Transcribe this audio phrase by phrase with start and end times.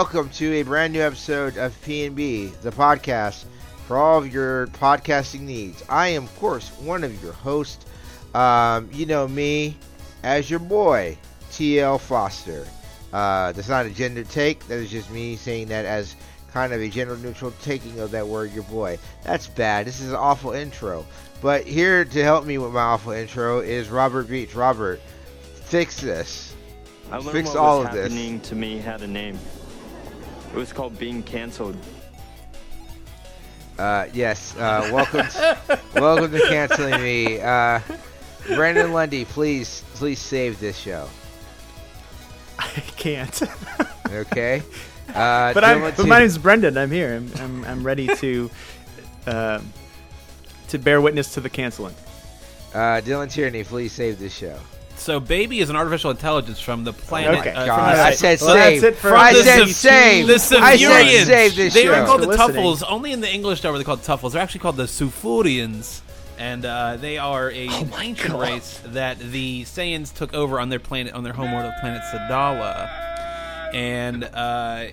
[0.00, 3.44] Welcome to a brand new episode of P&B, the podcast
[3.86, 5.84] for all of your podcasting needs.
[5.90, 7.84] I am, of course, one of your hosts.
[8.34, 9.76] Um, you know me
[10.22, 11.18] as your boy,
[11.50, 12.66] TL Foster.
[13.12, 14.66] Uh, that's not a gender take.
[14.68, 16.16] That is just me saying that as
[16.50, 18.98] kind of a gender neutral taking of that word, your boy.
[19.22, 19.86] That's bad.
[19.86, 21.04] This is an awful intro.
[21.42, 24.54] But here to help me with my awful intro is Robert Beach.
[24.54, 24.98] Robert,
[25.56, 26.54] fix this.
[27.10, 28.02] I learned Fix what all was of this.
[28.04, 29.38] happening to me had a name.
[30.52, 31.76] It was called being canceled.
[33.78, 34.56] Uh, yes.
[34.56, 37.40] Uh, welcome, to, welcome to canceling me.
[37.40, 37.80] Uh,
[38.54, 41.08] Brandon Lundy, please, please save this show.
[42.58, 43.42] I can't.
[44.10, 44.62] Okay.
[45.08, 45.78] Uh, but I'm.
[45.80, 46.76] Dylan But T- my name's Brendan.
[46.76, 47.14] I'm here.
[47.14, 47.30] I'm.
[47.36, 48.50] I'm, I'm ready to.
[49.26, 49.60] Uh,
[50.68, 51.94] to bear witness to the canceling.
[52.74, 54.58] uh, Dylan Tierney, please save this show.
[55.00, 57.40] So, baby is an artificial intelligence from the planet.
[57.40, 57.50] Okay.
[57.52, 58.18] uh, God, from I the, Alright.
[58.18, 58.80] said Well, save.
[58.82, 60.26] that's it for I the said Civ- save.
[60.26, 61.94] the I said save this they show.
[61.94, 62.64] are called the Thanks listening.
[62.66, 62.82] Tuffles.
[62.86, 64.32] Only in the English are they called Tuffles.
[64.32, 66.02] They're actually called the Sufurians.
[66.38, 70.78] And uh, they are a Oh ancient race that the Saiyans took over on their
[70.78, 72.88] planet, on their homeworld of planet Sadala.
[73.74, 74.86] And uh,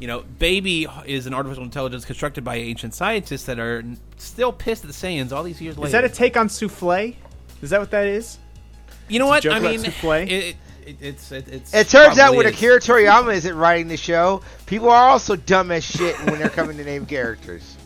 [0.00, 3.84] you know, Baby is an artificial intelligence constructed by ancient scientists that are
[4.16, 5.86] still pissed at the Saiyans all these years later.
[5.86, 7.14] Is that a take on souffle?
[7.62, 8.38] Is that what that is?
[9.08, 9.46] You know what?
[9.46, 11.74] I mean, it, it, it, it's it, it's.
[11.74, 12.54] It turns out probably when is.
[12.54, 16.76] Akira Toriyama isn't writing the show, people are also dumb as shit when they're coming
[16.76, 17.76] to name characters.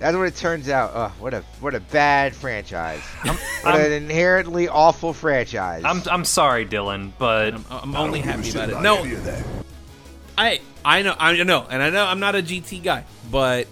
[0.00, 0.92] That's what it turns out.
[0.94, 3.02] Ugh, what a what a bad franchise.
[3.62, 5.82] what an inherently awful franchise.
[5.84, 8.80] I'm I'm sorry, Dylan, but I'm, I'm only happy about it.
[8.80, 9.04] No,
[10.38, 13.68] I I know I know, and I know I'm not a GT guy, but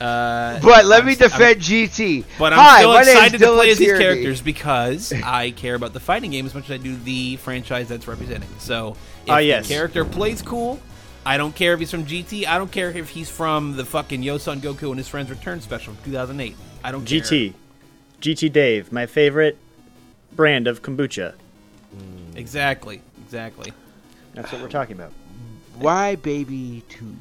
[0.00, 2.24] uh, but let me I'm- defend GT.
[2.38, 5.74] But I'm Hi, still my excited to Dylan play as these characters because I care
[5.74, 8.48] about the fighting game as much as I do the franchise that's representing.
[8.58, 9.66] So if Ah, yes.
[9.68, 10.80] the character plays cool,
[11.24, 12.46] I don't care if he's from GT.
[12.46, 15.60] I don't care if he's from the fucking Yo Son Goku and his friends Return
[15.60, 16.56] special from 2008.
[16.84, 17.20] I don't care.
[17.20, 17.54] GT.
[18.20, 19.58] GT Dave, my favorite
[20.32, 21.34] brand of kombucha.
[22.34, 23.00] Exactly.
[23.24, 23.72] Exactly.
[24.34, 25.12] That's what we're talking about.
[25.78, 27.16] Why baby two?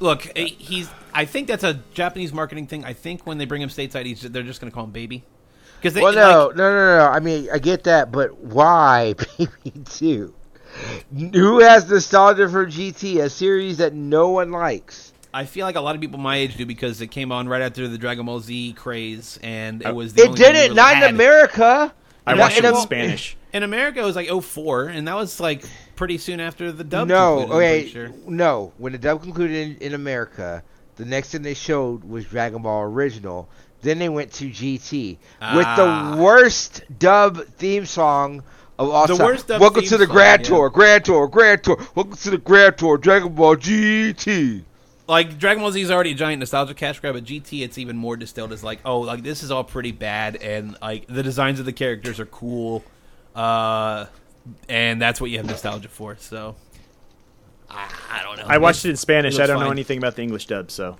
[0.00, 0.88] Look, eh, he's.
[1.18, 2.84] I think that's a Japanese marketing thing.
[2.84, 5.24] I think when they bring him stateside, he's, they're just going to call him baby.
[5.80, 7.06] Because Well, no, no, no, no.
[7.06, 10.34] I mean, I get that, but why baby two?
[11.32, 15.12] Who has nostalgia for GT, a series that no one likes?
[15.34, 17.62] I feel like a lot of people my age do because it came on right
[17.62, 20.44] after the Dragon Ball Z craze, and it uh, was the It only one we
[20.44, 21.14] didn't, really not in.
[21.14, 21.94] America.
[22.26, 23.34] I Yeah, watched it in well- Spanish.
[23.50, 25.64] In America, it was like 04, and that was like
[25.96, 27.08] pretty soon after the dub.
[27.08, 28.10] no, concluded, I'm okay, sure.
[28.26, 28.72] no.
[28.76, 30.62] When the dub concluded in, in America,
[30.98, 33.48] the next thing they showed was Dragon Ball Original.
[33.80, 35.18] Then they went to GT
[35.54, 36.14] with Ah.
[36.16, 38.42] the worst dub theme song
[38.78, 39.26] of all The time.
[39.26, 40.48] worst dub Welcome to the song, Grand yeah.
[40.48, 41.78] Tour, Grand Tour, Grand Tour.
[41.94, 44.64] Welcome to the Grand Tour, Dragon Ball GT.
[45.06, 47.96] Like Dragon Ball Z is already a giant nostalgia cash grab, but GT it's even
[47.96, 51.58] more distilled as like, oh, like this is all pretty bad, and like the designs
[51.60, 52.84] of the characters are cool,
[53.34, 54.06] uh,
[54.68, 56.16] and that's what you have nostalgia for.
[56.18, 56.56] So,
[57.70, 58.44] I, I don't know.
[58.46, 59.34] I watched it in Spanish.
[59.34, 60.96] looks I don't know anything about the English dub, so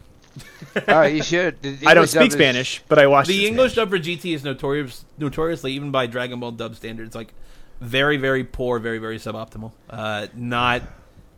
[0.89, 1.57] oh, you should.
[1.87, 3.91] I don't English dub speak is- Spanish, but I watched it The in English Spanish.
[3.91, 7.33] dub for GT is notorious, notoriously even by Dragon Ball dub standards, like
[7.81, 9.73] very, very poor, very, very suboptimal.
[9.89, 10.83] Uh, not,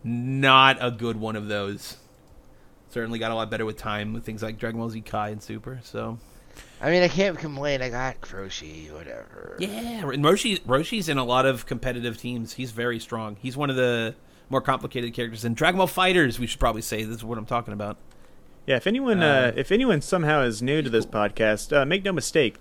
[0.02, 1.96] not a good one of those.
[2.90, 5.40] Certainly got a lot better with time with things like Dragon Ball Z Kai and
[5.42, 5.78] Super.
[5.84, 6.18] So
[6.80, 7.82] I mean, I can't complain.
[7.82, 9.54] I got Croshi, whatever.
[9.60, 12.54] yeah, and Roshi, Roshi's in a lot of competitive teams.
[12.54, 13.36] He's very strong.
[13.40, 14.14] He's one of the
[14.50, 16.38] more complicated characters in Dragon Ball Fighters.
[16.38, 17.96] We should probably say this is what I'm talking about.
[18.66, 22.12] Yeah, if anyone, uh, if anyone somehow is new to this podcast, uh, make no
[22.12, 22.56] mistake,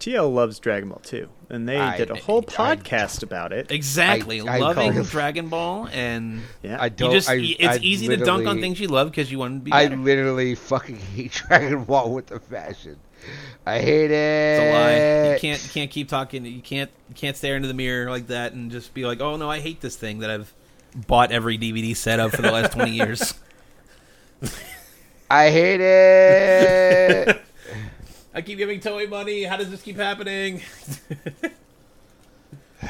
[0.00, 3.70] TL loves Dragon Ball too, and they I- did a whole I- podcast about it.
[3.70, 7.10] Exactly, I loving call- Dragon Ball, and Yeah, I don't.
[7.12, 9.64] just I, it's I easy to dunk on things you love because you want to
[9.64, 12.96] be I literally fucking hate Dragon Ball with the fashion.
[13.66, 14.14] I hate it.
[14.14, 15.34] It's a lie.
[15.34, 16.46] You can't you can't keep talking.
[16.46, 19.36] You can't you can't stare into the mirror like that and just be like, "Oh
[19.36, 20.54] no, I hate this thing that I've
[20.94, 23.34] bought every DVD set of for the last 20 years."
[25.30, 27.42] I hate it.
[28.34, 29.42] I keep giving Toei money.
[29.42, 30.62] How does this keep happening?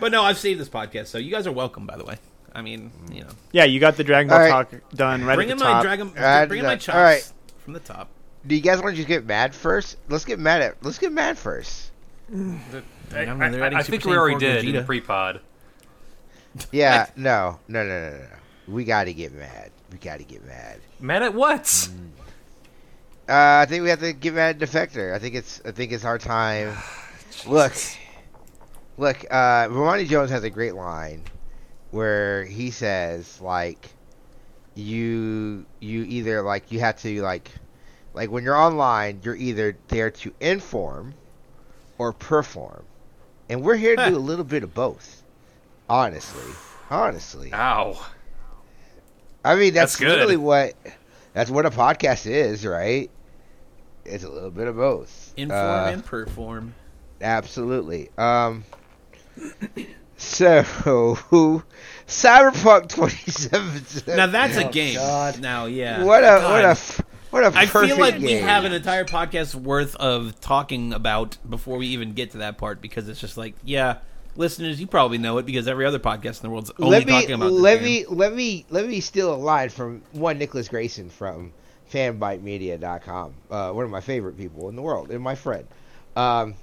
[0.00, 1.86] but no, I've saved this podcast, so you guys are welcome.
[1.86, 2.18] By the way,
[2.52, 4.70] I mean, you know, yeah, you got the Dragon Ball All right.
[4.70, 7.32] talk done right bring at in the my dragon, Alright, bring in my chops right.
[7.64, 8.08] from the top.
[8.46, 9.96] Do you guys want to just get mad first?
[10.08, 10.76] Let's get mad at.
[10.82, 11.90] Let's get mad first.
[12.32, 12.58] Mm.
[13.12, 14.82] I, I don't know, they're I- I Super think we already 4 did in the
[14.82, 15.40] pre-pod.
[16.72, 17.06] Yeah.
[17.16, 17.58] no.
[17.68, 17.84] No.
[17.84, 18.10] No.
[18.10, 18.18] No.
[18.18, 18.26] No.
[18.68, 19.70] We got to get mad.
[19.92, 20.80] We got to get mad.
[21.00, 21.62] Mad at what?
[21.62, 22.08] Mm.
[23.28, 25.14] Uh, I think we have to get mad at Defector.
[25.14, 25.60] I think it's.
[25.64, 26.76] I think it's our time.
[27.46, 27.72] look.
[28.98, 29.24] Look.
[29.30, 31.22] Uh, Bomani Jones has a great line
[31.90, 33.88] where he says like
[34.74, 37.50] you you either like you have to like
[38.12, 41.14] like when you're online you're either there to inform
[41.98, 42.84] or perform
[43.48, 45.15] and we're here to do a little bit of both
[45.88, 46.52] honestly
[46.90, 48.04] honestly Ow.
[49.44, 50.08] i mean that's, That's good.
[50.08, 50.74] literally what
[51.32, 53.10] that's what a podcast is right
[54.04, 56.74] it's a little bit of both Inform Uh, and perform.
[57.20, 58.08] Absolutely.
[58.16, 58.64] Um.
[60.16, 60.62] So,
[62.06, 64.16] Cyberpunk 2077.
[64.16, 64.94] Now that's a Oh, game.
[64.94, 65.40] God.
[65.40, 66.04] Now, yeah.
[66.04, 66.74] what a what a
[67.30, 71.36] what a I perfect feel like we have an entire podcast worth of talking about
[71.48, 73.98] before we even get to that part because it's just like, yeah,
[74.36, 77.12] listeners, you probably know it because every other podcast in the world's only let me
[77.12, 77.84] talking about this let game.
[77.84, 81.52] me let me let me steal a line from one Nicholas Grayson from
[81.92, 83.34] fanbytemedia.com.
[83.50, 85.66] Uh, one of my favorite people in the world and my friend.
[86.16, 86.54] Um,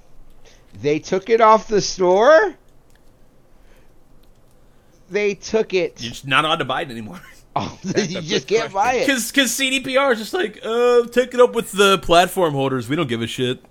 [0.80, 2.54] they took it off the store.
[5.10, 6.02] They took it.
[6.02, 7.20] You're just not allowed to buy it anymore.
[7.54, 9.06] the, you just can't buy it.
[9.06, 12.88] Because because CDPR is just like, uh, take it up with the platform holders.
[12.88, 13.62] We don't give a shit.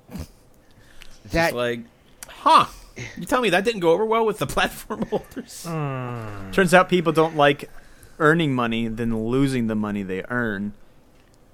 [1.31, 1.81] That It's like,
[2.27, 2.67] huh?
[3.17, 5.63] You tell me that didn't go over well with the platform holders?
[5.63, 7.69] Turns out people don't like
[8.19, 10.73] earning money than losing the money they earn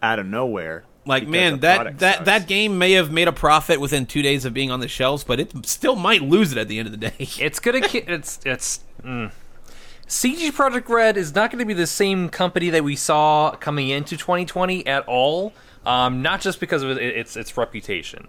[0.02, 0.84] out of nowhere.
[1.06, 2.26] Like, man, that that sucks.
[2.26, 5.24] that game may have made a profit within two days of being on the shelves,
[5.24, 7.16] but it still might lose it at the end of the day.
[7.40, 7.82] It's gonna.
[7.82, 8.82] ki- It's it's.
[9.02, 9.32] Mm.
[10.06, 13.90] CD Projekt Red is not going to be the same company that we saw coming
[13.90, 15.54] into 2020 at all.
[15.86, 18.28] Um, not just because of it, its its reputation.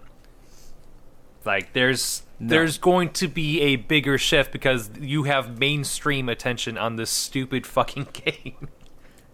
[1.45, 6.95] Like there's there's going to be a bigger shift because you have mainstream attention on
[6.95, 8.67] this stupid fucking game.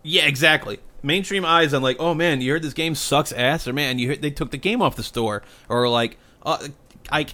[0.04, 0.80] Yeah, exactly.
[1.04, 4.10] Mainstream eyes on like, oh man, you heard this game sucks ass, or man, you
[4.10, 6.68] heard they took the game off the store, or like, uh,
[7.10, 7.28] I,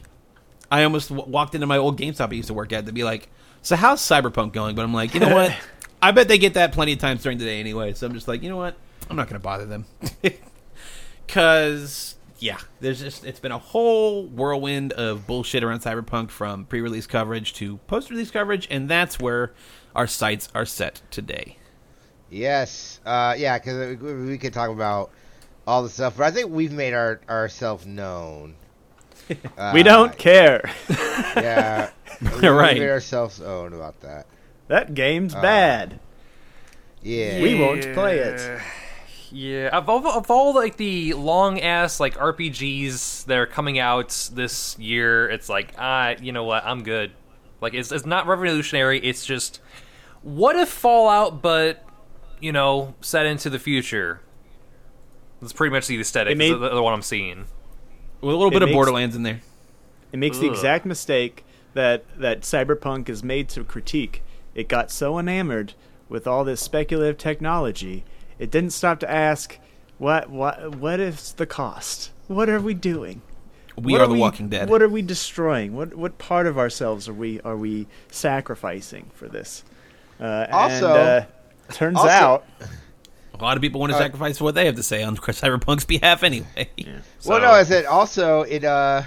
[0.69, 3.03] I almost w- walked into my old GameStop I used to work at to be
[3.03, 3.29] like,
[3.61, 4.75] so how's Cyberpunk going?
[4.75, 5.57] But I'm like, you know what?
[6.01, 7.93] I bet they get that plenty of times during the day anyway.
[7.93, 8.75] So I'm just like, you know what?
[9.09, 9.85] I'm not going to bother them,
[11.25, 17.07] because yeah, there's just it's been a whole whirlwind of bullshit around Cyberpunk from pre-release
[17.07, 19.53] coverage to post-release coverage, and that's where
[19.95, 21.55] our sights are set today.
[22.29, 25.11] Yes, uh, yeah, because we, we could talk about
[25.65, 28.55] all the stuff, but I think we've made our ourselves known.
[29.57, 30.69] Uh, we don't care.
[31.35, 31.91] Yeah,
[32.41, 32.73] we, Right.
[32.73, 34.25] We made ourselves known about that.
[34.67, 35.99] that game's Uh, bad.
[37.01, 38.61] Yeah, We won't play it.
[39.33, 44.29] Yeah, of all, of all like the long ass like RPGs that are coming out
[44.31, 47.11] this year, it's like ah, you know what, I'm good.
[47.59, 48.99] Like it's it's not revolutionary.
[48.99, 49.59] It's just
[50.21, 51.83] what if Fallout, but
[52.39, 54.21] you know, set into the future.
[55.41, 56.33] That's pretty much the aesthetic.
[56.33, 57.45] It made- the, the one I'm seeing.
[58.21, 59.41] With a little It bit of Borderlands in there.
[60.11, 61.43] It makes the exact mistake
[61.73, 64.21] that that Cyberpunk is made to critique.
[64.53, 65.73] It got so enamored
[66.07, 68.05] with all this speculative technology,
[68.43, 69.57] it didn't stop to ask,
[69.97, 72.11] what what what is the cost?
[72.27, 73.21] What are we doing?
[73.77, 74.69] We What are the we- Walking Dead.
[74.69, 75.75] What are we destroying?
[75.75, 79.63] What what part of ourselves are we are we sacrificing for this?
[80.19, 81.25] Uh, Also- and,
[81.69, 82.45] uh, turns also- out
[83.33, 85.85] a lot of people want to Uh, sacrifice what they have to say on Cyberpunk's
[85.85, 86.69] behalf anyway.
[86.77, 89.03] Well, So- no, is it also it uh,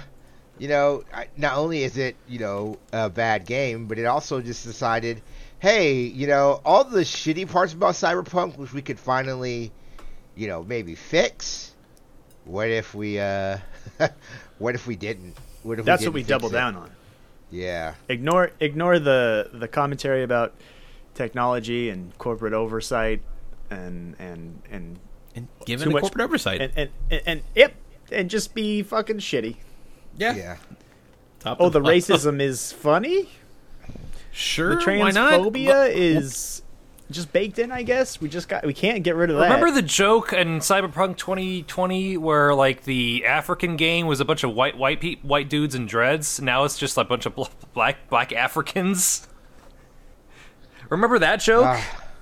[0.57, 1.03] you know,
[1.37, 5.21] not only is it you know a bad game, but it also just decided,
[5.59, 9.71] hey, you know, all the shitty parts about Cyberpunk, which we could finally,
[10.35, 11.73] you know, maybe fix.
[12.45, 13.57] What if we uh,
[14.59, 15.35] what if we didn't?
[15.63, 16.59] What if that's we what we didn't fix double it?
[16.59, 16.91] down on.
[17.49, 20.53] Yeah, Ignore ignore the the commentary about
[21.13, 23.21] technology and corporate oversight
[23.69, 24.99] and and and
[25.35, 26.61] And given Too the much- corporate oversight.
[26.61, 27.73] and and, and, and yep
[28.11, 29.57] and just be fucking shitty.
[30.17, 30.35] yeah.
[30.35, 30.57] yeah.
[31.39, 33.29] Top Oh, to the racism is funny.
[34.37, 34.75] Sure.
[34.75, 35.33] The why not?
[35.33, 36.61] transphobia is
[37.09, 37.71] just baked in.
[37.71, 39.45] I guess we just got we can't get rid of that.
[39.45, 44.53] Remember the joke in Cyberpunk 2020 where like the African gang was a bunch of
[44.53, 46.39] white white pe- white dudes in dreads?
[46.39, 49.27] Now it's just a bunch of bl- black black Africans.
[50.89, 51.65] Remember that joke?
[51.65, 52.03] Ah,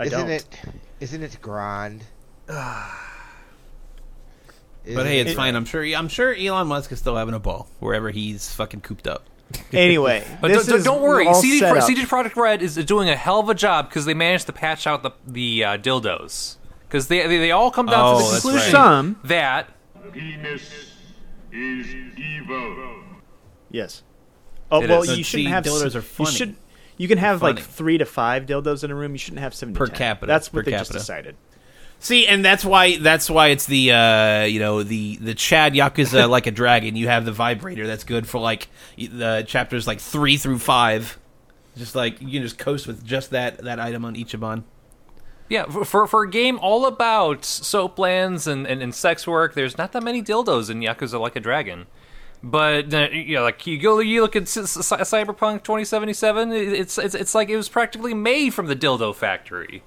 [0.00, 0.30] I isn't don't.
[0.30, 0.46] it?
[1.00, 2.04] Isn't it grand?
[4.86, 5.56] But hey, it's It- fine.
[5.56, 5.82] I'm sure.
[5.82, 9.24] I'm sure Elon Musk is still having a ball wherever he's fucking cooped up.
[9.72, 13.08] Anyway, But this don't, is don't worry, all CD, Pro- CD Projekt Red is doing
[13.08, 16.56] a hell of a job because they managed to patch out the the uh, dildos
[16.88, 19.68] because they, they they all come down Oh, to the that's conclusion Some that
[20.12, 20.62] Penis
[21.52, 21.86] is
[22.16, 23.02] evil.
[23.70, 24.02] yes.
[24.70, 25.10] Oh It well, is.
[25.10, 25.64] you But shouldn't have.
[25.64, 26.30] dildos s- are funny.
[26.30, 26.56] You should.
[26.96, 29.12] You can have like three to five dildos in a room.
[29.12, 31.36] You shouldn't have seven Per capita, That's what per they just decided.
[32.04, 36.28] See, and that's why that's why it's the uh, you know the the Chad Yakuza
[36.28, 36.96] like a dragon.
[36.96, 38.68] You have the vibrator that's good for like
[38.98, 41.18] the chapters like three through five.
[41.78, 44.64] Just like you can just coast with just that that item on Ichiban.
[45.48, 49.78] Yeah, for, for for a game all about soaplands and, and, and sex work, there's
[49.78, 51.86] not that many dildos in Yakuza Like a Dragon.
[52.42, 56.52] But uh, yeah, like you go, you look at C- C- Cyberpunk 2077.
[56.52, 59.82] It's it's it's like it was practically made from the dildo factory.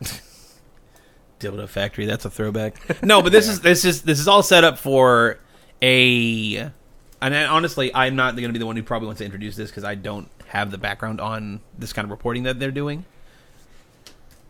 [1.40, 2.06] Dildo Factory.
[2.06, 2.74] That's a throwback.
[3.02, 5.38] No, but this is this is this is all set up for
[5.82, 6.70] a.
[7.22, 9.70] And honestly, I'm not going to be the one who probably wants to introduce this
[9.70, 13.04] because I don't have the background on this kind of reporting that they're doing.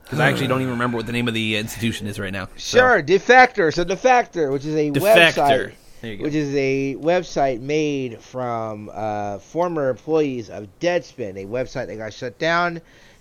[0.03, 2.47] Because I actually don't even remember what the name of the institution is right now.
[2.57, 3.73] So- Sure, Defector.
[3.73, 5.33] So Defector, which is a Defector.
[5.33, 5.73] website,
[6.03, 6.25] There you go.
[6.25, 12.13] which is a website made from uh, former employees of Deadspin, a website that got
[12.13, 12.81] shut down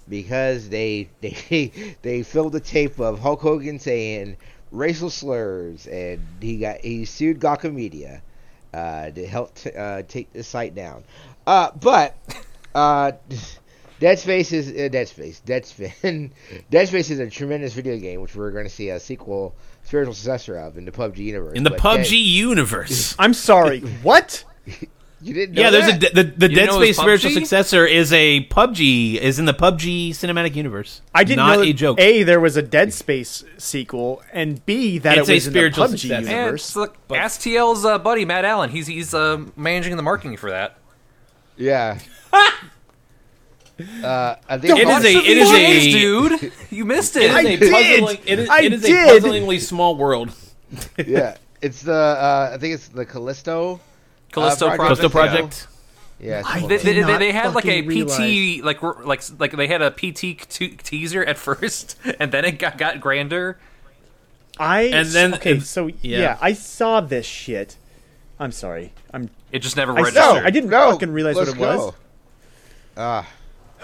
[0.10, 4.38] because they they they filmed a tape of Hulk Hogan saying
[4.72, 8.22] racial slurs, and he got he sued Gawker Media
[8.74, 11.04] uh, to help t- uh, take the site down.
[11.46, 12.16] Uh, but
[12.74, 13.12] uh,
[14.00, 15.40] Dead Space is uh, Dead Space.
[15.42, 16.32] Dead Spin.
[16.70, 20.14] Dead Space is a tremendous video game, which we're going to see a sequel, spiritual
[20.14, 21.54] successor of in the PUBG universe.
[21.56, 23.16] in the But PUBG Dead- universe.
[23.20, 23.80] I'm sorry.
[24.02, 24.44] what?
[25.24, 26.14] You didn't know Yeah, there's a that?
[26.14, 29.46] de- the the Dead know it was Space spiritual successor is a PUBG is in
[29.46, 31.02] the PUBG cinematic universe.
[31.16, 31.62] I didn't not know.
[31.64, 32.00] a that, joke.
[32.00, 35.54] A, there was a Dead Space sequel, and B, that It's it a was in
[35.54, 36.30] the PUBG successor.
[36.30, 36.66] Universe.
[36.68, 38.70] it's like, ask TL's uh, buddy Matt Allen.
[38.70, 40.78] He's he's uh, managing the marketing for that.
[41.58, 42.00] yeah.
[44.04, 46.52] uh, I think It is a- it is a- dude.
[46.70, 47.30] You missed It it.
[47.32, 47.72] is I a did!
[48.02, 48.18] puzzling.
[48.26, 49.08] It is, I it is did!
[49.10, 50.32] a puzzlingly small world.
[50.98, 51.38] yeah.
[51.62, 53.80] It's the uh, I think it's the Callisto.
[54.34, 54.88] Callisto uh, Project.
[54.90, 55.68] Coastal Project.
[56.20, 56.42] Yeah.
[56.46, 59.82] I They, they, they, they had like a fucking PT like like like they had
[59.82, 63.58] a PT t- teaser at first, and then it got got grander.
[64.60, 66.20] I And then okay, it's- so yeah.
[66.20, 66.38] yeah.
[66.42, 67.76] I saw this shit.
[68.40, 68.94] I'm sorry.
[69.14, 69.30] I'm.
[69.52, 70.24] It just never I registered.
[70.24, 70.34] saw.
[70.36, 71.78] I didn't No, fucking realize what let's it was.
[71.92, 71.96] go.
[72.98, 73.28] Ah.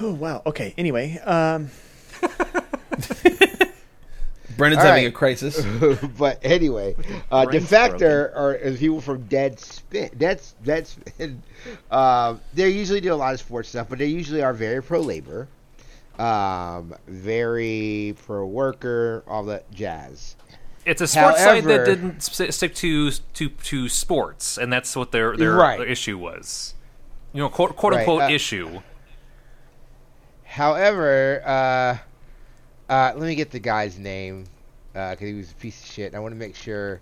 [0.01, 0.41] Oh wow.
[0.45, 0.73] Okay.
[0.77, 1.69] Anyway, um,
[4.59, 5.13] Brendan's All having right.
[5.13, 5.65] a crisis.
[6.17, 6.95] but anyway,
[7.31, 10.11] uh, Brain's Defector are is people from Dead Spin.
[10.17, 11.41] Dead, Dead Spin.
[11.91, 15.01] Um, they usually do a lot of sports stuff, but they usually are very pro
[15.01, 15.49] labor,
[16.17, 20.37] um, very pro worker, all that jazz.
[20.85, 25.35] It's a sports site that didn't stick to to to sports, and that's what their
[25.35, 25.79] their, Right.
[25.79, 26.75] their issue was.
[27.33, 28.81] You know, quote, quote Right, unquote uh, issue.
[30.45, 31.97] However, uh,
[32.89, 34.45] uh, let me get the guy's name
[34.93, 36.15] because he was a piece of shit.
[36.15, 36.99] I want to make sure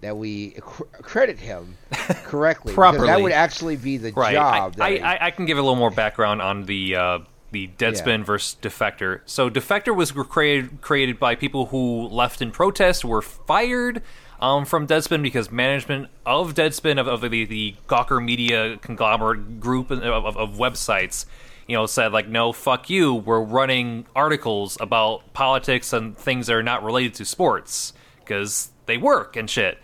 [0.00, 1.76] that we cr- credit him
[2.24, 2.72] correctly.
[2.72, 4.34] because That would actually be the Right.
[4.34, 4.76] job.
[4.80, 7.18] I, I, I, I can give a little more background on the uh,
[7.50, 9.20] the Deadspin versus Defector.
[9.24, 14.02] So Defector was created created by people who left in protest, were fired
[14.40, 19.90] um, from Deadspin because management of Deadspin of, of the the Gawker Media conglomerate group
[19.90, 21.24] of, of, of websites.
[21.68, 23.14] You know, said like, no, fuck you.
[23.14, 28.96] We're running articles about politics and things that are not related to sports because they
[28.96, 29.78] work and shit.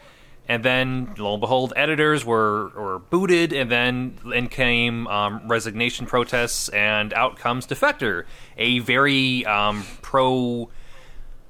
[0.47, 6.05] And then, lo and behold, editors were, were booted, and then in came um, resignation
[6.05, 8.25] protests, and out comes Defector,
[8.59, 10.69] a very um, pro.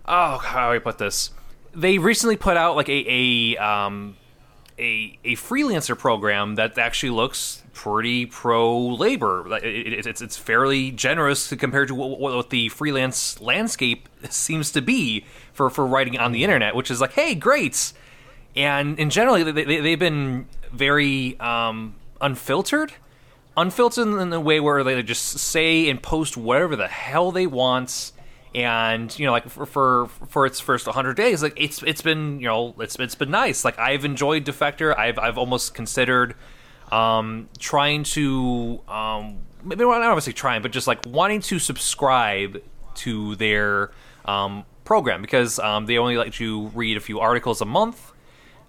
[0.06, 1.30] Oh, how do I put this?
[1.74, 4.16] They recently put out like a a um,
[4.78, 9.44] a, a freelancer program that actually looks pretty pro labor.
[9.56, 14.80] It- it- It's it's fairly generous compared to what, what the freelance landscape seems to
[14.80, 17.92] be for, for writing on the internet, which is like, hey, great.
[18.56, 22.92] And in generally, they, they, they've been very um, unfiltered,
[23.56, 28.12] unfiltered in the way where they just say and post whatever the hell they want.
[28.54, 32.38] And you know, like for for, for its first 100 days, like it's it's been
[32.38, 33.64] you know it's it's been nice.
[33.64, 34.96] Like I've enjoyed Defector.
[34.96, 36.36] I've I've almost considered
[36.92, 42.62] um, trying to um, maybe not obviously trying, but just like wanting to subscribe
[42.96, 43.90] to their
[44.24, 48.12] um, program because um, they only let you read a few articles a month.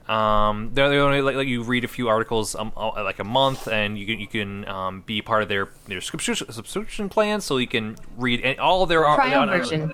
[0.08, 3.24] Um, they they only let, let you read a few articles um, uh, like a
[3.24, 7.42] month, and you can you can um, be part of their their subscription subscription plan,
[7.42, 9.94] so you can read all their ar- Trial uh, version.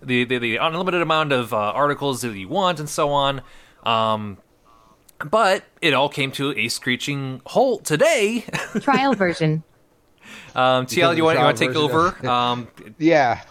[0.00, 3.42] the, the the unlimited amount of uh, articles that you want and so on.
[3.82, 4.38] Um,
[5.28, 8.44] but it all came to a screeching halt today.
[8.80, 9.62] Trial version.
[10.54, 12.08] um, TL, you want you want to take over?
[12.08, 13.42] of- Um, Yeah.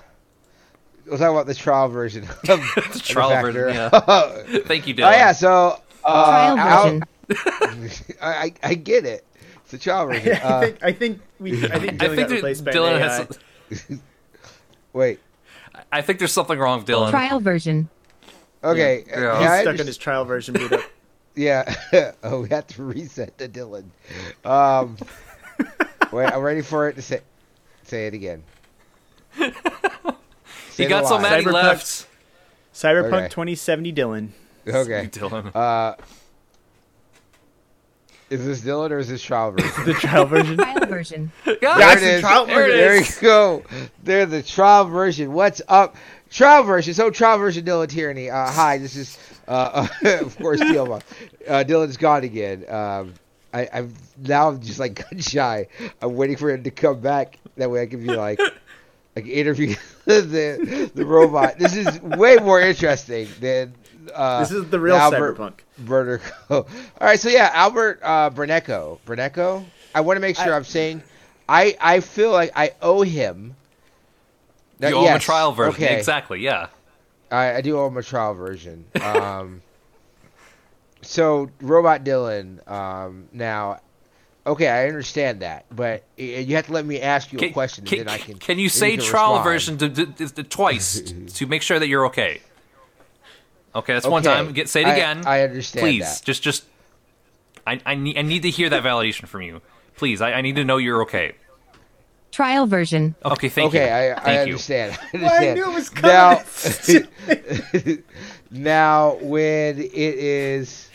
[1.05, 2.23] We'll talk about the trial version.
[2.23, 3.51] Of the trial Factor.
[3.51, 5.07] version, oh thank you, Dylan.
[5.07, 7.03] Oh yeah, so uh, Trial version.
[8.21, 9.25] I, I I get it.
[9.63, 10.33] It's a trial version.
[10.33, 12.71] I Uh, think I think we I think Dylan I think got that replaced by
[12.73, 13.39] Dylan an has.
[13.91, 13.99] AI.
[14.93, 15.19] wait.
[15.91, 17.09] I think there's something wrong with Dylan.
[17.09, 17.89] Trial version.
[18.63, 19.03] Okay.
[19.07, 19.19] Yeah.
[19.19, 20.81] yeah, He's I He's stuck under- in his trial version boot up.
[21.35, 21.73] Yeah.
[22.23, 23.85] oh, we have to reset the Dylan.
[24.43, 24.97] Um,
[26.11, 27.21] wait, I'm ready for it to say.
[27.83, 28.43] Say it again.
[29.37, 29.51] You
[30.71, 31.23] Say got so line.
[31.23, 31.53] many Cyberpunk.
[31.53, 32.07] left.
[32.73, 33.27] Cyberpunk Okay.
[33.29, 34.29] 2070 Dylan.
[34.67, 35.07] Okay.
[35.11, 35.55] Dylan.
[35.55, 35.95] Uh,
[38.29, 39.85] is this Dylan or is this trial version?
[39.85, 40.57] The trial version.
[40.57, 41.31] Trial version.
[41.45, 42.21] There Guys, it is.
[42.21, 43.15] trial There it There is.
[43.15, 43.63] you go.
[44.03, 45.33] They're the trial version.
[45.33, 45.95] What's up?
[46.31, 46.93] Trial version.
[46.93, 48.29] So trial version Dylan Tyranny.
[48.29, 49.17] Uh, hi, this is
[49.47, 51.01] uh, of course Dylan.
[51.47, 52.65] Uh, Dylan's gone again.
[52.69, 53.13] Um,
[53.53, 55.67] I, I'm now I'm just like gun shy.
[56.01, 57.39] I'm waiting for him to come back.
[57.57, 58.39] That way I can be like,
[59.15, 61.57] like interview the the robot.
[61.57, 63.73] This is way more interesting than.
[64.13, 65.53] Uh, This is the real Albert Cyberpunk.
[65.83, 66.49] Burneko.
[66.49, 66.67] All
[66.99, 68.97] right, so yeah, Albert uh, Burneko.
[69.05, 69.65] Burneko.
[69.93, 71.03] I want to make sure I, am saying.
[71.47, 73.55] I I feel like I owe him.
[74.79, 75.83] You That- owe him a trial version.
[75.83, 76.67] Okay, Exactly, yeah.
[77.31, 78.85] I, I do owe him a trial version.
[79.01, 79.61] Um,
[81.01, 82.67] so Robot Dylan.
[82.69, 83.81] Um, now,
[84.47, 87.99] okay, I understand that, but you have to let me ask you a question, can,
[87.99, 88.37] and then I can.
[88.37, 89.43] can you say can trial respond.
[89.43, 91.01] version to, to, to- twice
[91.35, 92.41] to make sure that you're okay?
[93.75, 94.51] Okay, that's one time.
[94.53, 95.23] Get say it I- again.
[95.27, 96.25] I understand Please, that.
[96.25, 96.63] just just.
[97.67, 99.61] I, I need I need to hear that validation from you.
[99.97, 101.33] Please, I, I need to know you're okay.
[102.31, 103.15] Trial version.
[103.25, 104.13] Okay, thank okay, you.
[104.13, 104.53] I, I thank you.
[104.53, 104.99] understand.
[105.13, 106.11] I Well, I knew it was coming.
[106.11, 107.97] Now,
[108.51, 110.89] now when it is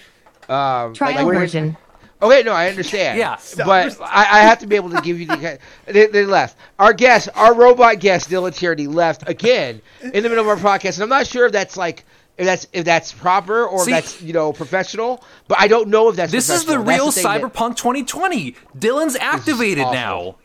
[0.49, 1.77] um, Trial like version.
[2.23, 3.19] Okay, no, I understand.
[3.19, 3.39] Yeah.
[3.67, 5.59] but I, I have to be able to give you the.
[5.87, 6.57] They, they left.
[6.79, 10.95] Our guest, our robot guest, Dylan Charity, left again in the middle of our podcast,
[10.95, 12.05] and I'm not sure if that's like.
[12.37, 15.89] If that's if that's proper or See- if that's you know professional, but I don't
[15.89, 16.79] know if that's This is the.
[16.83, 18.57] That's real thing that- Cyberpunk 2020.
[18.77, 19.95] Dylan's activated awful.
[19.95, 20.37] now.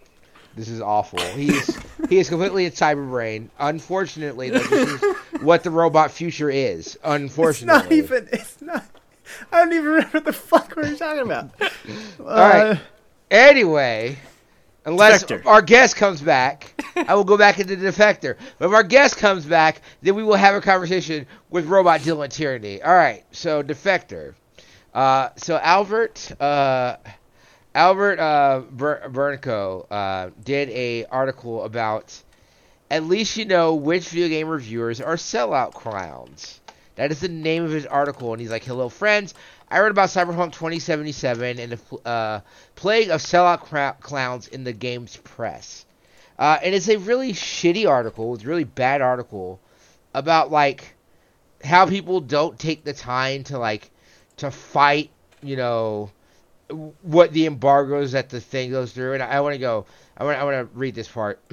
[0.56, 1.20] This is awful.
[1.20, 1.78] He's
[2.10, 3.50] he is completely a cyber brain.
[3.60, 6.96] Unfortunately, like, this is what the robot future is.
[6.96, 8.30] It's Unfortunately, not even.
[8.32, 8.86] It's not.
[9.52, 11.52] I don't even remember what the fuck we were talking about.
[12.20, 12.80] All right.
[13.30, 14.18] Anyway,
[14.86, 15.46] unless Defector.
[15.46, 18.36] our guest comes back, I will go back into Defector.
[18.58, 22.30] But if our guest comes back, then we will have a conversation with Robot Dylan
[22.30, 22.82] Tyranny.
[22.82, 24.34] All right, so Defector.
[24.94, 26.98] Uh, so Albert, uh,
[27.76, 32.24] Albert uh, Ber- Burneko uh, did a article about
[32.90, 36.62] at least you know which video game reviewers are sellout clowns.
[36.96, 39.36] That is the name of his article, and he's like, "Hello, friends.
[39.70, 42.42] I read about Cyberpunk 2077 and the uh,
[42.76, 45.86] plague of sellout clowns in the game's press."
[46.40, 48.34] Uh, and it's a really shitty article.
[48.34, 49.60] It's a really bad article
[50.16, 50.96] about like
[51.64, 53.92] how people don't take the time to like
[54.38, 55.12] to fight.
[55.42, 56.10] You know
[57.02, 59.86] what the embargoes that the thing goes through, and I, I want to go.
[60.18, 60.38] I want.
[60.38, 61.42] I want to read this part.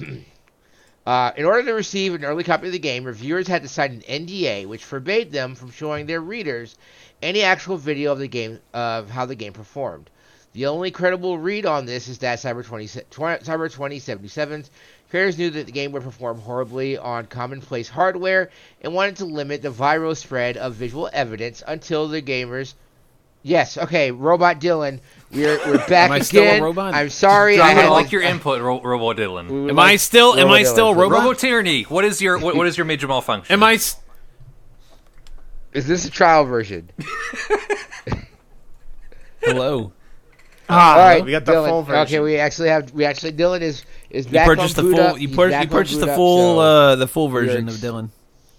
[1.07, 3.93] Uh, in order to receive an early copy of the game, reviewers had to sign
[4.09, 6.77] an NDA, which forbade them from showing their readers
[7.23, 10.11] any actual video of the game of how the game performed.
[10.53, 14.71] The only credible read on this is that Cyber 20, Cyber 2077's
[15.11, 18.51] creators knew that the game would perform horribly on commonplace hardware
[18.81, 22.75] and wanted to limit the viral spread of visual evidence until the gamers.
[23.47, 24.99] Yes, okay, Robot Dylan,
[25.31, 26.25] we're we're back Am I again.
[26.25, 26.95] still a robot?
[26.95, 27.61] I'm sorry.
[27.61, 29.69] I I had like your input, Ro- Robo Dylan.
[29.71, 30.35] Am like I still?
[30.37, 30.97] Am I still Dylan.
[31.03, 31.19] robot?
[31.23, 31.85] Robo Tyranny.
[31.85, 33.53] What is your what, what is your major malfunction?
[33.53, 33.75] Am I?
[33.75, 34.01] s-
[35.73, 36.91] Is this a trial version?
[39.43, 39.93] Hello.
[40.69, 41.69] Ah, All right, we got the Dylan.
[41.69, 42.03] full version.
[42.07, 42.91] Okay, we actually have.
[42.93, 45.07] We actually Dylan is is You back purchased the on boot full.
[45.07, 45.21] up.
[45.21, 46.55] You, He's pur- back you purchased boot the up, full.
[46.57, 48.09] so uh, the full version ex- of Dylan.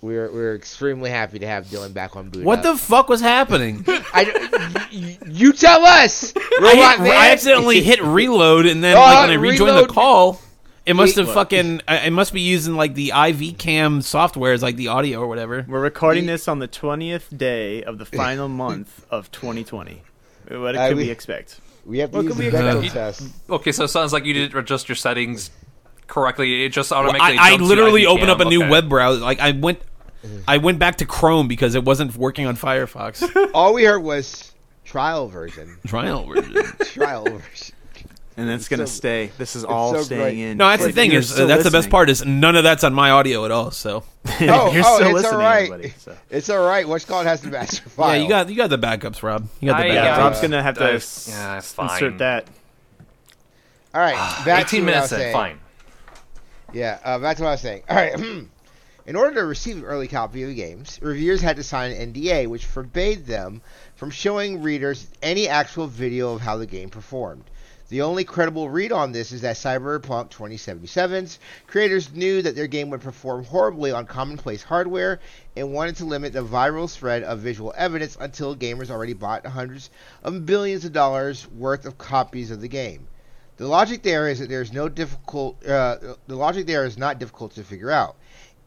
[0.01, 2.43] We're we're extremely happy to have Dylan back on boot.
[2.45, 2.63] What up.
[2.65, 3.83] the fuck was happening?
[3.87, 6.33] I, y- you tell us.
[6.35, 7.11] I, hit.
[7.13, 9.89] I accidentally hit reload, and then Oh, like, when I rejoined reload.
[9.89, 10.41] the call,
[10.85, 11.81] it must have fucking.
[11.87, 15.65] It must be using like the IV cam software as like the audio or whatever.
[15.67, 20.01] We're recording this on the 20th day of the final month of 2020.
[20.49, 21.59] What Uh, could we- we expect?
[21.85, 23.23] We have to What use could we Bechdel test.
[23.49, 25.51] okay, so it sounds like you didn't adjust your settings
[26.07, 26.63] correctly.
[26.65, 27.37] It just Well, automatically.
[27.37, 28.49] I, I jumps to literally IV opened up a cam.
[28.49, 28.69] new Okay.
[28.69, 29.21] web browser.
[29.21, 29.79] Like I went,
[30.47, 33.49] I went back to Chrome because it wasn't working on Firefox.
[33.53, 34.51] All we heard was
[34.85, 35.77] trial version.
[35.85, 36.53] Trial version.
[36.85, 37.75] Trial version.
[38.39, 39.31] And it's gonna so- stay.
[39.39, 40.37] This is all so staying great.
[40.37, 40.57] in.
[40.57, 42.93] No, that's the thing is still that's the best part is none of that's on
[42.93, 43.71] my audio at all.
[43.71, 45.63] So Oh, You're oh, still it's listening, all right.
[45.71, 46.15] everybody, so.
[46.29, 46.87] It's all right.
[46.87, 48.15] What's called has the master file.
[48.15, 49.47] yeah, you got you got the backups, Rob.
[49.59, 49.93] You got the I- backups.
[49.95, 51.89] Yeah, Yeah, Rob's uh, gonna have to uh, s- yeah, fine.
[51.89, 52.47] insert that.
[53.95, 54.13] All right,
[54.45, 55.59] back 18 what minutes was Fine.
[56.73, 57.83] Yeah, uh, that's what I was saying.
[57.89, 58.15] All right.
[59.07, 62.11] In order to receive an early copy of the games, reviewers had to sign an
[62.11, 63.61] NDA, which forbade them
[63.95, 67.45] from showing readers any actual video of how the game performed.
[67.87, 72.89] The only credible read on this is that Cyberpunk 2077's creators knew that their game
[72.89, 75.21] would perform horribly on commonplace hardware
[75.55, 79.89] and wanted to limit the viral spread of visual evidence until gamers already bought hundreds
[80.21, 83.07] of billions of dollars worth of copies of the game.
[83.57, 85.65] The logic there is that there's no difficult.
[85.65, 88.15] Uh, the logic there is not difficult to figure out.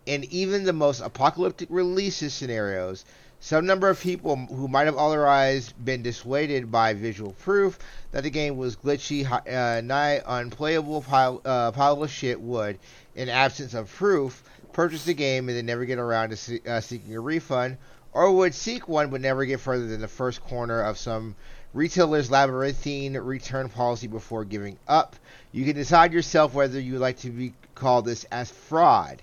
[0.05, 3.05] In even the most apocalyptic releases scenarios,
[3.39, 7.79] some number of people who might have otherwise been dissuaded by visual proof
[8.11, 12.79] that the game was glitchy, uh, nigh unplayable pile, uh, pile of shit would,
[13.15, 16.81] in absence of proof, purchase the game and then never get around to see, uh,
[16.81, 17.79] seeking a refund,
[18.13, 21.37] or would seek one but never get further than the first corner of some
[21.73, 25.17] retailer's labyrinthine return policy before giving up.
[25.53, 29.23] You can decide yourself whether you like to be called this as fraud.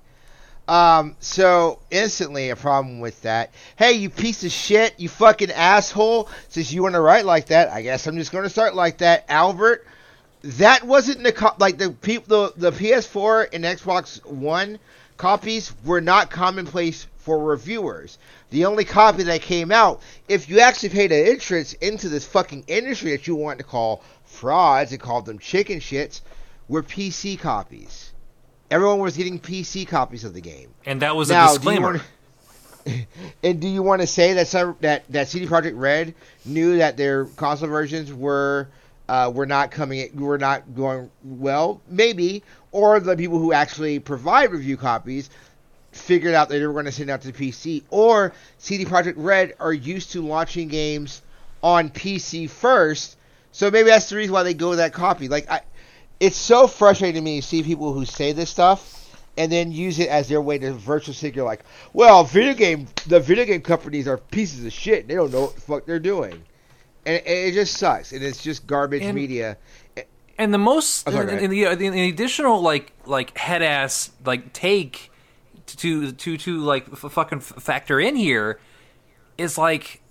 [0.68, 3.52] Um, so instantly a problem with that.
[3.78, 6.30] Hey, you piece of shit, you fucking asshole.
[6.50, 8.98] Since you want to write like that, I guess I'm just going to start like
[8.98, 9.88] that, Albert.
[10.42, 14.80] That wasn't the co- like the people the, the PS4 and Xbox One
[15.16, 18.18] copies were not commonplace for reviewers.
[18.50, 22.64] The only copy that came out, if you actually paid an entrance into this fucking
[22.68, 26.22] industry that you want to call frauds and called them chicken shits,
[26.70, 28.12] were PC copies.
[28.72, 30.70] Everyone was getting PC copies of the game.
[30.86, 31.86] And that was Now, a do disclaimer.
[32.86, 33.06] wanna-
[33.44, 36.14] and do you want to say that some, that that CD Projekt Red
[36.46, 38.70] knew that their console versions were
[39.10, 41.82] uh, were not coming were not going well?
[41.90, 45.30] Maybe, or the people who actually provide review copies
[45.98, 49.16] figured out that they were going to send out to the PC, or CD Projekt
[49.18, 51.22] Red are used to launching games
[51.64, 53.18] on PC first,
[53.52, 55.28] so maybe that's the reason why they go that copy.
[55.28, 55.62] Like, I,
[56.20, 58.94] it's so frustrating to me to see people who say this stuff
[59.38, 61.62] and then use it as their way to virtual figure like,
[61.94, 65.08] well, video game the video game companies are pieces of shit.
[65.08, 66.34] They don't know what the fuck they're doing,
[67.06, 68.12] and, and it just sucks.
[68.14, 69.58] And it's just garbage And- media.
[70.40, 74.12] and the most Oh, sorry, and, and the, and the additional like like head ass
[74.26, 75.12] like take
[75.68, 78.60] to to to like f- fucking f- factor in here
[79.38, 80.02] is like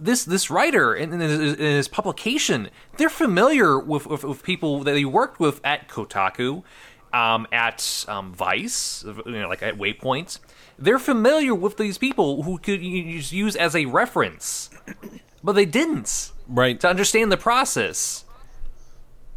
[0.00, 4.82] this this writer in, in, his, in his publication they're familiar with, with, with people
[4.84, 6.62] that he worked with at Kotaku
[7.12, 10.38] um, at um, Vice you know like at Waypoint
[10.78, 14.70] they're familiar with these people who could you use as a reference
[15.42, 16.78] but they didn't Right.
[16.80, 18.24] to understand the process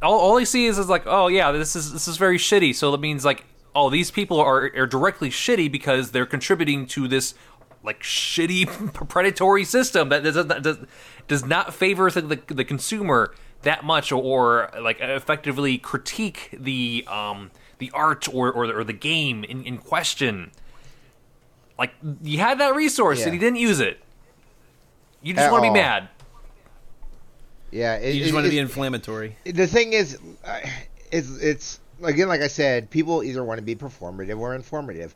[0.02, 2.74] all, all I see is, is like, oh yeah, this is this is very shitty.
[2.76, 7.08] So that means like, oh, these people are are directly shitty because they're contributing to
[7.08, 7.34] this
[7.84, 10.78] like shitty predatory system that does not does,
[11.28, 17.06] does not favor the, the the consumer that much or, or like effectively critique the
[17.08, 20.52] um the art or or, the- or the game in, in question.
[21.80, 23.26] Like you had that resource Yeah.
[23.26, 24.00] and you didn't use it.
[25.24, 26.10] You just At want to be mad.
[27.72, 29.38] Yeah, it, You just it- want to be inflammatory.
[29.46, 30.18] the thing is,
[31.12, 35.14] it's it's again like I said, people either want to be performative or informative.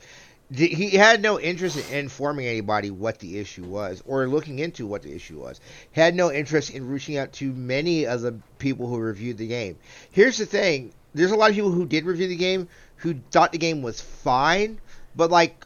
[0.54, 5.02] He had no interest in informing anybody what the issue was or looking into what
[5.02, 5.60] the issue was.
[5.92, 9.48] He had no interest in reaching out to many of the people who reviewed the
[9.48, 9.76] game.
[10.12, 12.68] Here's the thing: there's a lot of people who did review the game
[12.98, 14.80] who thought the game was fine,
[15.16, 15.66] but like.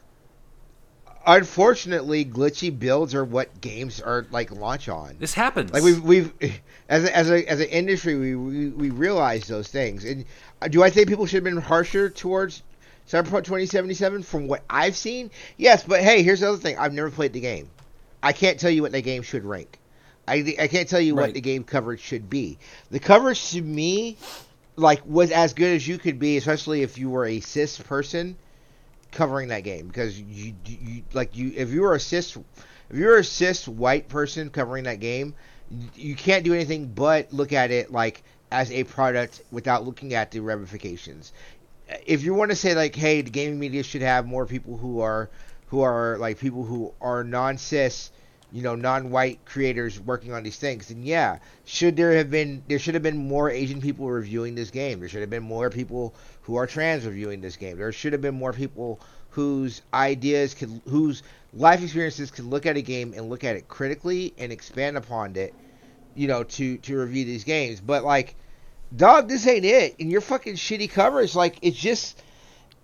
[1.28, 5.18] Unfortunately, glitchy builds are what games are like launch on.
[5.20, 5.72] This happens.
[5.72, 6.34] Like we've we've
[6.90, 10.06] as a, as a as an industry we, we we realize those things.
[10.06, 10.26] And
[10.68, 12.64] do I think people should have been harsher towards
[13.08, 15.32] Cyberpunk 2077 from what I've seen?
[15.58, 16.78] Yes, but hey, here's the other thing.
[16.78, 17.70] I've never played the game.
[18.22, 19.80] I can't tell you what the game should rank.
[20.28, 22.60] I I can't tell you what the game coverage should be.
[22.92, 24.18] The coverage to me
[24.76, 28.38] like was as good as you could be, especially if you were a cis person
[29.12, 32.38] covering that game because you, you like you if you were a cis
[32.90, 35.34] if you're a cis white person covering that game
[35.96, 40.32] you can't do anything but look at it like as a product without looking at
[40.32, 41.34] the ramifications.
[42.06, 45.02] If you want to say like hey the gaming media should have more people who
[45.02, 45.30] are
[45.68, 48.12] who are like people who are non-cis
[48.52, 51.40] you know non-white creators working on these things then yeah.
[51.66, 55.00] Should there have been there should have been more asian people reviewing this game?
[55.00, 57.78] There should have been more people who are trans reviewing this game.
[57.78, 59.00] There should have been more people
[59.32, 63.68] whose ideas could whose life experiences could look at a game and look at it
[63.68, 65.54] critically and expand upon it
[66.16, 68.36] you know to to review these games but like
[68.96, 72.22] dog this ain't it and your fucking shitty coverage like it's just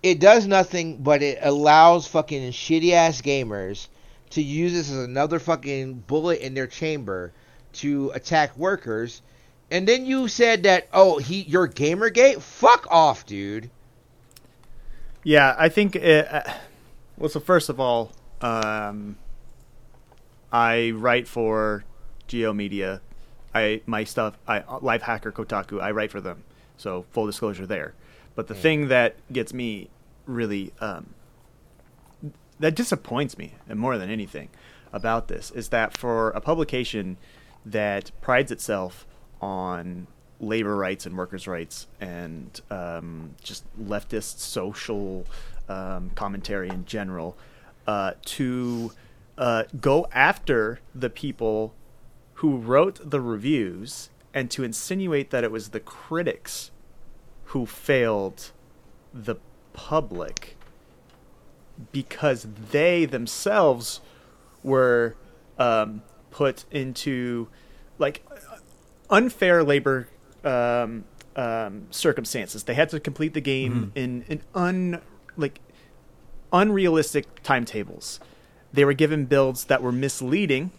[0.04, 3.88] it does nothing but it allows fucking shitty ass gamers
[4.32, 7.32] to use this as another fucking bullet in their chamber
[7.74, 9.22] to attack workers.
[9.72, 12.42] And then you said that, oh, he, you're Gamergate?
[12.42, 13.70] Fuck off, dude.
[15.24, 15.96] Yeah, I think.
[15.96, 16.44] It, uh,
[17.18, 18.12] well, so first of all,
[18.42, 19.18] um,
[20.52, 21.84] I write for
[22.28, 23.02] Geo Media.
[23.56, 24.38] I my stuff.
[24.48, 25.82] I Lifehacker Kotaku.
[25.82, 26.44] I write for them.
[26.78, 27.94] So full disclosure there.
[28.36, 29.90] But the thing that gets me
[30.26, 31.14] really um,
[32.60, 34.50] that disappoints me, and more than anything,
[34.92, 37.18] about this is that for a publication
[37.66, 39.06] that prides itself
[39.42, 40.08] on
[40.40, 45.26] labor rights and workers' rights and um, just leftist social
[45.70, 47.38] um, commentary in general
[47.88, 48.92] uh, to
[49.38, 51.74] uh, go after the people
[52.36, 56.72] who wrote the reviews and to insinuate that it was the critics
[57.46, 58.52] who failed
[59.14, 59.36] the
[59.74, 60.58] public
[61.92, 64.02] because they themselves
[64.64, 65.16] were
[65.58, 67.48] um, put into
[67.98, 68.26] like
[69.10, 70.08] unfair labor
[70.44, 72.64] um, um, circumstances.
[72.64, 75.02] They had to complete the game in in un
[75.38, 75.60] like
[76.52, 78.20] unrealistic timetables.
[78.74, 80.72] They were given builds that were misleading.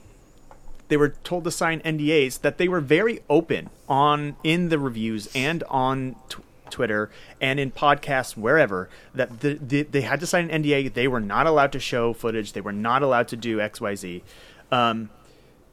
[0.89, 5.29] They were told to sign NDAs that they were very open on in the reviews
[5.35, 6.39] and on t-
[6.71, 10.93] Twitter and in podcasts wherever that the, the, they had to sign an NDA.
[10.93, 12.53] They were not allowed to show footage.
[12.53, 14.25] They were not allowed to do X Y Z.
[14.71, 15.11] Um,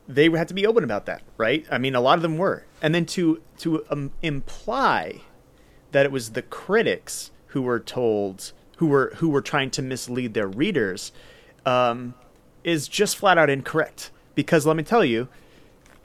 [0.08, 1.65] they had to be open about that, right?
[1.71, 5.21] I mean, a lot of them were, and then to to um, imply
[5.91, 10.34] that it was the critics who were told who were who were trying to mislead
[10.34, 11.12] their readers
[11.65, 12.15] um,
[12.63, 14.12] is just flat out incorrect.
[14.36, 15.28] Because let me tell you,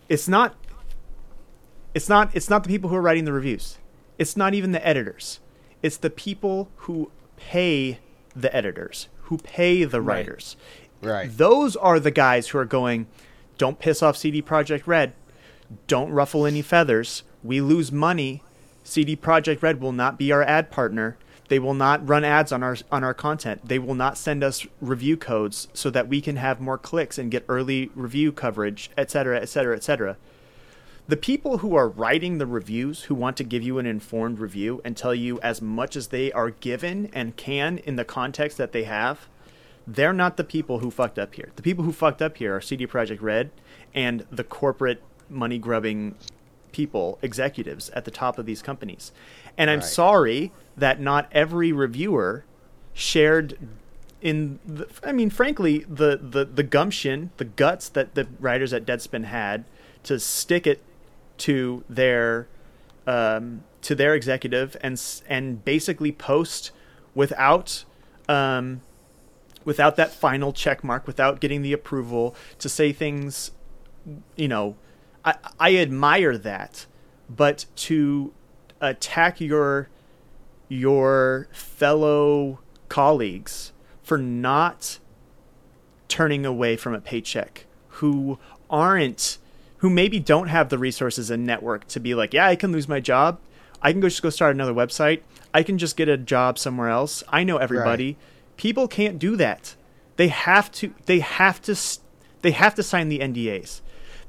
[0.09, 0.55] it's not
[1.95, 3.79] it's not it's not the people who are writing the reviews.
[4.19, 5.41] It's not even the editors.
[5.83, 8.01] It's the people who pay
[8.35, 10.57] the editors, who pay the writers.
[11.01, 11.31] Right.
[11.31, 13.07] Those are the guys who are going,
[13.57, 15.13] don't piss off CD Projekt Red.
[15.87, 17.23] Don't ruffle any feathers.
[17.45, 18.43] We lose money.
[18.83, 21.17] CD Projekt Red will not be our ad partner.
[21.49, 23.67] They will not run ads on our on our content.
[23.67, 27.31] They will not send us review codes so that we can have more clicks and
[27.31, 30.17] get early review coverage, et cetera, et cetera, et cetera.
[31.09, 34.83] The people who are writing the reviews, who want to give you an informed review
[34.85, 38.73] and tell you as much as they are given and can in the context that
[38.73, 39.27] they have,
[39.87, 41.49] they're not the people who fucked up here.
[41.57, 43.51] The people who fucked up here are CD Projekt Red
[43.95, 46.15] and the corporate money grubbing
[46.73, 49.11] people, executives at the top of these companies.
[49.57, 49.89] And I'm Right.
[49.89, 52.45] sorry that not every reviewer
[52.93, 53.59] shared
[54.21, 58.85] in the, I mean frankly the, the the gumption, the guts that the writers at
[58.85, 59.65] Deadspin had
[60.05, 60.83] to stick it
[61.39, 62.49] to their
[63.07, 66.73] um, to their executive and and basically post
[67.15, 67.85] without
[68.29, 68.81] um,
[69.65, 73.51] without that final check mark, without getting the approval to say things,
[74.37, 74.77] you know,
[75.25, 76.87] I, I admire that,
[77.29, 78.33] but to
[78.81, 79.89] attack your
[80.69, 84.99] your fellow colleagues for not
[86.09, 88.39] turning away from a paycheck, who
[88.71, 89.39] aren't,
[89.79, 92.89] who maybe don't have the resources and network to be like, yeah, I can lose
[92.89, 93.39] my job.
[93.83, 95.23] I can go just go start another website.
[95.55, 97.23] I can just get a job somewhere else.
[97.29, 98.17] I know everybody.
[98.57, 99.77] People can't do that.
[100.17, 100.93] They have to.
[101.07, 101.77] They have to.
[102.43, 103.81] They have to sign the NDAs.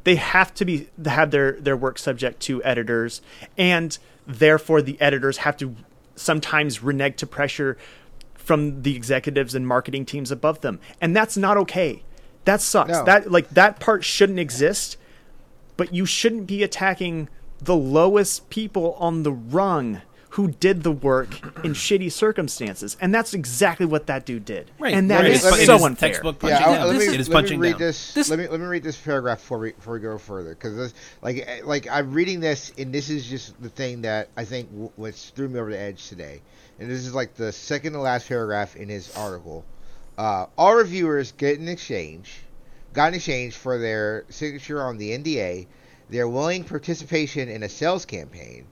[0.03, 3.21] They have to be have their their work subject to editors,
[3.57, 3.97] and
[4.27, 5.75] therefore the editors have to
[6.19, 7.77] sometimes renege to pressure
[8.35, 12.03] from the executives and marketing teams above them, and that's not okay.
[12.45, 12.89] That sucks.
[12.89, 13.05] No.
[13.05, 14.97] That like that part shouldn't exist.
[15.77, 17.29] But you shouldn't be attacking
[17.61, 20.01] the lowest people on the rung
[20.33, 21.29] who did the work
[21.65, 24.69] in shitty circumstances, and that's exactly what that dude did.
[24.77, 24.93] Right.
[24.93, 25.31] And that Right.
[25.31, 26.09] is It is- it so is unfair.
[26.09, 26.87] textbook Yeah, punching I- down.
[26.87, 27.79] let me, it is let me punching read down.
[27.79, 28.13] this.
[28.13, 30.75] This- let me let me read this paragraph before we before we go further because
[30.75, 34.69] this like like I'm reading this and this is just the thing that I think
[34.71, 36.41] w- what threw me over the edge today,
[36.79, 39.65] and this is like the second to last paragraph in his article.
[40.17, 42.41] Uh, all reviewers get in exchange,
[42.93, 45.65] got in exchange for their signature on the NDA,
[46.09, 48.65] their willing participation in a sales campaign,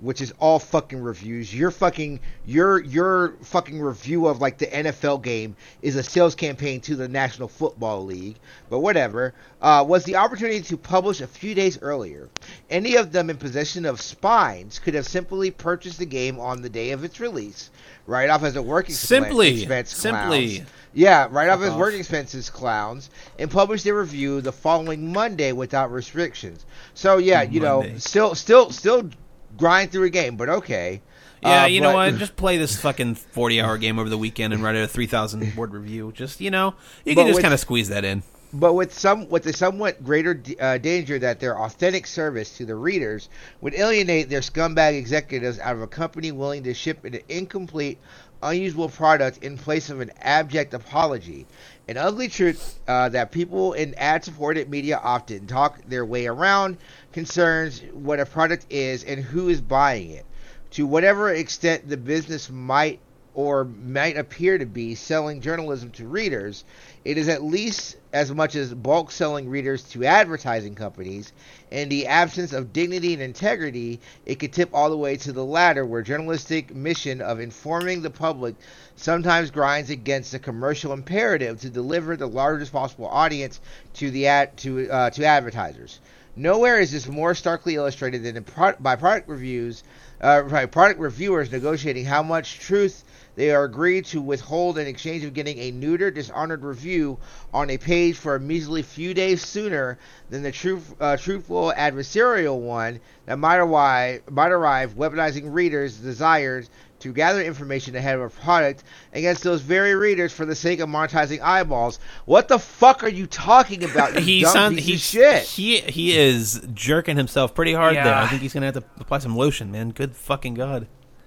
[0.00, 1.54] which is all fucking reviews.
[1.54, 6.80] Your fucking your your fucking review of like the NFL game is a sales campaign
[6.82, 8.36] to the National Football League,
[8.68, 9.34] but whatever.
[9.60, 12.30] Uh, was the opportunity to publish a few days earlier.
[12.70, 16.70] Any of them in possession of spines could have simply purchased the game on the
[16.70, 17.68] day of its release,
[18.06, 19.60] right off as a working Simply.
[19.60, 19.94] expense.
[19.94, 20.56] Simply.
[20.56, 20.70] clowns.
[20.92, 21.78] Yeah, right off as off.
[21.78, 26.64] working expenses, clowns, and publish their review the following Monday without restrictions.
[26.94, 27.92] So yeah, you Monday.
[27.92, 29.10] know, still, still, still
[29.56, 31.02] grind through a game, but okay.
[31.42, 32.14] Yeah, Uh, you know what?
[32.18, 35.72] Just play this fucking forty-hour game over the weekend and write a three thousand word
[35.72, 36.12] review.
[36.14, 38.22] Just you know, you can just kind of squeeze that in.
[38.52, 42.66] but with some with the somewhat greater d- uh, danger that their authentic service to
[42.66, 43.28] the readers
[43.62, 47.98] would alienate their scumbag executives out of a company willing to ship an incomplete,
[48.42, 51.46] unusable product in place of an abject apology.
[51.88, 56.78] An ugly truth uh, that people in ad-supported media often talk their way around
[57.12, 60.24] concerns what a product is and who is buying it.
[60.72, 63.00] To whatever extent the business might
[63.34, 66.64] or might appear to be selling journalism to readers,
[67.04, 71.32] it is at least as much as bulk selling readers to advertising companies.
[71.70, 75.44] In the absence of dignity and integrity, it could tip all the way to the
[75.44, 78.54] latter, where journalistic mission of informing the public
[78.96, 83.60] sometimes grinds against the commercial imperative to deliver the largest possible audience
[83.94, 86.00] to the ad to uh, to advertisers.
[86.36, 89.82] Nowhere is this more starkly illustrated than pro- by product reviews,
[90.20, 93.04] uh, product reviewers negotiating how much truth
[93.36, 97.18] they are agreed to withhold in exchange of getting a neuter, dishonored review
[97.54, 102.58] on a page for a measly few days sooner than the truth, uh, truthful adversarial
[102.58, 106.68] one that might arrive, might arrive, weaponizing readers' desires
[107.00, 110.88] to gather information ahead of a product against those very readers for the sake of
[110.88, 111.98] monetizing eyeballs.
[112.26, 114.14] What the fuck are you talking about?
[114.14, 115.00] You He dumb sound piece he of
[115.34, 115.42] shit.
[115.44, 118.14] he he is jerking himself pretty hard there.
[118.14, 119.90] I think he's gonna have to apply some lotion, man.
[119.90, 120.86] Good fucking god.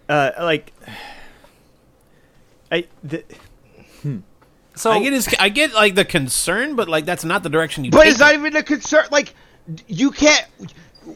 [0.10, 0.74] Uh, like,
[2.72, 3.24] I the,
[4.76, 7.86] So I get his, I get like the concern, but like that's not the direction
[7.86, 7.92] you.
[7.92, 8.40] But take it's not it.
[8.40, 9.06] even a concern.
[9.12, 9.34] Like,
[9.88, 10.46] you can't.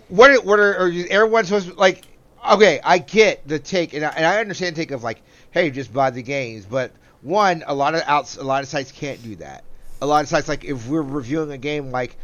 [0.09, 0.31] What?
[0.31, 2.03] Are, what are, are you- everyone supposed to like?
[2.49, 5.69] Okay, I get the take, and I, and I understand the take of like, hey,
[5.69, 6.65] just buy the games.
[6.65, 9.65] But one, a lot of outs, a lot of sites can't do that.
[10.01, 12.17] A lot of sites, like if we're reviewing a game, like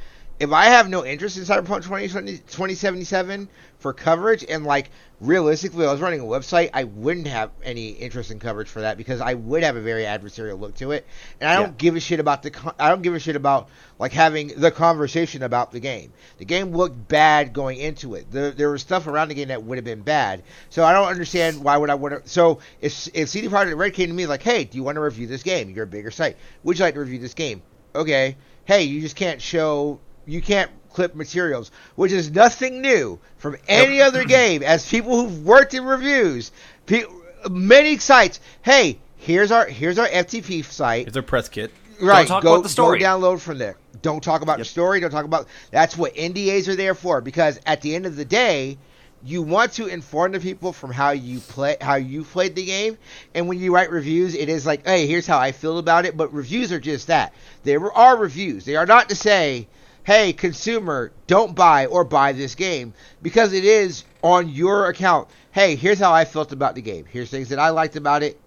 [0.44, 3.48] if I have no interest in Cyberpunk 2020, 2077
[3.80, 8.30] for coverage, and like realistically, I was running a website, I wouldn't have any interest
[8.30, 11.08] in coverage for that because I would have a very adversarial look to it,
[11.40, 12.52] and I don't give a shit about the.
[12.52, 16.12] Con- I don't give a shit about like having the conversation about the game.
[16.40, 18.30] The game looked bad going into it.
[18.30, 20.44] There, there was stuff around the game that would have been bad.
[20.70, 22.30] So I don't understand why would I want to.
[22.30, 25.02] So if if CD Projekt Red came to me like, hey, do you want to
[25.02, 25.70] review this game?
[25.70, 26.36] You're a bigger site.
[26.64, 27.62] Would you like to review this game?
[27.96, 28.36] Okay.
[28.66, 30.00] Hey, you just can't show.
[30.26, 34.64] You can't clip materials, which is nothing new from any other game.
[34.64, 36.52] As people who've worked in reviews,
[36.86, 37.04] pe-
[37.50, 38.40] many sites.
[38.62, 41.08] Hey, here's our here's our FTP site.
[41.08, 41.72] It's a press kit.
[42.02, 42.20] Right.
[42.20, 43.00] Don't talk go, about the story.
[43.00, 43.78] Go download from there.
[44.02, 45.00] Don't talk about the story.
[45.00, 45.48] Don't talk about.
[45.72, 47.22] That's what NDAs are there for.
[47.22, 48.78] Because at the end of the day,
[49.24, 52.98] you want to inform the people from how you play, how you played the game.
[53.34, 56.18] And when you write reviews, it is like, hey, here's how I feel about it.
[56.18, 57.34] But reviews are just that.
[57.64, 58.66] There are reviews.
[58.66, 59.68] They are not to say,
[60.04, 65.30] hey, consumer, don't buy or buy this game because it is on your account.
[65.52, 67.06] Hey, here's how I felt about the game.
[67.10, 68.40] Here's things that I liked about it.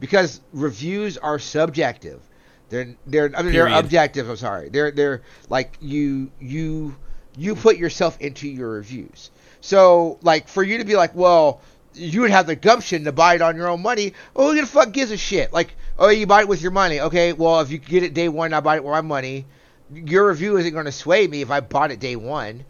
[0.00, 2.20] Because reviews are subjective.
[2.68, 4.28] They're they're I mean they're objective.
[4.28, 4.68] I'm sorry.
[4.68, 6.96] They're they're like you you
[7.36, 9.30] you put yourself into your reviews.
[9.60, 11.60] So like for you to be like, well,
[11.94, 14.14] you would have the gumption to buy it on your own money.
[14.34, 15.52] Oh, who the fuck gives a shit?
[15.52, 17.00] Like, oh, you buy it with your money.
[17.00, 19.46] Okay, well, if you get it day one, I buy it with my money.
[19.92, 22.64] Your review isn't going to sway me if I bought it day one,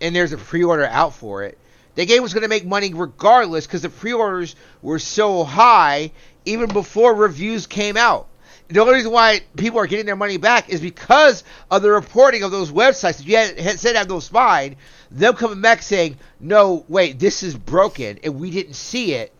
[0.00, 1.58] and there's a pre-order out for it.
[1.94, 6.12] The game was going to make money regardless because the pre-orders were so high
[6.44, 8.28] even before reviews came out.
[8.68, 12.42] The only reason why people are getting their money back is because of the reporting
[12.42, 14.76] of those websites If you had, had said have no spine.
[15.10, 19.30] Them coming back saying, "No, wait, this is broken, and we didn't see it."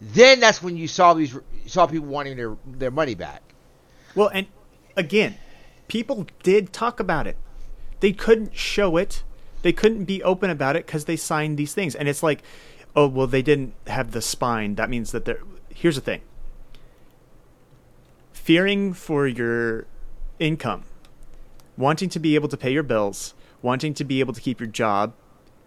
[0.00, 3.42] Then that's when you saw these saw people wanting their their money back.
[4.16, 4.48] well, and
[4.96, 5.36] again,
[5.90, 7.36] people did talk about it.
[7.98, 9.24] They couldn't show it.
[9.62, 12.42] They couldn't be open about it because they signed these things, and it's like,
[12.96, 14.76] oh well, they didn't have the spine.
[14.76, 15.40] That means that they're.
[15.68, 16.22] Here's the thing.
[18.32, 19.86] Fearing for your
[20.38, 20.84] income,
[21.76, 24.68] wanting to be able to pay your bills, wanting to be able to keep your
[24.68, 25.12] job,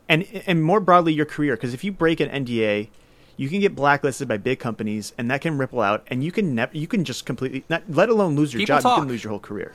[0.10, 1.56] and and more broadly your career.
[1.56, 2.90] Because if you break an NDA,
[3.38, 6.56] you can get blacklisted by big companies, and that can ripple out, and you can
[6.56, 9.24] never you can just completely not let alone lose your People job, you can lose
[9.24, 9.74] your whole career.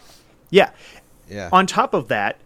[0.51, 0.71] Yeah.
[1.29, 1.49] Yeah.
[1.53, 2.39] On top of that,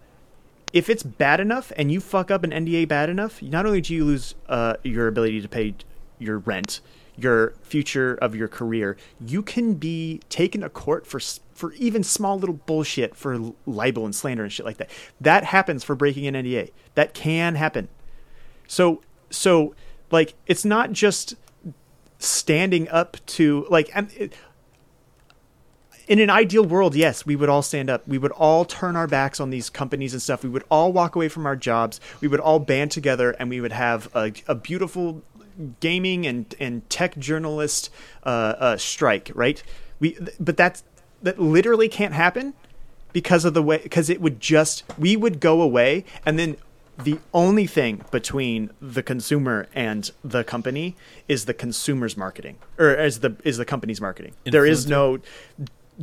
[0.73, 3.95] if it's bad enough and you fuck up an NDA bad enough, not only do
[3.95, 5.75] you lose uh, your ability to pay
[6.19, 6.81] your rent,
[7.17, 11.21] your future of your career, you can be taken to court for
[11.55, 14.91] for even small little bullshit for libel and slander and shit like that.
[15.21, 16.71] That happens for breaking an NDA.
[16.95, 17.89] That can happen.
[18.67, 19.75] So so
[20.11, 21.35] like it's not just
[22.19, 24.33] standing up to like and it,
[26.09, 28.07] in an ideal world, yes, we would all stand up.
[28.07, 30.43] We would all turn our backs on these companies and stuff.
[30.43, 32.01] We would all walk away from our jobs.
[32.21, 35.23] We would all band together and we would have a, a beautiful
[35.81, 37.91] gaming and, and tech journalist
[38.25, 39.63] uh, uh, strike, right?
[40.01, 40.83] We, but that's
[41.23, 42.55] that literally can't happen
[43.13, 46.57] because of the way because it would just we would go away and then
[47.05, 50.97] the only thing between the consumer and the company
[51.29, 55.19] is the consumer's marketing or as the is the company's marketing there is no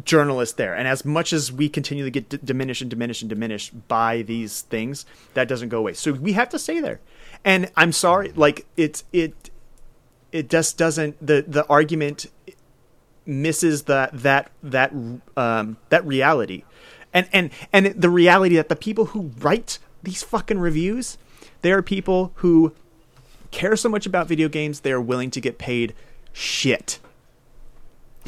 [0.04, 0.76] journalist there.
[0.76, 4.62] And as much as we continually get d- diminished and diminished and diminished by these
[4.62, 5.94] things that doesn't go away.
[5.94, 7.00] So we have to stay there.
[7.46, 9.50] And i'm sorry like it's it
[10.32, 12.28] it just doesn't the the argument
[13.26, 14.92] misses that that that
[15.38, 16.64] um, that reality,
[17.14, 21.18] and and and the reality that the people who write these fucking reviews,
[21.62, 22.74] they are people who
[23.52, 25.94] care so much about video games they are willing to get paid
[26.34, 27.00] shit.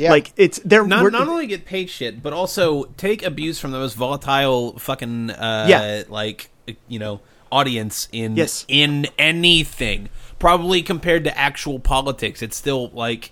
[0.02, 0.10] Yeah.
[0.12, 3.78] Like it's they're Not, not only get paid shit, but also take abuse from the
[3.78, 6.04] most volatile fucking uh, Yeah.
[6.10, 6.50] like
[6.88, 7.22] you know
[7.52, 8.66] audience in Yes.
[8.68, 10.10] in anything.
[10.40, 13.32] Probably compared to actual politics, it's still like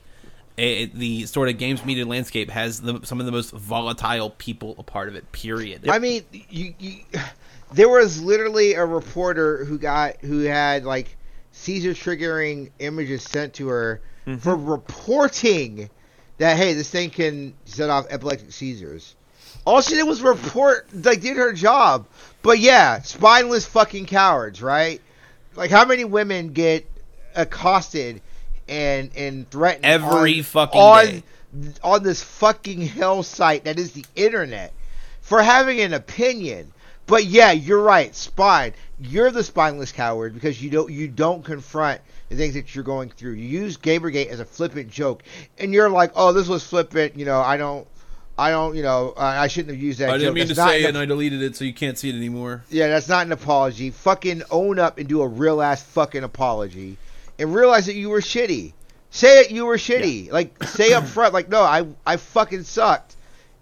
[0.57, 4.83] the sort of games media landscape has the, some of the most volatile people a
[4.83, 5.31] part of it.
[5.31, 5.87] Period.
[5.89, 6.97] I mean, you, you,
[7.73, 11.17] there was literally a reporter who got who had like
[11.51, 14.01] seizure triggering images sent to her
[14.39, 15.89] for reporting
[16.39, 19.15] that hey, this thing can set off epileptic seizures.
[19.65, 22.07] All she did was report, like, did her job.
[22.41, 25.01] But yeah, spineless fucking cowards, right?
[25.55, 26.89] Like, how many women get
[27.35, 28.21] accosted
[28.67, 31.23] and and threatened Every on- fucking on day.
[31.83, 34.73] on this fucking hell site that is the internet
[35.21, 36.71] for having an opinion.
[37.05, 38.73] But yeah, you're right, spine.
[38.99, 43.09] You're the spineless coward because you don't you don't confront the things that you're going
[43.09, 43.33] through.
[43.33, 45.23] You use Gamergate as a flippant joke,
[45.57, 47.87] and you're like, "Oh, this was flippant." You know, I don't,
[48.37, 50.09] I don't, you know, I I shouldn't have used that.
[50.09, 51.73] I didn't mean to That's not say an it, and I deleted it so you
[51.73, 52.63] can't see it anymore.
[52.69, 53.91] yeah, that's not an apology.
[53.91, 56.97] Fucking own up and do a real ass fucking apology,
[57.37, 58.73] and realize that you were shitty.
[59.11, 60.31] Say it, you were shitty.
[60.31, 63.15] Like say up front, like no, I I fucking sucked,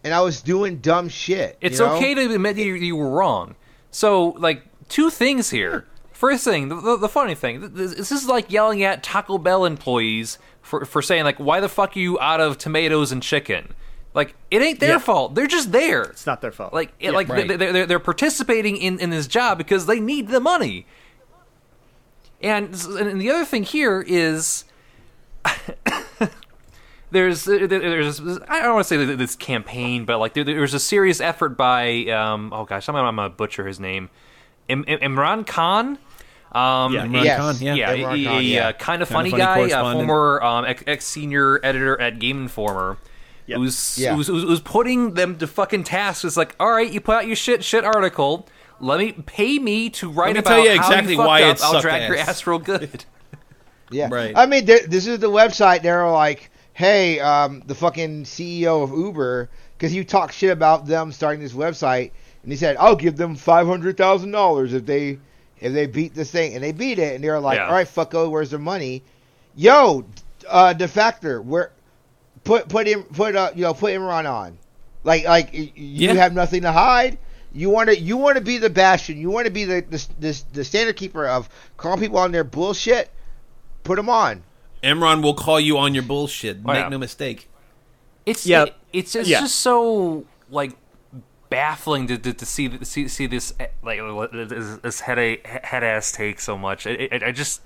[0.04, 1.58] and I was doing dumb shit.
[1.62, 1.96] It's you know?
[1.96, 3.56] okay to admit you, you were wrong.
[3.92, 5.86] So, like, two things here.
[6.18, 9.66] First thing, the, the, the funny thing, this, this is like yelling at Taco Bell
[9.66, 13.76] employees for, for saying, like, why the fuck are you out of tomatoes and chicken?
[14.16, 14.98] Like, it ain't their Yeah.
[14.98, 15.36] fault.
[15.36, 16.02] They're just there.
[16.02, 16.74] it's not their fault.
[16.74, 17.48] Like, it, like right.
[17.48, 20.88] they, they're, they're participating in, in this job because they need the money.
[22.42, 24.64] And, and the other thing here is
[27.12, 31.22] there's there's I don't want to say this campaign, but like there, there's a serious
[31.22, 34.10] effort by um oh gosh I'm gonna, I'm gonna butcher his name,
[34.68, 36.00] Im- Im- Imran Khan.
[36.52, 37.38] Um, Yeah, Imran Yes.
[37.40, 37.74] Khan, yeah.
[37.76, 38.72] yeah, Imran a, Khan, yeah.
[38.72, 42.98] kind of Kinda funny, funny guy, a former um, ex senior editor at Game Informer,
[43.48, 43.58] Yep.
[43.60, 44.16] who's, Yeah.
[44.16, 46.24] who's, who's who's putting them to fucking task.
[46.26, 48.48] It's like, all right, you put out your shit shit article.
[48.80, 51.44] Let me pay me to write me about tell you how exactly you fucked why
[51.44, 51.58] up.
[51.58, 52.30] it I'll sucked drag your ass.
[52.30, 53.06] ass real good.
[53.90, 54.34] Yeah, Right.
[54.36, 55.82] I mean, there- this is the website.
[55.82, 61.12] They're like, hey, um, the fucking CEO of Uber, because you talk shit about them
[61.14, 62.12] starting this website,
[62.44, 65.20] and he said, I'll give them five hundred thousand dollars if they
[65.60, 67.68] if they beat this thing, and they beat it, and they're like, Yeah.
[67.68, 69.04] all right, fucko, where's the money?
[69.56, 70.06] Yo,
[70.48, 71.72] uh, defactor, where
[72.44, 74.58] put put him put uh you know put Imran on,
[75.04, 76.14] like like you Yeah.
[76.14, 77.18] have nothing to hide.
[77.54, 79.18] You want to you want to be the bastion.
[79.18, 82.44] You want to be the the, the the standard keeper of calling people on their
[82.44, 83.10] bullshit.
[83.84, 84.44] Put them on.
[84.84, 86.58] Imran will call you on your bullshit.
[86.64, 86.90] Oh, Make yeah.
[86.90, 87.50] no mistake.
[88.26, 88.66] It's Yeah.
[88.66, 89.40] it- it's it's Yeah.
[89.42, 90.74] just so like
[91.50, 94.00] baffling to, to, to see see see this eh, like
[94.32, 96.86] this, this head a- head ass take so much.
[96.86, 97.62] It, it, I just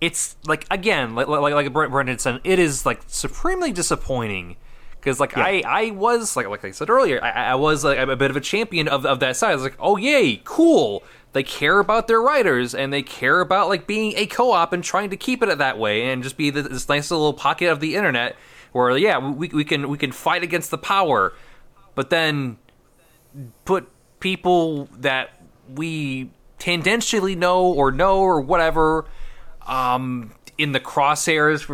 [0.00, 4.56] it's like again like like like Brendan said, it is like supremely disappointing.
[4.98, 8.16] Because like I, I was like like I said earlier, I, I was like a
[8.16, 9.52] bit of a champion of, of that side.
[9.52, 11.04] I was like, oh yay, cool.
[11.34, 15.10] They care about their writers and they care about like being a co-op and trying
[15.10, 17.94] to keep it that way and just be th- this nice little pocket of the
[17.94, 18.34] internet
[18.72, 21.32] where yeah we, we can we can fight against the power,
[21.94, 22.58] but then
[23.64, 23.88] put
[24.20, 25.30] people that
[25.74, 29.04] we tangentially know or know or whatever
[29.66, 31.66] um, in the crosshairs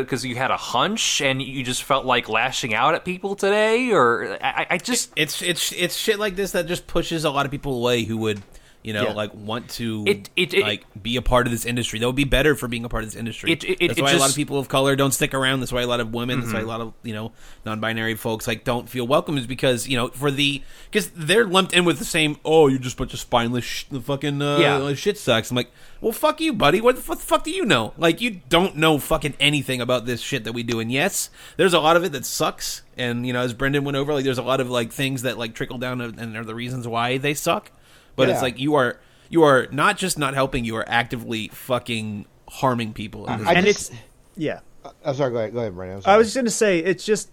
[0.00, 3.90] because you had a hunch and you just felt like lashing out at people today
[3.90, 7.44] or I, I just It's it's it's shit like this that just pushes a lot
[7.44, 8.42] of people away who would
[8.84, 9.12] you know Yeah.
[9.14, 11.98] like want to It- it- it- like be a part of this industry.
[11.98, 13.50] That would be better for being a part of this industry.
[13.50, 14.30] It- it- That's why a lot just- Mm-hmm.
[14.30, 15.60] of people of color don't stick around.
[15.60, 16.40] That's why a lot of women.
[16.40, 17.32] That's why a lot of you know
[17.64, 19.38] non-binary folks like don't feel welcome.
[19.38, 22.36] Is because you know for the because they're lumped in with the same.
[22.44, 24.94] Oh, you're just a bunch of spineless sh- the fucking uh, Yeah.
[24.94, 25.50] shit sucks.
[25.50, 25.70] I'm like,
[26.00, 26.80] well, fuck you, buddy.
[26.82, 27.94] What the, the fuck do you know?
[27.96, 30.78] Like, you don't know fucking anything about this shit that we do.
[30.78, 32.82] And yes, there's a lot of it that sucks.
[32.98, 35.38] And you know, as Brendan went over, like, there's a lot of like things that
[35.38, 37.70] like trickle down and are the reasons why they suck.
[38.16, 38.34] But Yeah.
[38.34, 38.98] it's like you are
[39.28, 43.26] you are not just not helping, you are actively fucking harming people.
[43.26, 44.00] in this I and just- it's
[44.36, 44.60] yeah.
[44.84, 45.30] Uh, I'm sorry.
[45.32, 45.52] Go ahead.
[45.54, 45.96] Go ahead, Brandon.
[45.96, 46.18] I'm I sorry.
[46.18, 47.30] was just going to say it's just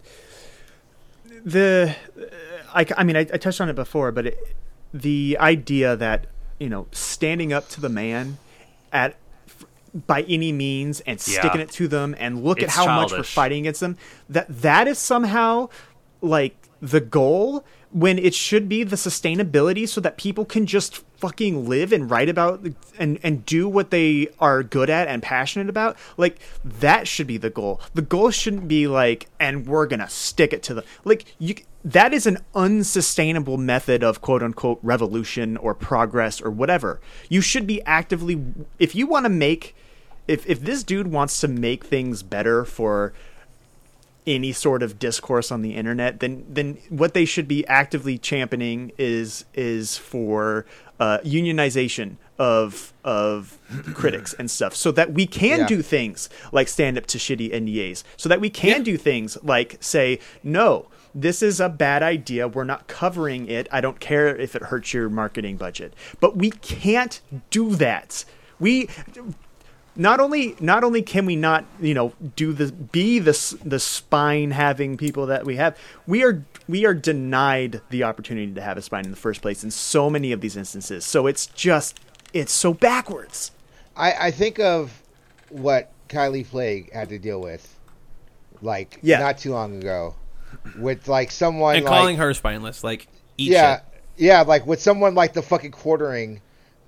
[1.44, 1.96] the
[2.74, 4.56] I, I mean I, I touched on it before, but it,
[4.94, 6.28] the idea that
[6.60, 8.38] you know standing up to the man
[8.92, 9.16] at
[10.08, 11.40] by any means and Yeah.
[11.40, 13.98] sticking it to them and look at It's how much we're fighting against them
[14.30, 15.70] that that is somehow
[16.22, 21.68] like the goal when it should be the sustainability so that people can just fucking
[21.70, 22.66] live and write about
[22.98, 27.38] and and do what they are good at and passionate about like that should be
[27.38, 27.80] the goal.
[27.94, 32.14] The goal shouldn't be like and we're gonna stick it to the like you that
[32.14, 37.02] is an unsustainable method of quote unquote revolution or progress or whatever.
[37.30, 38.44] You should be actively
[38.80, 39.76] if you want to make
[40.28, 43.14] if if this dude wants to make things better for
[44.28, 48.92] any sort of discourse on the internet, then then what they should be actively championing
[48.98, 50.66] is is for
[51.00, 53.58] uh, unionization of of
[53.96, 55.68] critics and stuff, so that we can Yeah.
[55.68, 59.78] do things like stand up to shitty NDAs, so that we can do things like
[59.80, 60.88] say no.
[61.14, 62.48] This is a bad idea.
[62.48, 63.68] We're not covering it.
[63.70, 65.94] I don't care if it hurts your marketing budget.
[66.22, 67.20] But we can't
[67.50, 68.24] do that.
[68.60, 68.88] We
[69.96, 74.52] not only not only can we not you know do the be the the spine
[74.52, 75.78] having people that we have
[76.08, 79.64] we are we are denied the opportunity to have a spine in the first place
[79.64, 82.00] in so many of these instances so it's just
[82.34, 83.52] it's so backwards
[83.96, 85.02] I, I think of
[85.50, 87.78] what Kallie Plagge had to deal with,
[88.62, 89.20] like Yeah.
[89.20, 90.16] not too long ago,
[90.80, 93.86] with like someone and like, calling her spineless, like eat yeah, shit.
[94.18, 96.42] yeah, like with someone like the fucking quartering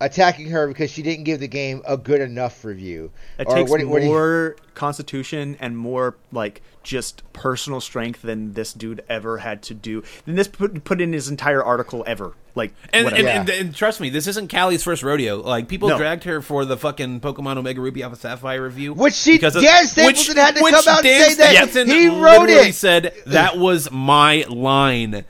[0.05, 3.11] attacking her because she didn't give the game a good enough review.
[3.39, 7.79] it Or takes what do- what do you- more constitution and more like just personal
[7.79, 11.63] strength than this dude ever had to do than this put, put in his entire
[11.63, 13.27] article ever like And, whatever.
[13.29, 15.37] and, and, and trust me, this isn't Kallie's first rodeo.
[15.37, 15.97] Like people No.
[15.97, 19.63] dragged her for the fucking Pokemon Omega Ruby Alpha Sapphire review, Which she- because of-
[19.63, 21.51] Dan Stapleton had to which come out and Dan say that.
[21.69, 22.75] Stapleton He wrote literally it.
[22.75, 25.23] Said that was my line.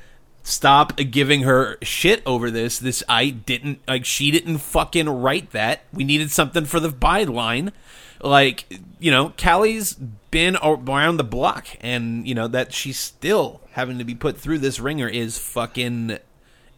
[0.46, 2.78] Stop giving her shit over this.
[2.78, 4.04] This I didn't like.
[4.04, 5.84] She didn't fucking write that.
[5.94, 7.72] We needed something for the byline.
[8.22, 8.66] Like
[9.00, 9.94] you know, Kallie's
[10.32, 14.60] been around the block, and you know that she's still having to be put through
[14.60, 16.18] this ringer is fucking.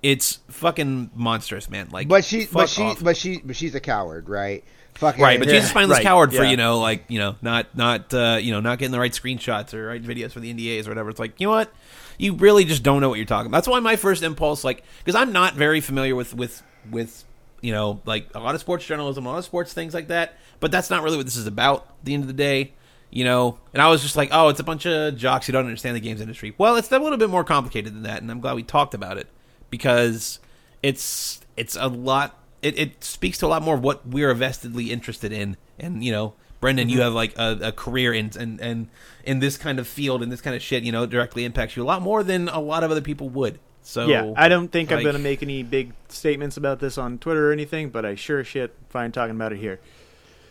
[0.04, 1.90] It's fucking monstrous, man.
[1.90, 3.04] Like, but she, but she, off.
[3.04, 4.64] but she, but she's a coward, right?
[4.96, 6.52] Fucking Right, but she's a spineless right, coward for yeah.
[6.52, 9.74] you know, like you know, not not uh, you know, not getting the right screenshots
[9.74, 11.10] or right videos for the NDAs or whatever.
[11.10, 11.74] It's like you know what,
[12.18, 13.48] you really just don't know what you're talking.
[13.48, 13.58] about.
[13.58, 17.24] That's why my first impulse, like, because I'm not very familiar with with with
[17.62, 20.34] you know, like a lot of sports journalism, a lot of sports things like that.
[20.60, 21.82] But that's not really what this is about.
[22.00, 22.74] At the end of the day,
[23.10, 25.66] you know, and I was just like, oh, it's a bunch of jocks who don't
[25.66, 26.54] understand the games industry.
[26.58, 29.18] Well, it's a little bit more complicated than that, and I'm glad we talked about
[29.18, 29.28] it
[29.70, 30.40] because
[30.84, 34.90] it's it's a lot it, it speaks to a lot more of what we're vestedly
[34.90, 36.98] interested in and you know brendan Mm-hmm.
[36.98, 38.88] you have like a, a career in and and
[39.24, 41.84] in this kind of field and this kind of shit you know directly impacts you
[41.84, 44.92] a lot more than a lot of other people would so yeah, I don't think
[44.92, 48.16] I'm going to make any big statements about this on Twitter or anything, but I
[48.16, 49.80] sure as shit fine talking about it here.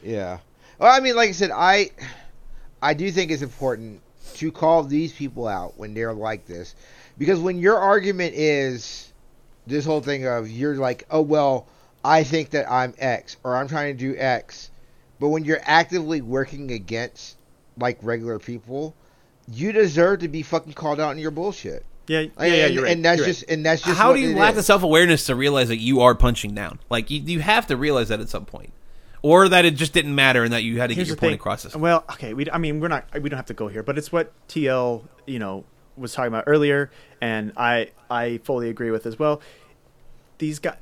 [0.05, 0.39] Yeah.
[0.79, 1.91] Well, I mean, like I said, I
[2.81, 4.01] I do think it's important
[4.35, 6.77] to call these people out when they're like this,
[7.19, 9.13] because when your argument is
[9.67, 11.67] this whole thing of you're like, oh well,
[12.05, 14.71] I think that I'm X or I'm trying to do X,
[15.25, 17.39] but when you're actively working against
[17.79, 18.95] like regular people,
[19.51, 21.87] you deserve to be fucking called out on your bullshit.
[22.07, 22.93] Yeah, yeah, and, yeah, you're right.
[22.93, 23.35] and that's you're right.
[23.35, 24.57] just and that's just how what do you it lack is.
[24.57, 28.09] the self-awareness to realize that you are punching down like you, you have to realize
[28.11, 28.75] that at some point
[29.23, 31.31] or that it just didn't matter and that you had to Here's get your point
[31.31, 31.37] thing.
[31.37, 33.83] across this Well, okay, we I mean we're not we don't have to go here,
[33.83, 35.65] but it's what TL you know
[35.97, 36.91] was talking about earlier,
[37.23, 39.41] and I I fully agree with as well.
[40.37, 40.77] These guys,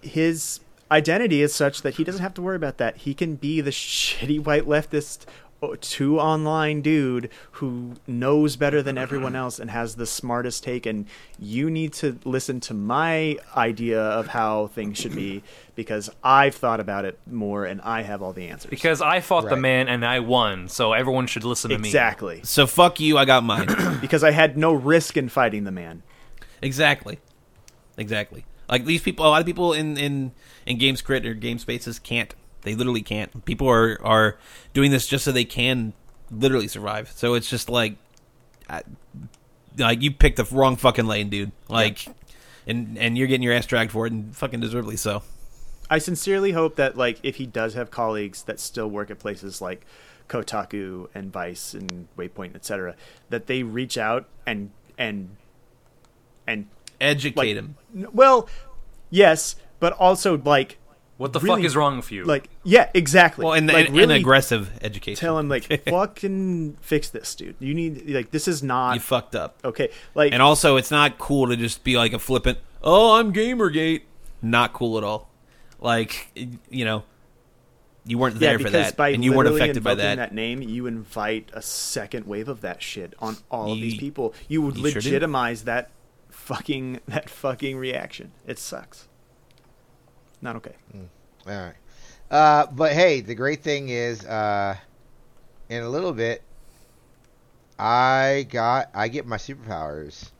[0.00, 0.60] his
[0.94, 2.98] identity is such that he doesn't have to worry about that.
[2.98, 5.24] He can be the shitty white leftist.
[5.62, 10.84] uh, Two online dude who knows better than everyone else and has the smartest take,
[10.84, 11.06] and
[11.38, 15.42] you need to listen to my idea of how things should be
[15.74, 18.68] because I've thought about it more and I have all the answers.
[18.70, 21.88] Because I fought the man and I won, so everyone should listen to me.
[21.88, 22.40] Exactly.
[22.44, 23.68] so fuck you i got mine
[24.00, 26.02] Because I had no risk in fighting the man.
[26.62, 27.18] Exactly.
[27.96, 28.44] Exactly.
[28.68, 30.32] Like these people, a lot of people in in
[30.66, 32.34] in games crit or game spaces can't.
[32.62, 33.44] They literally can't.
[33.44, 34.38] People are are
[34.72, 35.92] doing this just so they can
[36.30, 37.12] literally survive.
[37.14, 37.96] So it's just like,
[38.68, 38.82] I,
[39.78, 41.52] like you picked the wrong fucking lane, dude.
[41.68, 42.06] Like,
[42.66, 45.22] and and you're getting your ass dragged for it, and fucking deservedly so.
[45.90, 49.60] I sincerely hope that like if he does have colleagues that still work at places
[49.60, 49.84] like
[50.28, 52.96] Kotaku and Vice and Waypoint, etc.,
[53.28, 55.36] that they reach out and and
[56.46, 56.68] and
[57.00, 57.76] Educate like him.
[57.94, 58.48] N- well,
[59.10, 60.78] yes, but also like
[61.16, 62.24] What the Really- fuck is wrong with you?
[62.24, 63.44] like yeah, exactly.
[63.44, 65.20] Well, and, like and, and really aggressive education.
[65.20, 67.54] tell him like fucking fix this, dude.
[67.60, 69.58] You need like this is not you fucked up.
[69.64, 69.90] okay.
[70.14, 72.58] Like And also, it's not cool to just be like a flippant.
[72.82, 74.02] Oh, I'm Gamergate.
[74.42, 75.30] Not cool at all.
[75.80, 76.32] Like
[76.70, 77.04] you know,
[78.06, 80.34] you weren't yeah, there for that, by and you weren't affected by invoking that.
[80.34, 84.34] name, you invite a second wave of that shit on all of these people.
[84.48, 85.90] You would you sure legitimize that
[86.44, 88.32] fucking that fucking reaction.
[88.46, 89.08] It sucks.
[90.42, 90.74] Not okay.
[90.94, 91.06] All
[91.46, 91.74] right.
[92.30, 94.76] Uh, but hey, the great thing is, uh,
[95.68, 96.42] in a little bit,
[97.78, 100.30] I got I get my superpowers.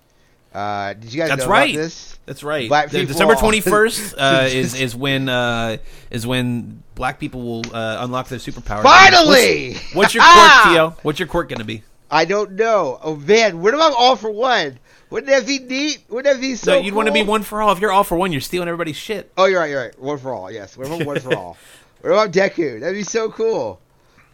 [0.53, 1.71] Uh, did you guys That's know right.
[1.75, 2.19] about this?
[2.27, 2.69] That's right.
[2.69, 5.79] Black The- people December twenty first uh, is is when uh,
[6.11, 8.83] is when black people will uh, unlock their superpowers.
[8.83, 9.73] Finally!
[9.75, 10.61] What's, what's your Ah!
[10.63, 10.97] quirk, Theo?
[11.03, 11.83] What's your quirk gonna be?
[12.11, 12.99] I don't know.
[13.03, 14.79] Oh man, what about all for one?
[15.15, 16.03] Wouldn't that be neat?
[16.09, 16.73] Wouldn't that be so?
[16.73, 17.71] no, you'd want to be one for all.
[17.71, 19.31] If you're all for one, you're stealing everybody's shit.
[19.39, 19.71] Oh, you're right.
[19.71, 20.01] You're right.
[20.01, 20.51] One for all.
[20.51, 20.75] Yes.
[20.75, 21.57] About one for all?
[22.01, 22.81] What about Deku?
[22.81, 23.81] That'd be so cool.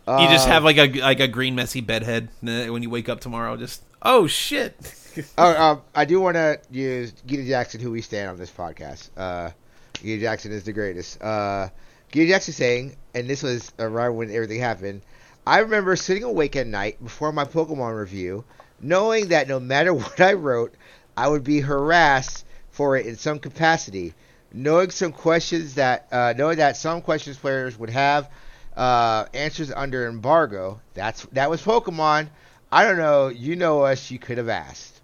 [0.09, 3.21] You just Uh, have like a like a green messy bedhead when you wake up
[3.21, 3.57] tomorrow.
[3.59, 4.75] Just oh shit.
[5.37, 9.11] Oh, um, I do want to use Gita Jackson, who we stand on this podcast.
[9.17, 9.51] Uh,
[9.95, 11.21] Gita Jackson is the greatest.
[11.21, 11.69] Uh,
[12.13, 15.03] Gita Jackson saying, and this was around when everything happened.
[15.47, 18.45] I remember sitting awake at night before my Pokemon review,
[18.81, 20.75] knowing that no matter what I wrote,
[21.17, 24.15] I would be harassed for it in some capacity.
[24.53, 28.29] Knowing some questions that, uh, knowing that some questions players would have
[28.77, 30.81] uh, answers under embargo.
[30.95, 32.29] That's that was Pokemon.
[32.73, 33.29] I don't know.
[33.29, 34.11] You know us.
[34.11, 35.01] You could have asked.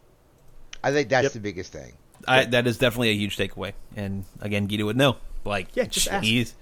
[0.82, 1.32] I think that's Yep.
[1.32, 1.92] the biggest thing.
[2.26, 3.72] I, that is definitely a huge takeaway.
[3.94, 5.16] And again, Gita would know.
[5.44, 6.24] Like, Yeah, just ask.
[6.24, 6.54] she's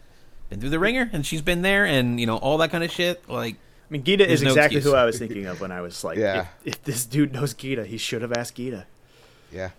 [0.50, 2.90] been through the ringer, and she's been there, and you know all that kind of
[2.90, 3.26] shit.
[3.30, 3.56] Like,
[3.88, 4.92] I mean, Gita There's is no exactly excuse.
[4.92, 6.46] who I was thinking of when I was like, Yeah.
[6.64, 8.86] if, if this dude knows Gita, he should have asked Gita.
[9.52, 9.70] Yeah,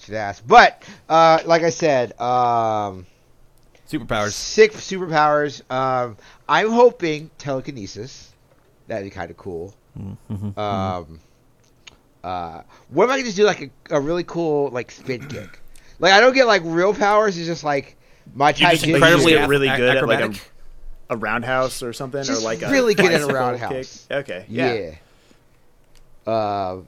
[0.00, 0.42] should ask.
[0.46, 3.06] But uh, like I said, um,
[3.88, 4.32] superpowers.
[4.32, 5.62] sick superpowers.
[5.70, 6.16] Um,
[6.48, 8.32] I'm hoping telekinesis.
[8.88, 9.74] That'd be kind of cool.
[9.98, 10.58] Mm-hmm.
[10.58, 11.20] Um,
[12.24, 15.60] uh, what if I could just do like a, a really cool like spin kick?
[16.00, 17.36] Like I don't get like real powers.
[17.36, 17.96] It's just like
[18.34, 20.50] my You're just incredibly really ac- good at, like, a- acrobatic.
[21.10, 24.06] A roundhouse or something, Just or like a really good at a roundhouse.
[24.08, 24.16] kick.
[24.18, 24.72] Okay, yeah.
[24.74, 24.94] Yeah.
[26.26, 26.80] Uh,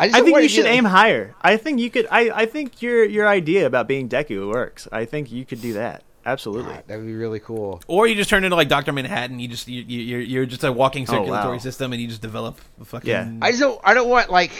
[0.00, 1.34] I just I think you should get- aim higher.
[1.40, 2.06] I think you could.
[2.10, 4.88] I, I think your your idea about being Deku works.
[4.92, 6.02] I think you could do that.
[6.26, 6.74] Absolutely.
[6.86, 7.80] That'd be really cool.
[7.86, 9.38] Or you just turn into like Doctor Manhattan.
[9.38, 11.58] You just you, you, you're you're just a walking Oh, circulatory wow.
[11.58, 13.08] system, and you just develop a fucking.
[13.08, 13.30] Yeah.
[13.40, 13.80] I just don't.
[13.84, 14.52] I don't want like.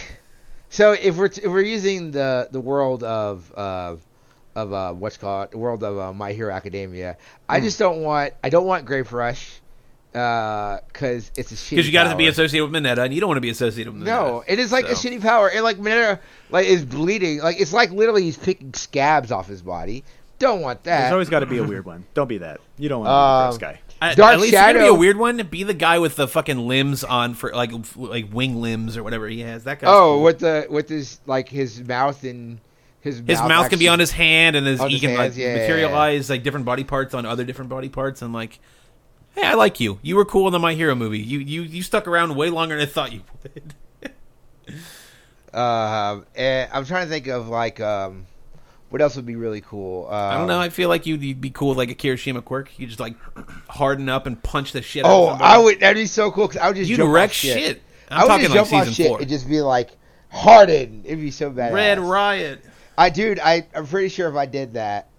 [0.69, 3.95] So if we're if we're using the the world of uh,
[4.61, 7.51] of uh, what's called the world of uh, My Hero Academia, Hmm.
[7.51, 8.33] I just don't want.
[8.43, 9.59] I don't want Grape Rush,
[10.11, 11.69] because it's a shitty.
[11.71, 13.93] because you got to be associated with Mineta, and you don't want to be associated
[13.93, 14.05] with Mineta.
[14.05, 17.39] No, it is like a shitty power, and like Mineta like is bleeding.
[17.39, 20.03] Like it's like literally he's picking scabs off his body.
[20.39, 21.01] Don't want that.
[21.01, 22.05] There's always got to be a weird one.
[22.13, 22.61] Don't be that.
[22.77, 23.81] You don't want to Um, be the first guy.
[24.01, 25.35] I- Dark at least if you're gonna be a weird one.
[25.51, 29.27] Be the guy with the fucking limbs on for like like wing limbs or whatever
[29.27, 29.65] he has.
[29.65, 29.87] That guy.
[29.91, 32.61] oh, with the with his like his mouth and
[33.01, 35.19] his his mouth, mouth can be on his hand, and his, he his can hands,
[35.19, 35.59] like yeah, yeah, yeah.
[35.61, 38.59] materialize like different body parts on other different body parts, and like,
[39.35, 39.99] hey, I like you.
[40.01, 41.19] You were cool in the My Hero movie.
[41.19, 43.73] You you you stuck around way longer than I thought you would.
[45.53, 48.27] Um, and I'm trying to think of like um,
[48.89, 50.05] what else would be really cool.
[50.07, 50.59] Um, I don't know.
[50.59, 52.77] I feel like you'd, you'd be cool with like a Kirishima quirk.
[52.77, 53.15] You just like
[53.67, 55.05] harden up and punch the shit.
[55.05, 55.27] out Oh.
[55.27, 55.79] I would.
[55.79, 56.47] That'd be so cool.
[56.47, 57.57] Cause I would just You'd wreck shit.
[57.57, 57.81] shit.
[58.11, 59.19] I I'm would talking just like jump season shit four.
[59.21, 59.91] and just be like
[60.29, 61.05] hardened.
[61.05, 61.73] It'd be so bad.
[61.73, 62.63] Red Riot.
[62.99, 65.09] I dude, I I'm pretty sure if I did that,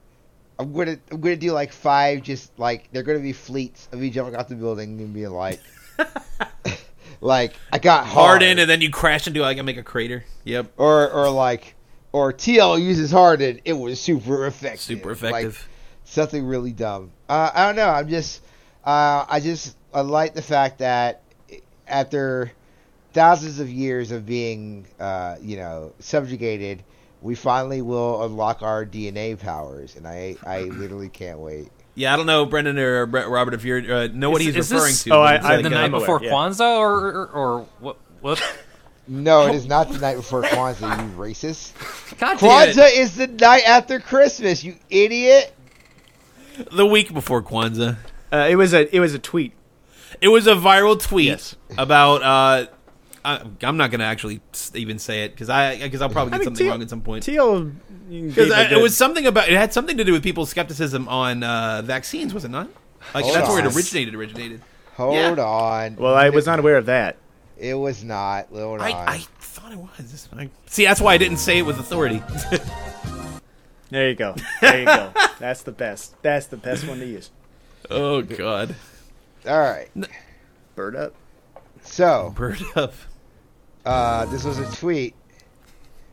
[0.58, 2.22] I'm gonna I'm gonna do like five.
[2.22, 5.60] Just like they're gonna be fleets of me jumping off the building and being like,
[7.22, 10.24] like I got hard, Harden, and then you crash into like I make a crater.
[10.44, 10.74] Yep.
[10.76, 11.74] or or like
[12.12, 13.60] or TL uses harden.
[13.64, 14.80] It was super effective.
[14.80, 15.32] Super effective.
[15.32, 15.68] Like, effective.
[16.04, 17.12] something really dumb.
[17.28, 17.88] Uh, I don't know.
[17.88, 18.42] I'm just,
[18.84, 21.22] uh, I just, I like the fact that
[21.86, 22.52] after
[23.12, 26.82] thousands of years of being, uh, you know, subjugated,
[27.22, 31.68] we finally will unlock our DNA powers, and I, I literally can't wait.
[31.94, 34.56] Yeah, I don't know, Brendan or Brett- Robert, if you uh, know what Is- he's
[34.56, 35.10] is referring this- to.
[35.14, 36.30] Oh, I- I- like, the night I'm aware, before yeah.
[36.30, 37.96] Kwanzaa, or, or, or what?
[38.20, 38.42] What?
[39.08, 41.72] No, it is not the night before Kwanzaa, you racist.
[42.18, 42.76] God damn it.
[42.76, 45.52] Kwanzaa is the night after Christmas, you idiot.
[46.72, 47.96] the week before Kwanzaa.
[48.32, 49.52] Uh, it was a it was a tweet.
[50.20, 51.56] It was a viral tweet Yes.
[51.76, 52.22] about.
[52.22, 52.66] Uh,
[53.24, 54.40] I, I'm not gonna actually
[54.74, 56.90] even say it because I because I'll probably I get mean, something Teal- wrong at
[56.90, 57.22] some point.
[57.24, 57.64] Teal
[58.08, 61.82] Because it was something about it had something to do with people's skepticism on uh,
[61.84, 62.68] vaccines, was it not?
[63.14, 64.14] Like Hold that's where it originated.
[64.14, 64.62] Originated.
[64.96, 65.32] Hold Yeah.
[65.32, 65.96] on.
[65.96, 67.16] Well, I was not aware of that.
[67.58, 68.46] It was not.
[68.52, 68.86] Hold on.
[68.86, 70.28] I, I thought it was.
[70.36, 72.22] I, see, that's why I didn't say it with authority.
[73.90, 74.36] There you go.
[74.60, 75.12] There you go.
[75.40, 76.14] That's the best.
[76.22, 77.30] That's the best one to use.
[77.90, 78.76] oh God,
[79.44, 79.88] All right.
[80.76, 81.12] Bird up.
[81.82, 82.94] So, bird up.
[83.84, 85.14] Uh, this was a tweet.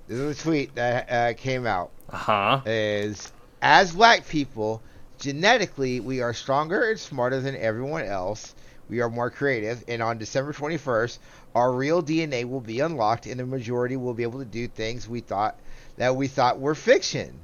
[0.07, 1.91] This was a tweet that uh, came out.
[2.09, 2.61] Uh huh.
[2.65, 4.81] Is as black people,
[5.19, 8.55] genetically we are stronger and smarter than everyone else.
[8.89, 11.17] We are more creative, and on December 21st,
[11.53, 15.09] our real DNA will be unlocked, and the majority will be able to do things
[15.09, 15.59] we thought
[15.97, 17.39] that we thought were fiction.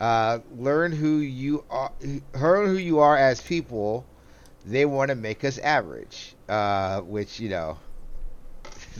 [0.00, 1.92] Uh, learn who you are,
[2.34, 4.06] learn who you are as people.
[4.64, 7.78] They want to make us average, uh, which you know.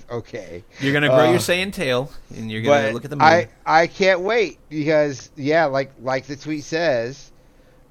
[0.11, 3.25] okay, You're gonna grow Uh, your Saiyan tail, and you're gonna look at the moon.
[3.27, 7.31] I I can't wait because yeah, like like the tweet says,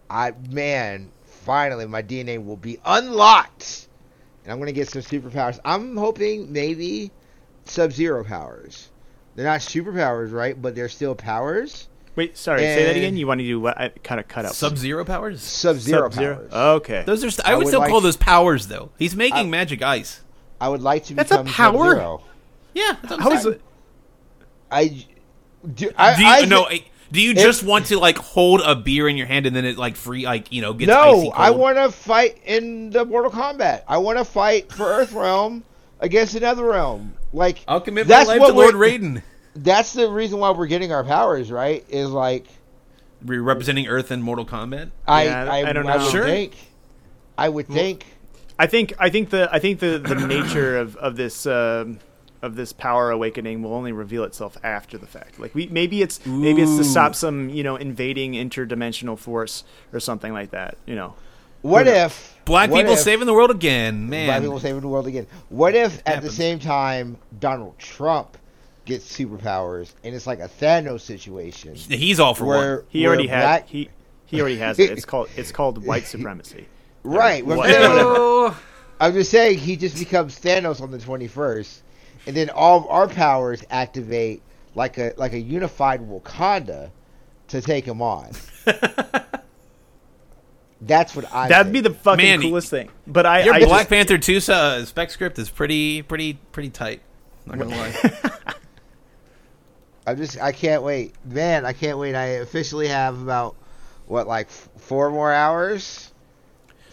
[0.10, 3.88] I man, finally my DNA will be unlocked,
[4.43, 5.60] and I'm gonna get some superpowers.
[5.66, 7.12] I'm hoping maybe
[7.66, 8.89] Sub Zero powers.
[9.36, 10.60] They're not superpowers, right?
[10.60, 11.88] But they're still powers.
[12.16, 12.62] Wait, sorry.
[12.62, 13.16] say that again.
[13.16, 13.80] You want to do what?
[13.80, 14.55] I kind of cut out.
[14.55, 15.39] Sub Zero powers.
[15.43, 16.36] Sub Zero Sub-Zero?
[16.49, 16.53] powers.
[16.78, 17.03] Okay.
[17.05, 17.30] Those are.
[17.30, 18.89] St- I, I would, would still like- call those powers, though.
[18.97, 20.22] He's making I- magic ice.
[20.60, 21.86] I would like to That's a become power?
[21.95, 22.22] Sub-Zero.
[22.74, 22.95] Yeah.
[23.10, 23.62] I'm How is it?
[24.72, 25.05] I
[25.74, 25.91] do.
[25.97, 26.66] I, Do you I, no?
[26.66, 26.80] eh,
[27.12, 29.66] Do you if- just want to like hold a beer in your hand and then
[29.66, 31.34] it like free like you know gets no, icy cold?
[31.38, 33.84] I want to fight in the Mortal Kombat.
[33.88, 35.64] I want to fight for Earth Realm
[35.99, 37.14] against another realm.
[37.34, 39.22] Like I'll commit my that's life what to Lord Raiden.
[39.55, 41.84] That's the reason why we're getting our powers, right?
[41.89, 42.45] Is like
[43.26, 44.91] We're representing Earth in Mortal Kombat.
[45.08, 46.03] I Yeah, I, I don't I know.
[46.03, 46.26] would Sure.
[46.26, 46.53] think.
[47.38, 48.05] I would think.
[48.60, 51.99] I think I think the I think the, the nature of of this um
[52.41, 55.39] of this power awakening will only reveal itself after the fact.
[55.39, 59.99] Like we maybe it's maybe it's to stop some you know invading interdimensional force or
[59.99, 60.78] something like that.
[60.86, 61.16] You know.
[61.64, 64.41] What if Black what people if- saving the world again, Black man.
[64.41, 65.28] people saving the world again?
[65.49, 68.38] What if at the same time Donald Trump
[68.86, 72.86] gets superpowers and it's like a Thanos situation He's all for where one.
[72.89, 73.89] He where already had he
[74.28, 74.91] he already has it.
[74.91, 76.68] It's called it's called white supremacy.
[77.04, 77.45] Right.
[77.45, 78.56] what I'm What?
[79.00, 81.82] I'm just saying he just becomes Thanos on the 21st,
[82.26, 84.41] and then all of our powers activate
[84.74, 86.89] like a like a unified Wakanda
[87.50, 88.32] to take him on.
[90.82, 91.48] That's what I.
[91.48, 92.89] That'd be the fucking Man, coolest thing.
[93.08, 96.70] But I, Your I Black just, Panther two uh, spec script is pretty, pretty, pretty
[96.70, 97.02] tight.
[97.45, 97.93] Not gonna lie.
[100.08, 100.39] I'm just.
[100.39, 101.66] I can't wait, man.
[101.66, 102.14] I can't wait.
[102.14, 103.56] I officially have about
[104.06, 106.07] what like f- four more hours.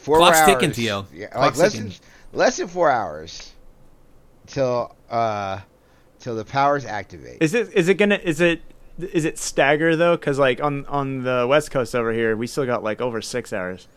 [0.05, 0.77] Four Clock's more ticking, hours.
[0.77, 1.07] T.O.
[1.15, 1.89] Yeah, like less ticking.
[1.89, 1.99] than
[2.35, 3.53] less than four hours
[4.47, 5.61] till uh
[6.19, 7.39] till the powers activate.
[7.41, 8.61] is it is it gonna is it
[8.99, 10.15] is it stagger though?
[10.17, 13.53] Because like on on the west coast over here, we still got like over six
[13.53, 13.89] hours.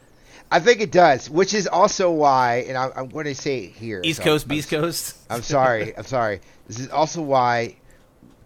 [0.50, 3.72] I think it does, which is also why, and I, I'm going to say it
[3.74, 4.00] here.
[4.02, 5.18] East so Coast, I'm, Beast Coast.
[5.30, 5.96] I'm sorry.
[5.98, 6.40] I'm sorry.
[6.68, 7.76] This is also why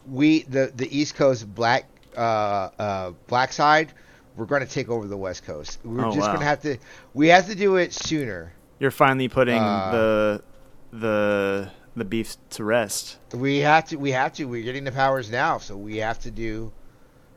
[0.10, 1.86] we the the East Coast black
[2.18, 3.94] uh uh black side
[4.36, 5.80] we're going to take over the West Coast.
[5.84, 6.28] We're Oh, just wow.
[6.28, 6.78] going to have to.
[7.14, 8.54] We have to do it sooner.
[8.80, 10.44] You're finally putting Uh, the
[10.92, 13.18] the the beef to rest.
[13.34, 13.98] We have to.
[13.98, 14.46] We have to.
[14.46, 16.72] We're getting the powers now, so we have to do.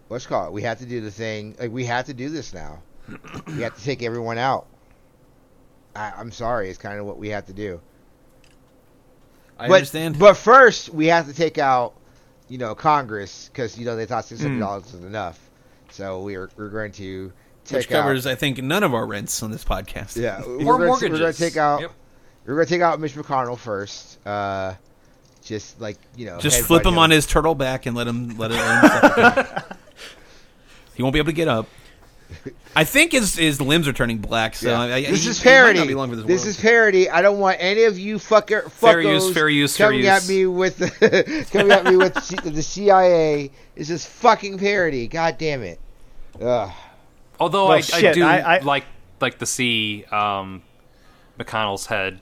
[0.09, 0.53] Let's call it?
[0.53, 1.57] We have to do the thing.
[1.59, 2.83] Like we have to do this now.
[3.47, 4.67] we have to take everyone out.
[5.97, 6.71] I, I'm sorry.
[6.71, 7.81] It's kind of what we have to do.
[9.59, 10.19] I but, understand.
[10.19, 11.95] But first, we have to take out,
[12.49, 15.39] you know, Congress because you know they thought six hundred dollars was enough.
[15.91, 17.33] So we're we're going to take
[17.71, 18.33] Which covers, out.
[18.33, 20.17] I think, none of our rents on this podcast.
[20.21, 21.81] Yeah, we're or gonna, we're going to take out.
[21.81, 21.93] Yep.
[22.47, 24.19] We're going to take out Mitch McConnell first.
[24.27, 24.75] Uh,
[25.43, 28.51] just like you know, Just flip him on his turtle back and let him let
[28.51, 28.57] it.
[28.57, 29.63] Him
[30.95, 31.69] he won't be able to get up.
[32.75, 34.55] I think his his limbs are turning black.
[34.57, 34.81] So Yeah.
[34.81, 35.89] I, I, this he- is he might not parody.
[35.89, 36.49] be long for this This world.
[36.49, 37.11] is parody.
[37.11, 40.09] I don't want any of you fucker fuckos Fair use, fair use, fair coming use.
[40.09, 40.79] at me with
[41.51, 43.51] coming at me with the CIA.
[43.77, 45.07] It's just fucking parody.
[45.09, 45.79] God damn it.
[46.41, 46.73] Ugh.
[47.41, 48.85] Although Well, I, I do I- I- like
[49.21, 50.63] like to see um,
[51.39, 52.21] McConnell's head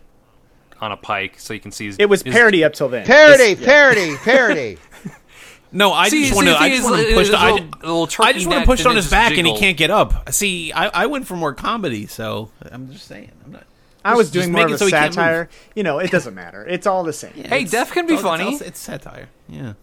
[0.80, 3.06] on a pike, so you can see his, It was his- parody up till then.
[3.06, 4.78] Parody, parody, parody.
[5.72, 5.92] no.
[5.92, 6.56] I See- just want to.
[6.56, 7.28] I just want to push.
[7.28, 8.96] it The, was I, a little- a little I just want to push it on
[8.96, 10.32] his just back, and he can't get up.
[10.32, 13.30] See, I, I went for more comedy, so I'm just saying.
[13.44, 13.64] I'm not.
[14.04, 15.48] I was just doing make more it of so a he can't satire.
[15.76, 16.66] You know, it doesn't matter.
[16.66, 17.32] It's all the same.
[17.34, 18.52] Hey, death can be it's all- funny.
[18.54, 19.28] It's, it's satire.
[19.48, 19.74] Yeah.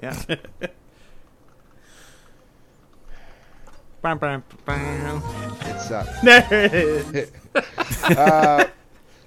[0.00, 0.16] Yeah.
[4.04, 6.20] It sucks.
[6.20, 6.72] There it
[7.14, 7.30] is.
[8.04, 8.64] Uh,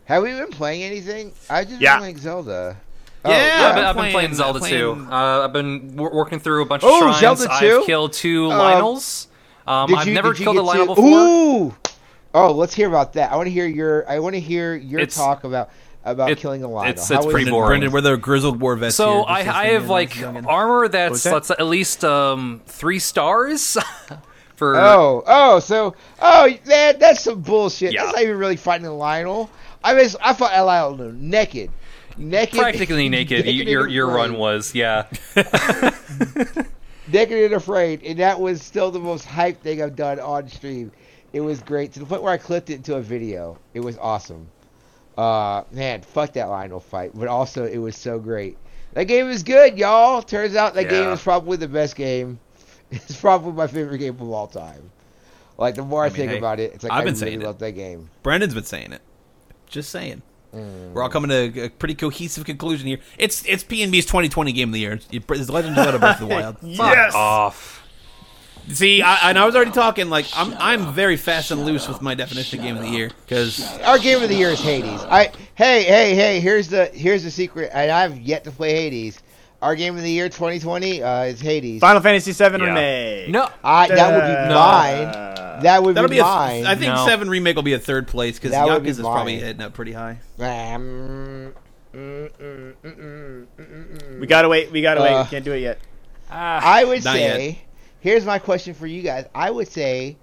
[0.05, 1.33] have we been playing anything?
[1.49, 1.95] I just Yeah.
[1.95, 2.77] been playing Zelda.
[3.25, 5.07] Oh, Yeah, Yeah, I've been, I'm I've been playing- playing Zelda playing- too.
[5.11, 7.19] Uh, I've been wor- working through a bunch of Oh, shrines.
[7.19, 7.79] Zelda 2?
[7.81, 9.27] I've killed two Um, Lynels.
[9.67, 11.19] Um, I've you- never killed a get Lynel to- before.
[11.19, 11.75] Ooh.
[12.33, 13.31] Oh, let's hear about that.
[13.31, 14.09] I want to hear your.
[14.09, 15.69] I want to hear your It's- talk about
[16.05, 16.87] about it- killing a Lynel.
[16.89, 17.67] it's- it's pretty boring.
[17.81, 18.95] Brendan, we're the grizzled war vets.
[18.95, 20.45] So here, I, just I listening have in, like youngin.
[20.47, 21.31] armor that's was that?
[21.31, 23.77] that's at least um, three stars.
[24.59, 27.93] for Oh, oh, so oh, man, that's some bullshit.
[27.93, 28.03] Yeah.
[28.03, 29.49] That's not even really fighting Lynel.
[29.83, 31.71] I mean, I fought Lynel naked,
[32.17, 35.07] naked, practically naked, y- your your run was yeah.
[37.07, 40.91] naked and afraid, and that was still the most hype thing I've done on stream.
[41.31, 43.57] It was great to the point where I clipped it into a video.
[43.73, 44.47] It was awesome.
[45.17, 47.11] Uh, man, fuck that Lynel fight.
[47.13, 48.57] But also, it was so great.
[48.93, 50.21] That game was good, y'all.
[50.21, 51.13] Turns out that game Yeah.
[51.13, 52.39] is probably the best game.
[52.91, 54.89] It's probably my favorite game of all time.
[55.57, 57.31] Like the more I, mean, think hey, about it, it's like I've I been really
[57.31, 57.59] saying it.
[57.59, 58.09] that game.
[58.23, 59.01] Brendan's been saying it.
[59.67, 60.21] Just saying.
[60.55, 60.93] Mm.
[60.93, 62.99] We're all coming to a pretty cohesive conclusion here.
[63.17, 64.93] It's it's P and B's 2020 game of the year.
[64.93, 66.59] It's, it's Legend of Zelda Breath of the Wild.
[66.77, 67.87] Fuck off.
[68.69, 72.01] See, I, and I was already talking like I'm I'm very fast and loose with
[72.01, 75.01] my definition of game of the year because Our game of the year is Hades.
[75.01, 76.39] I hey hey hey.
[76.39, 79.21] Here's the here's the secret, and I've yet to play Hades.
[79.61, 81.81] Our game of the year 2020 uh, is Hades.
[81.81, 82.65] Final Fantasy VII Yeah.
[82.65, 83.29] remake.
[83.29, 83.49] No.
[83.63, 84.55] I, that would be No.
[84.59, 85.61] mine.
[85.63, 86.65] That would that'll be be mine.
[86.65, 87.05] I think No.
[87.05, 89.43] seven remake will be a third place because That would be Yakuza's probably mine.
[89.45, 90.19] hitting up pretty high.
[90.39, 91.53] Um,
[91.93, 94.19] mm, mm, mm.
[94.19, 94.71] We gotta wait.
[94.71, 95.11] We gotta wait.
[95.11, 95.79] Uh, We can't do it yet.
[96.31, 97.59] Ah, I would Not say,
[97.99, 99.25] here's my question for you guys.
[99.35, 100.15] I would say,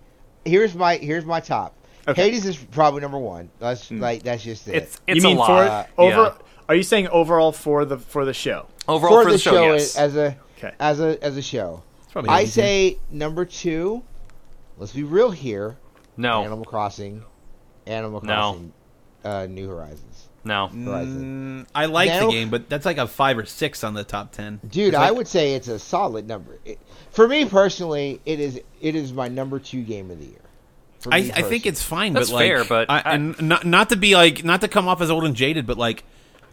[0.46, 1.74] here's my here's my top.
[2.08, 2.22] Okay.
[2.22, 3.50] Hades is probably number one.
[3.58, 4.76] That's like that's just it.
[4.76, 5.88] it's it's you mean a lot.
[5.96, 6.16] for over?
[6.22, 6.32] Yeah.
[6.68, 8.66] Are you saying overall for the for the show?
[8.88, 9.96] Overall for, for, the, show, show yes.
[9.96, 10.72] as a Okay.
[10.80, 11.82] as a as a show.
[12.14, 12.50] I easy.
[12.50, 14.02] say number two.
[14.78, 15.76] Let's be real here.
[16.16, 17.22] no, Animal Crossing,
[17.86, 18.26] Animal No.
[18.34, 18.72] Crossing,
[19.24, 20.28] uh, New Horizons.
[20.44, 20.68] no.
[20.68, 21.64] Horizon.
[21.66, 24.04] Mm, I like Now- the game, but that's like a five or six on the
[24.04, 24.60] top ten.
[24.68, 26.58] Dude, It's I would say it's a solid number.
[26.64, 26.78] It,
[27.10, 30.40] for me personally, it is it is my number two game of the year.
[31.12, 33.90] I, I think it's fine, That's but like, fair, but I, I- and not not
[33.90, 36.02] to be like not to come off as old and jaded, but like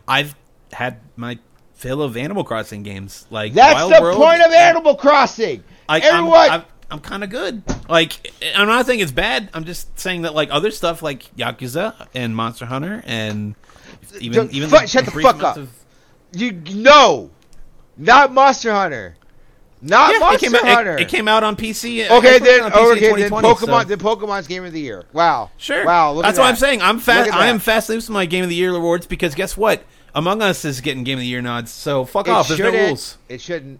[0.08, 0.36] I've
[0.72, 1.40] had my
[1.74, 3.26] fill of Animal Crossing games.
[3.30, 5.64] Like that's Wild the World, point of Animal Crossing.
[5.90, 7.64] Like, Everyone, I'm, I'm, I'm kind of good.
[7.90, 9.50] Like I'm not saying it's bad.
[9.54, 13.56] I'm just saying that like other stuff like Yakuza and Monster Hunter and
[14.20, 15.58] even Don't- even fu- shut the fuck up.
[15.58, 15.72] of-
[16.34, 17.30] you no,
[17.98, 19.16] not Monster Hunter,
[19.82, 20.98] not Yeah, it Monster came, Hunter.
[20.98, 22.10] it, it came out on PC.
[22.10, 25.04] okay, it then on PC okay, then Pokemon, so- then Pokemon's game of the year.
[25.14, 25.86] Wow, Sure.
[25.86, 26.14] wow.
[26.22, 26.50] That's at what that.
[26.50, 26.82] I'm saying.
[26.82, 27.32] I'm fast.
[27.34, 27.64] I am that.
[27.64, 29.84] fast with my game of the year awards because guess what?
[30.16, 31.72] Among Us is getting game of the year nods.
[31.72, 32.48] So fuck It off.
[32.48, 33.18] There's no rules.
[33.30, 33.80] It shouldn't.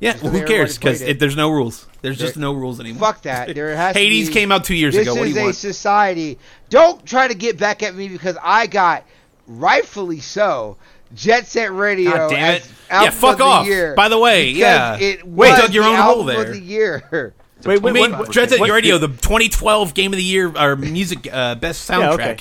[0.00, 0.76] Yeah, well, who cares?
[0.78, 1.86] Because played there's no rules.
[2.00, 3.12] There's just no rules anymore.
[3.12, 3.54] Fuck that.
[3.54, 5.14] There has Hades be- came out two years This ago.
[5.14, 5.54] What do is a want?
[5.54, 6.38] society.
[6.70, 9.04] Don't try to get back at me because I got
[9.46, 10.76] rightfully so.
[11.14, 12.10] Jet Set Radio.
[12.10, 12.68] God damn it.
[12.90, 13.66] album Yeah, fuck of the off.
[13.66, 14.96] Year By the way, yeah.
[14.98, 16.46] It Wait, was dug your own hole there.
[16.46, 17.34] Of the year.
[17.64, 20.24] Wait, I wait, mean, Jet Dreads at what- Your Radio, the 2012 Game of the
[20.24, 22.00] Year or music uh, best soundtrack.
[22.00, 22.36] Yeah, okay.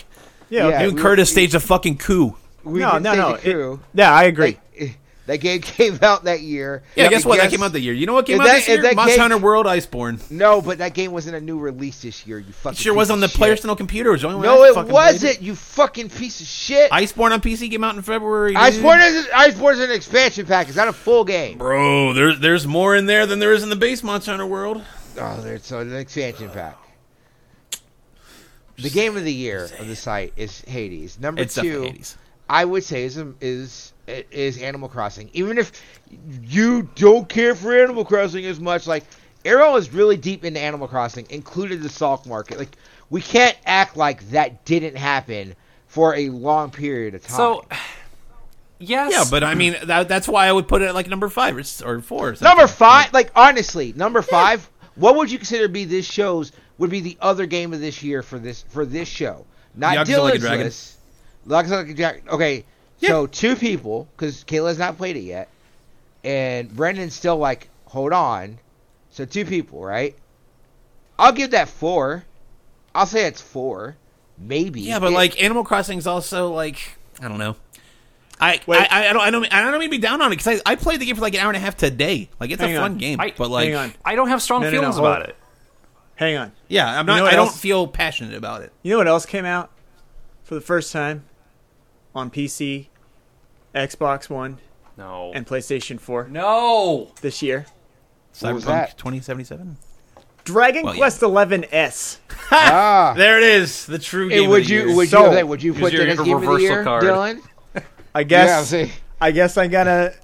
[0.50, 0.66] Yeah, Yeah.
[0.70, 0.82] okay.
[0.84, 2.36] You and we- Curtis staged a fucking coup.
[2.64, 3.38] We no, can no, no.
[3.38, 4.46] the It- yeah, I agree.
[4.46, 4.88] Like, eh,
[5.28, 6.84] that game came out that year.
[6.96, 7.38] Yeah, guess what?
[7.40, 7.94] That came out the year.
[7.94, 8.82] You know what came out that- this year?
[8.82, 10.30] that Monster game- Hunter World Iceborne.
[10.32, 12.40] No, but that game wasn't a new release this year.
[12.40, 12.76] You fucking.
[12.76, 14.10] It sure piece was on the of Player's computer.
[14.10, 15.42] It was the only one No, I it fucking played wasn't.
[15.42, 16.92] You fucking piece of shit.
[16.92, 18.52] Iceborne on PC came out in February.
[18.54, 18.60] dude.
[18.62, 20.68] Iceborne is Iceborne is an expansion pack.
[20.68, 21.58] It's not a full game.
[21.58, 24.84] Bro, there's there's more in there than there is in the base Monster Hunter World.
[25.20, 26.78] Oh, there's an expansion pack.
[28.78, 31.20] The game of the year of the site is Hades.
[31.20, 32.18] Number It's two, Hades.
[32.52, 35.30] I would say is is is Animal Crossing.
[35.32, 35.72] Even if
[36.44, 39.06] you don't care for Animal Crossing as much, like
[39.46, 42.60] Arrow is really deep into Animal Crossing, included the stalk market.
[42.60, 42.76] Like
[43.10, 45.56] we can't act like that didn't happen
[45.88, 47.38] for a long period of time.
[47.38, 47.66] So,
[48.80, 49.14] yes.
[49.14, 51.56] Yeah, but I mean that, that's why I would put it at like number five
[51.56, 52.32] or, or four.
[52.32, 52.50] Or something.
[52.50, 54.70] number five, like honestly, number five.
[54.96, 58.04] What would you consider to be this show's would be the other game of this
[58.04, 59.46] year for this for this show?
[59.74, 60.66] Not Yakuza Like a Dragon.
[60.66, 60.98] list.
[61.48, 62.24] Yakuza Like a Dragon.
[62.30, 62.66] Okay,
[63.02, 65.50] so two people because Kayla's not played it yet,
[66.24, 68.58] and Brendan's still like, hold on.
[69.10, 70.16] So two people, right?
[71.20, 72.24] I'll give that four.
[72.96, 73.96] I'll say it's four,
[74.38, 74.82] maybe.
[74.82, 77.56] Yeah, but It- like Animal Crossing is also like I don't know.
[78.40, 78.80] I Wait.
[78.92, 80.72] I, I don't I don't I don't mean to be down on it because I,
[80.72, 82.28] I played the game for like an hour and a half today.
[82.40, 82.98] Like it's Hang a fun on.
[82.98, 83.94] game, I- but like Hang on.
[84.04, 85.36] I don't have strong No, no, no, feelings about it.
[86.16, 86.52] Hang on.
[86.68, 87.18] yeah, I'm not.
[87.18, 88.72] know what I don't feel passionate about it.
[88.84, 89.72] You know what else came out
[90.44, 91.24] for the first time
[92.16, 92.88] on PC,
[93.74, 94.58] Xbox One,
[94.98, 95.32] No.
[95.34, 97.12] and PlayStation 4 no.
[97.22, 97.66] this year?
[98.40, 98.98] What was Cyberpunk that?
[98.98, 99.78] 2077.
[100.44, 101.00] Dragon Well, yeah.
[101.00, 102.20] Quest Eleven S.
[102.52, 103.14] ah.
[103.18, 104.50] There it is, the true game.
[104.50, 104.96] would of the you year.
[104.96, 106.84] would So- you would you Here's put your that as game of the reversal year,
[106.84, 107.04] card.
[107.04, 107.42] Dylan?
[108.16, 108.72] I guess.
[108.72, 108.92] Yeah, see.
[109.22, 110.16] I guess I gotta.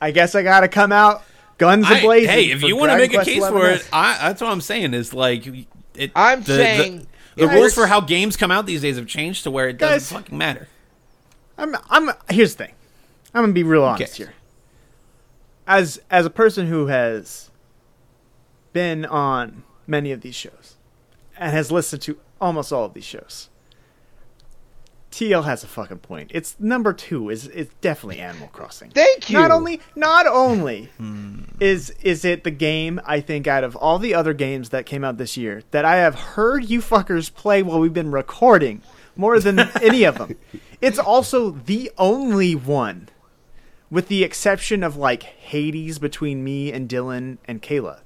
[0.00, 1.22] I guess I gotta come out
[1.58, 2.26] guns I- ablazing.
[2.26, 3.80] hey, if for you want to Dragon make a Quest case 11 for S.
[3.82, 4.94] it, I, that's what I'm saying.
[4.94, 5.46] Is like
[5.94, 6.10] it.
[6.16, 7.06] I'm the, saying the,
[7.36, 9.68] the if rules we're- for how games come out these days have changed to where
[9.68, 10.10] it doesn't Guys.
[10.22, 10.68] fucking matter.
[11.60, 11.76] I'm.
[11.90, 12.10] I'm.
[12.30, 12.74] Here's the thing.
[13.34, 14.24] I'm gonna be real honest Okay.
[14.24, 14.34] here.
[15.66, 17.50] As as a person who has
[18.72, 20.76] been on many of these shows
[21.36, 23.48] and has listened to almost all of these shows,
[25.10, 26.30] TL has a fucking point.
[26.34, 27.30] It's number two.
[27.30, 28.90] Is it's definitely Animal Crossing.
[28.90, 29.38] Thank you.
[29.38, 31.42] Not only, not only Hmm.
[31.60, 35.04] is is it the game I think out of all the other games that came
[35.04, 38.82] out this year that I have heard you fuckers play while we've been recording
[39.16, 40.36] more than any of them.
[40.80, 43.08] It's also the only one,
[43.90, 48.00] with the exception of like Hades between me and Dylan and Kayla,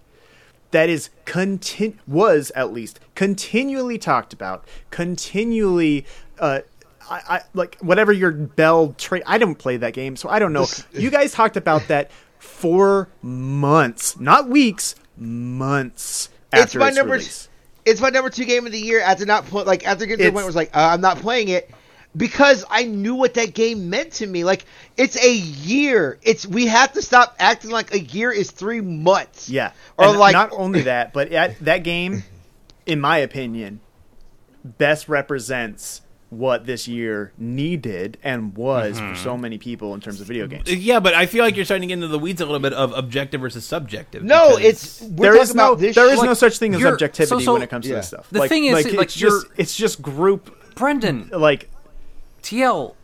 [0.70, 6.04] that is contin- was at least continually talked about, continually.
[6.38, 6.60] Uh,
[7.08, 9.22] I, I like whatever your Bell trade.
[9.26, 10.66] I don't play that game, so I don't know.
[10.92, 17.12] You guys talked about that for months, not weeks, months after it's my its number.
[17.14, 17.48] release.
[17.84, 19.00] It's my number two game of the year.
[19.00, 21.48] After not put like after getting to the point was like uh, I'm not playing
[21.48, 21.70] it
[22.16, 24.44] because I knew what that game meant to me.
[24.44, 24.64] Like
[24.96, 26.18] it's a year.
[26.22, 29.48] It's we have to stop acting like a year is three months.
[29.48, 32.22] Yeah, Or And like not only that, but at, that game,
[32.86, 33.80] in my opinion,
[34.64, 36.02] best represents
[36.38, 39.12] what this year needed and was Mm-hmm.
[39.14, 40.72] for so many people in terms of video games.
[40.72, 42.72] Yeah, but I feel like you're starting to get into the weeds a little bit
[42.72, 44.22] of objective versus subjective.
[44.22, 45.94] no, it's we're There talking is no this.
[45.94, 46.24] there is shit.
[46.26, 48.28] no such thing as objectivity so- so- when it comes to this stuff.
[48.30, 51.70] The like, thing is, like, like, it's just it's just group Brendan, like
[52.42, 52.94] TL,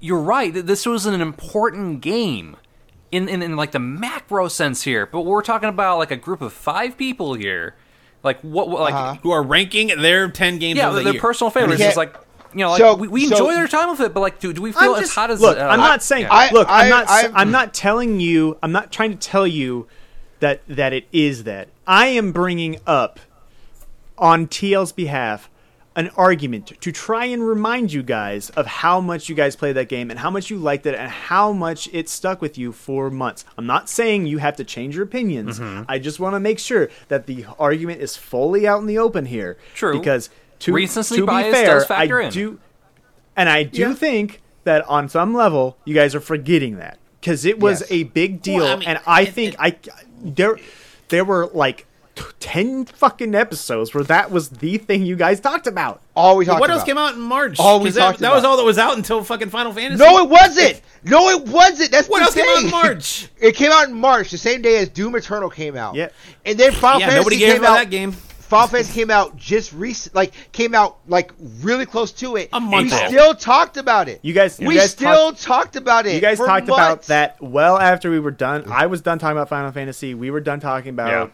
[0.00, 0.52] you're right.
[0.54, 2.56] This was an important game
[3.10, 5.06] in, in, in like the macro sense here.
[5.06, 7.74] But we're talking about like a group of five people here.
[8.22, 8.68] Like what?
[8.68, 9.14] what like Uh-huh.
[9.22, 11.20] who are ranking their ten games yeah, of the their year.
[11.22, 11.78] personal favorites.
[11.78, 12.14] can't- It's like
[12.58, 14.52] you know, like So- we, we so- enjoy their time with it, but like, do,
[14.52, 15.40] do we feel I'm as just- hot as?
[15.40, 15.58] look.
[15.58, 16.22] uh, I'm not saying.
[16.24, 16.32] yeah.
[16.32, 17.06] I- look, I'm not.
[17.08, 18.56] I- I'm not telling you.
[18.62, 19.86] I'm not trying to tell you
[20.40, 21.68] that that it is that.
[21.86, 23.20] I am bringing up
[24.18, 25.48] on TL's behalf
[25.94, 29.88] an argument to try and remind you guys of how much you guys played that
[29.88, 33.10] game and how much you liked it and how much it stuck with you for
[33.10, 33.46] months.
[33.56, 35.58] I'm not saying you have to change your opinions.
[35.58, 35.84] Mm-hmm.
[35.88, 39.24] I just want to make sure that the argument is fully out in the open
[39.24, 39.56] here.
[39.74, 39.98] True.
[39.98, 40.28] Because
[40.60, 42.32] to, Recency to be fair, does factor I in.
[42.32, 42.58] do
[43.36, 43.94] and I do Yeah.
[43.94, 47.90] think that on some level, you guys are forgetting that because it was Yes.
[47.92, 49.76] a big deal, Well, I mean, and I it- think it- I
[50.24, 50.56] there
[51.08, 51.86] there were like
[52.16, 56.00] t- ten fucking episodes where that was the thing you guys talked about.
[56.16, 57.60] all we talked what else came out in March?
[57.60, 60.02] All we 'Cause that, talked that was all that was out until fucking Final Fantasy.
[60.02, 60.80] No, it wasn't.
[61.04, 61.92] No, it wasn't.
[61.92, 62.70] That's What the else came out in.
[62.70, 63.28] March?
[63.38, 65.94] It came out in March, the same day as Doom Eternal came out.
[65.94, 66.08] Yeah.
[66.46, 67.78] And then Final yeah, Fantasy nobody gave came about out.
[67.80, 68.16] that game.
[68.46, 72.48] Final Fantasy came out just recent, like came out like really close to it.
[72.52, 73.08] A month we ago.
[73.08, 74.20] still talked about it.
[74.22, 76.14] You guys, you we guys still talked, talked about it.
[76.14, 78.64] you guys for talked about that well after we were done.
[78.70, 80.14] I was done talking about Final Fantasy.
[80.14, 81.08] We were done talking about.
[81.08, 81.28] Yeah.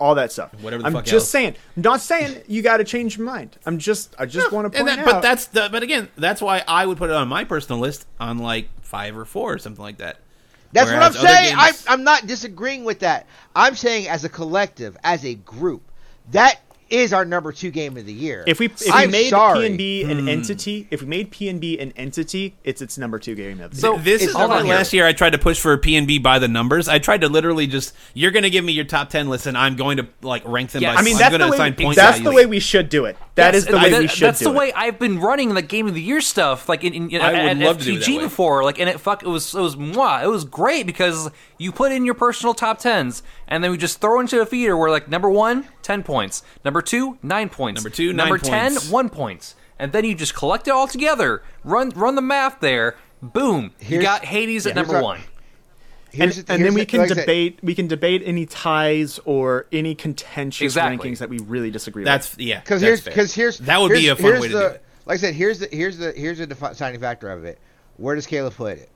[0.00, 0.52] All that stuff.
[0.60, 1.28] Whatever the I'm fuck just else.
[1.30, 1.54] saying.
[1.76, 3.56] I'm not saying you got to change your mind.
[3.64, 4.14] I'm just.
[4.18, 5.12] I just want to And point that, out.
[5.14, 8.04] but that's the, but again, that's why I would put it on my personal list
[8.18, 10.18] on like five or four or something like that.
[10.72, 11.54] That's what I'm Whereas other saying.
[11.56, 13.26] I'm, I'm not disagreeing with that.
[13.54, 15.82] I'm saying as a collective, as a group,
[16.32, 16.60] that
[16.90, 18.44] is our number two game of the year.
[18.46, 19.70] If we if I'm made sorry.
[19.70, 20.10] PNB Hmm.
[20.10, 23.76] an entity, if we made PNB an entity, it's its number two game of the
[23.78, 24.02] So- year.
[24.02, 26.46] This it's is all why last year I tried to push for PNB by the
[26.46, 26.86] numbers.
[26.86, 29.56] I tried to literally just you're going to give me your top ten list, and
[29.56, 30.82] I'm going to like rank them.
[30.82, 31.56] Yeah, by, I mean, I'm that's going the to way.
[31.56, 33.16] assign point That's the way we should do it.
[33.36, 34.56] That Yes, is the and way that- we should That's do the it.
[34.56, 37.32] way I've been running the game of the year stuff, like in, in, in I
[37.32, 39.52] would at, love at to do that FTG before, like, and it fuck, it was
[39.54, 43.64] it was mwah, it was great because you put in your personal top tens, and
[43.64, 47.18] then we just throw into a feeder where like number one, 10 points, number two,
[47.24, 48.88] nine points, Number two, number nine ten, points.
[48.90, 52.96] one points, and then you just collect it all together, run run the math there,
[53.20, 55.20] boom, you got Hades at number our- one.
[56.22, 57.58] And, the- and here's then we can like I said, debate.
[57.62, 61.10] We can debate any ties or any contentious Exactly.
[61.10, 62.06] rankings that we really disagree with.
[62.06, 62.60] That's yeah.
[62.60, 64.60] Because that's here's because here's that would here's, be a fun here's way to the,
[64.60, 64.84] do it.
[65.06, 67.58] Like I said, here's the here's the here's the defining factor of it.
[67.96, 68.88] Where does Kayla put it?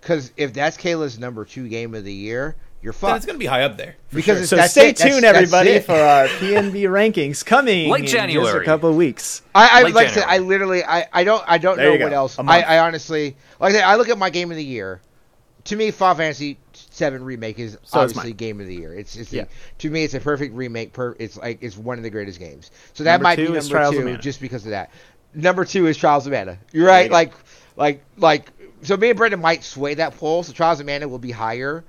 [0.00, 3.16] Because if that's Kayla's number two game of the year, you're Then fucked.
[3.18, 3.96] it's going to be high up there.
[4.14, 4.40] because sure.
[4.40, 4.96] it's, So that's stay it.
[4.96, 5.84] Tuned, that's everybody, it.
[5.84, 9.42] for our PNB rankings coming Late in just a couple of weeks.
[9.54, 12.02] I, I Late like I said, I literally, I, I don't, I don't There know
[12.04, 12.16] what go.
[12.16, 12.38] else.
[12.38, 12.64] A I, month.
[12.66, 15.02] I honestly, like I said, I look at my game of the year.
[15.64, 18.94] To me, Final Fantasy Seven remake is So obviously game of the year.
[18.94, 19.44] It's, it's Yeah.
[19.78, 20.92] to me, it's a perfect remake.
[20.92, 22.70] Per, it's like it's one of the greatest games.
[22.94, 24.90] So that Number might be number Trials two just because of that.
[25.34, 26.58] Number two is Trials of Mana.
[26.72, 27.10] You're right.
[27.10, 27.32] Like,
[27.76, 28.50] like, like.
[28.82, 30.42] So me and Brendan might sway that poll.
[30.42, 31.84] So Trials of Mana will be higher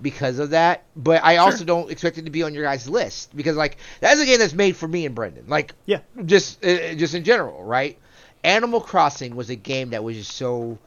[0.00, 0.84] because of that.
[0.94, 4.20] But I also don't expect it to be on your guys' list because like that's
[4.20, 5.46] a game that's made for me and Brendan.
[5.48, 6.00] Like Yeah.
[6.24, 7.98] just uh, just in general, right?
[8.44, 10.78] Animal Crossing was a game that was just so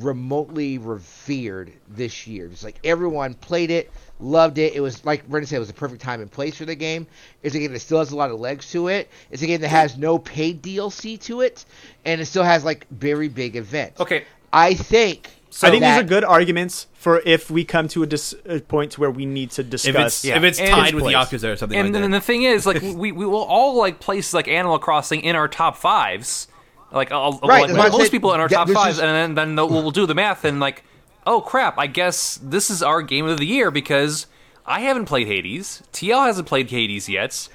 [0.00, 2.46] remotely revered this year.
[2.46, 3.90] It's like everyone played it,
[4.20, 4.74] loved it.
[4.74, 7.06] It was like Brendan said, it was a perfect time and place for the game.
[7.42, 9.08] It's a game that still has a lot of legs to it.
[9.30, 11.64] It's a game that has no paid DLC to it,
[12.04, 14.00] and it still has like very big events.
[14.00, 15.30] Okay, I think.
[15.62, 18.60] I think that- these are good arguments for if we come to a, dis- a
[18.60, 20.24] point to where we need to if discuss.
[20.24, 21.16] it's if it's tied with Place.
[21.16, 22.18] Yakuza or something and like then that.
[22.18, 25.48] the thing is, like we, we will all like place like Animal Crossing in our
[25.48, 26.48] top fives,
[26.92, 29.90] like, uh, Right, like most people in our top fives, is- and then then we'll
[29.90, 30.84] do the math and like,
[31.26, 34.26] oh crap, I guess this is our game of the year because
[34.66, 37.48] I haven't played Hades, TL hasn't played Hades yet,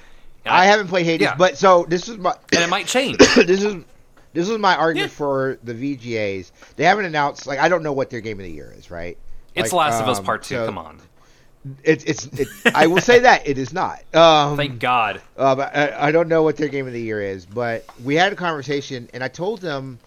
[0.46, 1.36] I haven't played Hades, Yeah.
[1.36, 3.18] but so this is my and it might change.
[3.36, 3.84] this is
[4.34, 5.16] This was my argument Yeah.
[5.16, 6.50] for the VGAs.
[6.76, 7.46] They haven't announced.
[7.46, 8.90] Like, I don't know what their game of the year is.
[8.90, 9.16] Right?
[9.54, 10.56] It's Like, Last of Us um, Part Two.
[10.56, 10.98] so Come on,
[11.82, 12.26] It's it's.
[12.26, 14.02] It, I will say that it is not.
[14.14, 15.22] Um, thank God.
[15.36, 18.32] Uh, I, I don't know what their game of the year is, but we had
[18.32, 19.98] a conversation, and I told them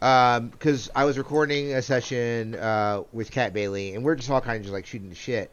[0.00, 4.56] because I was recording a session uh, with Kat Bailey, and we're just all kind
[4.56, 5.50] of just like shooting the shit,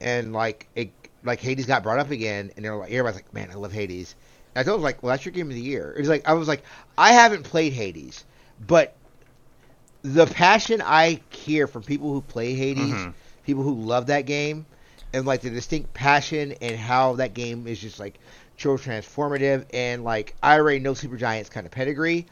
[0.00, 0.90] and like it,
[1.22, 4.16] like Hades got brought up again, and they're like, everybody's like, man, I love Hades.
[4.54, 5.94] And I told them like, well, that's your game of the year.
[5.96, 6.64] It was like I was like,
[6.98, 8.24] I haven't played Hades,
[8.66, 8.96] but
[10.02, 13.06] the passion I hear from people who play Hades,
[13.46, 14.66] people who love that game,
[15.12, 18.18] and like the distinct passion and how that game is just like
[18.56, 22.26] so transformative, and like I already know Supergiant's kind of pedigree.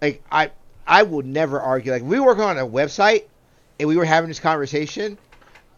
[0.00, 0.50] Like I,
[0.86, 1.92] I will never argue.
[1.92, 3.24] Like we work on a website,
[3.78, 5.18] and we were having this conversation.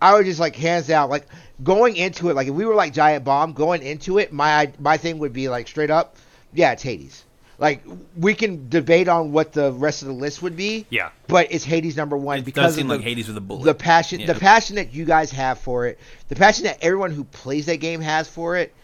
[0.01, 1.27] I would just like hands down, like
[1.63, 2.35] going into it.
[2.35, 5.49] Like if we were like Giant Bomb, going into it, my my thing would be
[5.49, 6.17] like straight up,
[6.53, 7.25] yeah, it's Hades.
[7.59, 7.83] Like
[8.17, 11.11] we can debate on what the rest of the list would be, Yeah.
[11.27, 13.41] but it's Hades number one It because does seem of the, like Hades with a
[13.41, 13.65] bullet.
[13.65, 14.27] the passion, Yeah.
[14.33, 15.99] the passion that you guys have for it,
[16.29, 18.75] the passion that everyone who plays that game has for it.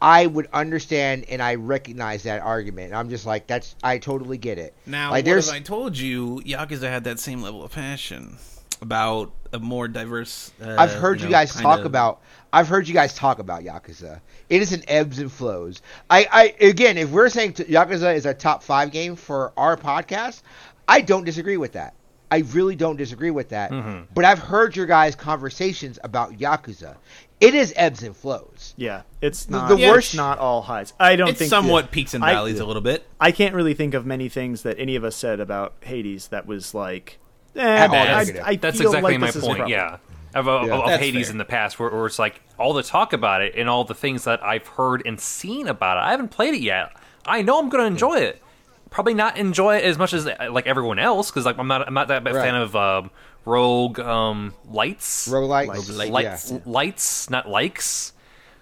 [0.00, 2.94] I would understand and I recognize that argument.
[2.94, 4.72] I'm just like that's I totally get it.
[4.86, 8.36] Now, like what there's if I told you Yakuza had that same level of passion
[8.80, 10.52] about a more diverse?
[10.62, 12.20] Uh, I've heard you, know, guys kind talk of- about.
[12.52, 14.20] I've heard you guys talk about Yakuza.
[14.48, 15.82] It is an ebbs and flows.
[16.08, 19.76] I, I again, if we're saying t- Yakuza is a top five game for our
[19.76, 20.42] podcast,
[20.86, 21.94] I don't disagree with that.
[22.30, 23.70] I really don't disagree with that.
[23.70, 24.12] Mm-hmm.
[24.14, 26.96] But I've heard your guys' conversations about Yakuza.
[27.40, 28.74] It is ebbs and flows.
[28.76, 29.68] Yeah, it's The- not.
[29.68, 30.92] the it's worst- not all highs.
[30.98, 33.06] I don't It's think somewhat peaks and I- valleys a little bit.
[33.20, 36.46] I can't really think of many things that any of us said about Hades that
[36.46, 37.18] was like.
[37.56, 38.20] Eh, At I.
[38.44, 39.58] I That's feel exactly like my this is a point.
[39.58, 39.78] problem.
[39.78, 39.96] Yeah.
[40.34, 40.74] Of, of, Yeah.
[40.78, 41.32] of That's Hades fair.
[41.32, 43.94] in the past, where, where it's like all the talk about it and all the
[43.94, 46.00] things that I've heard and seen about it.
[46.06, 46.90] I haven't played it yet.
[47.26, 48.42] I know I'm going to enjoy it.
[48.90, 51.92] Probably not enjoy it as much as like everyone else because like I'm not I'm
[51.94, 52.42] not that big Right.
[52.42, 53.10] fan of um,
[53.44, 55.28] Rogue um, Lights.
[55.28, 55.66] Roguelites.
[55.68, 56.58] Roguelite, lights, yeah.
[56.64, 58.12] lights, not likes.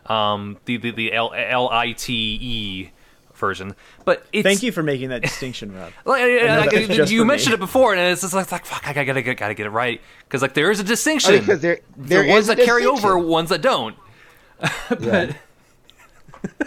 [0.07, 2.91] Um, the the the L L I T E
[3.37, 3.75] version,
[4.05, 5.93] but it's, Thank you for making that distinction, Rob.
[6.05, 7.29] Like, know like, just you for me.
[7.29, 9.71] mentioned it before, and it's just like, like fuck, I gotta, gotta, gotta get it
[9.71, 11.33] right because like there is a distinction.
[11.33, 13.97] Oh, I mean, 'cause there- there the ones a that carry over, ones that don't.
[15.01, 15.33] Yeah.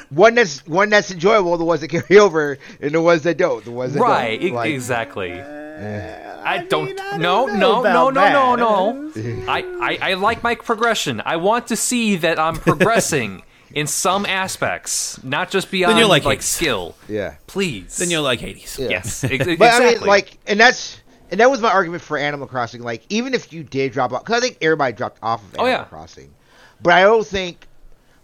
[0.09, 3.63] one that's one that's enjoyable, the ones that carry over, and the ones that don't,
[3.63, 4.49] the ones that Right, don't.
[4.49, 5.32] e- Like, exactly.
[5.32, 6.86] Uh, I don't.
[6.86, 9.45] mean, I no, don't no, know no, about no, no, that.
[9.45, 9.51] no.
[9.51, 11.22] I, I, I like my progression.
[11.26, 13.43] I want to see that I'm progressing
[13.74, 16.45] in some aspects, not just beyond you'll like like Hades.
[16.45, 16.95] skill.
[17.07, 17.36] yeah.
[17.47, 17.97] Please.
[17.97, 18.78] Then you'll like Hades.
[18.80, 19.24] Yes.
[19.26, 19.88] ex- But exactly.
[19.88, 20.99] I mean, like, and that's
[21.32, 22.82] and that was my argument for Animal Crossing.
[22.82, 25.65] Like, even if you did drop off, because I think everybody dropped off of Oh,
[25.65, 25.86] Animal yeah.
[25.86, 26.34] Crossing,
[26.82, 27.67] but I don't think,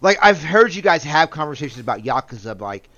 [0.00, 2.88] like, I've heard you guys have conversations about Yakuza, like,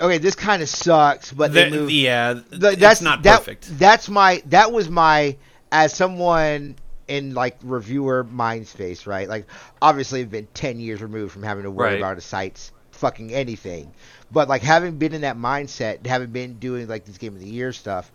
[0.00, 1.92] okay, this kind of sucks, but they The- moved.
[1.92, 3.78] yeah, the- it's that's not that, perfect.
[3.78, 5.36] That's my that was my
[5.70, 6.76] as someone
[7.08, 9.28] in like reviewer mind space, right?
[9.28, 9.46] Like,
[9.82, 11.94] obviously, I've been ten years removed from having to worry Right.
[11.94, 13.92] about a site's fucking anything,
[14.30, 17.48] but like having been in that mindset, having been doing like this game of the
[17.48, 18.10] year stuff.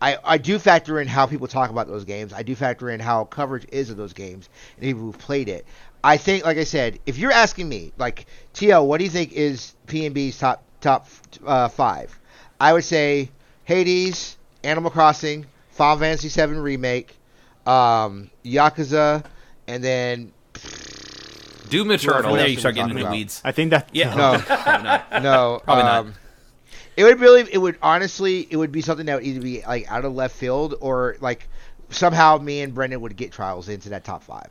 [0.00, 2.32] I, I do factor in how people talk about those games.
[2.32, 5.66] I do factor in how coverage is of those games and people who've played it.
[6.04, 9.32] I think, like I said, if you're asking me, like TL, what do you think
[9.32, 11.08] is PNB's top top
[11.44, 12.16] uh, five?
[12.60, 13.30] I would say
[13.64, 17.17] Hades, Animal Crossing, Final Fantasy VII remake,
[17.68, 19.24] um, Yakuza,
[19.66, 20.32] and then
[21.68, 22.34] Doom Well, Eternal.
[22.34, 23.42] there you start getting into weeds.
[23.44, 23.90] I think that.
[23.92, 24.14] Yeah.
[24.14, 25.22] no, Probably not.
[25.22, 25.96] no, Probably not.
[26.06, 26.14] um,
[26.96, 29.90] It would really, it would honestly, it would be something that would either be like
[29.90, 31.46] out of left field or like
[31.90, 34.48] somehow me and Brendan would get trials into that top five.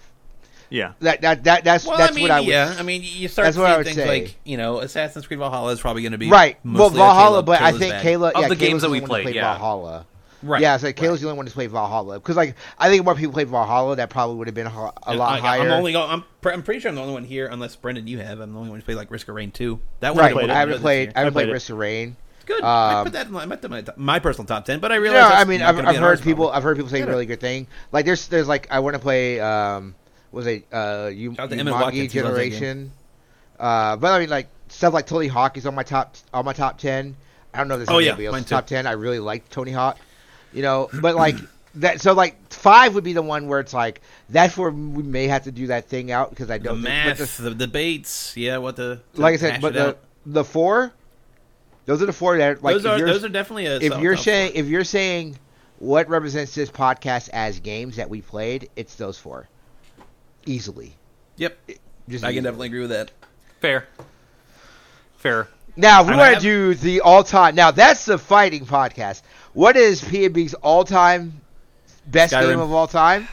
[0.69, 0.93] Yeah.
[0.99, 2.49] That that that that's Well, that's I mean, what I would.
[2.49, 2.75] yeah.
[2.77, 4.21] I mean, you start that's what I seeing things say.
[4.25, 6.57] like you know, Assassin's Creed Valhalla is probably going to be Right.
[6.63, 7.93] Well, mostly a Valhalla, Kayla- but I think.
[7.95, 8.31] Kayla.
[8.33, 9.53] Of yeah, the Kayla's games that we only played, to play yeah.
[9.53, 10.05] Valhalla.
[10.43, 10.61] Right.
[10.61, 11.09] Yeah, it's like right.
[11.09, 13.95] Kayla's the only one to play Valhalla because like I think more people played Valhalla.
[13.95, 15.61] That probably would have been a, ho- a lot I, higher.
[15.61, 15.93] I'm only.
[15.93, 18.39] Go, I'm, pr- I'm pretty sure I'm the only one here, unless Brendan, you have.
[18.39, 19.79] I'm the only one who's played like Risk of Rain 2.
[20.01, 20.33] That one right.
[20.33, 20.51] played it.
[20.51, 21.13] I haven't played.
[21.15, 21.53] I haven't played played.
[21.53, 22.15] Risk of Rain.
[22.45, 22.63] Good.
[22.63, 24.63] I Um, put that in my, I put that in my, top, my personal top
[24.65, 25.23] ten, but I realize.
[25.23, 26.45] No, that's I mean not I've, gonna be I've heard people.
[26.45, 26.57] probably.
[26.57, 27.09] I've heard people say Good.
[27.09, 27.67] really good thing.
[27.91, 29.39] Like there's there's like I want to play.
[29.39, 29.95] um
[30.31, 32.51] Was it uh you Shout out to Emmett Watkins, he loves that game.
[32.51, 32.91] Generation?
[33.59, 36.53] Uh, but I mean like stuff like Tony Hawk is on my top on my
[36.53, 37.15] top ten.
[37.53, 38.55] I don't know if there's Oh, yeah, anybody mine else's too.
[38.55, 38.85] top ten.
[38.85, 39.97] I really like Tony Hawk.
[40.53, 41.35] You know, but like
[41.75, 42.01] that.
[42.01, 45.43] So like five would be the one where it's like that's where we may have
[45.43, 48.35] to do that thing out because I don't think- but math, the- the debates.
[48.35, 49.99] Yeah, what the like I said, but the out.
[50.25, 50.91] the four,
[51.85, 53.77] those are the four that like those are those are definitely a.
[53.77, 55.37] if you're saying if you're saying
[55.79, 59.47] what represents this podcast as games that we played, it's those four,
[60.45, 60.95] easily.
[61.35, 61.55] yep,
[62.09, 63.11] Just I can definitely agree with that.
[63.61, 63.87] Fair.
[65.17, 65.47] Fair.
[65.75, 67.53] Now we want to do the all-time.
[67.53, 69.21] Now that's the fighting podcast.
[69.57, 71.41] What is PNB's all-time
[72.05, 72.49] best Skyrim.
[72.49, 73.27] game of all time?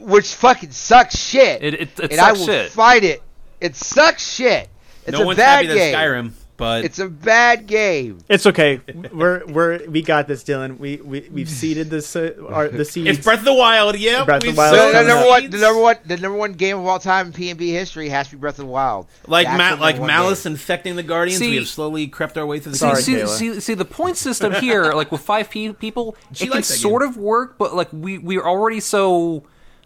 [0.00, 1.62] Which fucking sucks shit.
[1.62, 2.72] It- it- it and I will shit.
[2.72, 3.22] fight it.
[3.60, 4.68] It sucks shit.
[5.04, 5.94] It's no a one's bad happy game.
[5.94, 8.18] Skyrim, but It's a bad game.
[8.28, 8.80] It's okay.
[9.12, 10.78] We're we're we got this, Dylan.
[10.78, 13.08] We we we've seeded this uh, our, the seeds.
[13.18, 13.98] it's Breath of the Wild.
[13.98, 15.28] Yeah, Breath of the Wild So the number up.
[15.28, 18.28] one, the number one, the number one game of all time in PNB history has
[18.28, 19.06] to be Breath of the Wild.
[19.26, 20.52] like ma- like malice game.
[20.52, 21.38] infecting the Guardians.
[21.40, 23.84] See- we have slowly crept our way through the See, Sorry, see, see, see, the
[23.84, 27.16] point system here, like with five pe- people, She it can likes that sort of
[27.16, 29.44] work, but like we we're already so,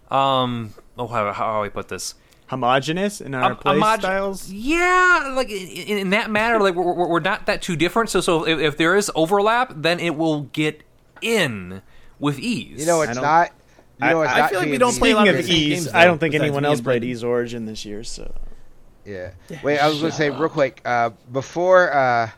[0.09, 2.15] um, oh how how do I put this?
[2.51, 4.51] Homogenous in our Um, play homog- styles.
[4.51, 8.09] Yeah, like in, in in that matter, like we're, we're, we're not that too different.
[8.09, 10.83] So so if, if there is overlap, then it will get
[11.21, 11.81] in
[12.19, 12.81] with ease.
[12.81, 13.23] You know it's don't-
[14.01, 15.39] You know I- it's I not feel like we don't play a lot Speaking of
[15.39, 17.09] of the same Ys, games, I don't think anyone else played Brendan.
[17.11, 18.03] Ys Origin this year.
[18.03, 18.33] So
[19.05, 19.31] Yeah.
[19.63, 20.81] Wait, I was going to say real quick.
[20.85, 22.29] Uh, before uh,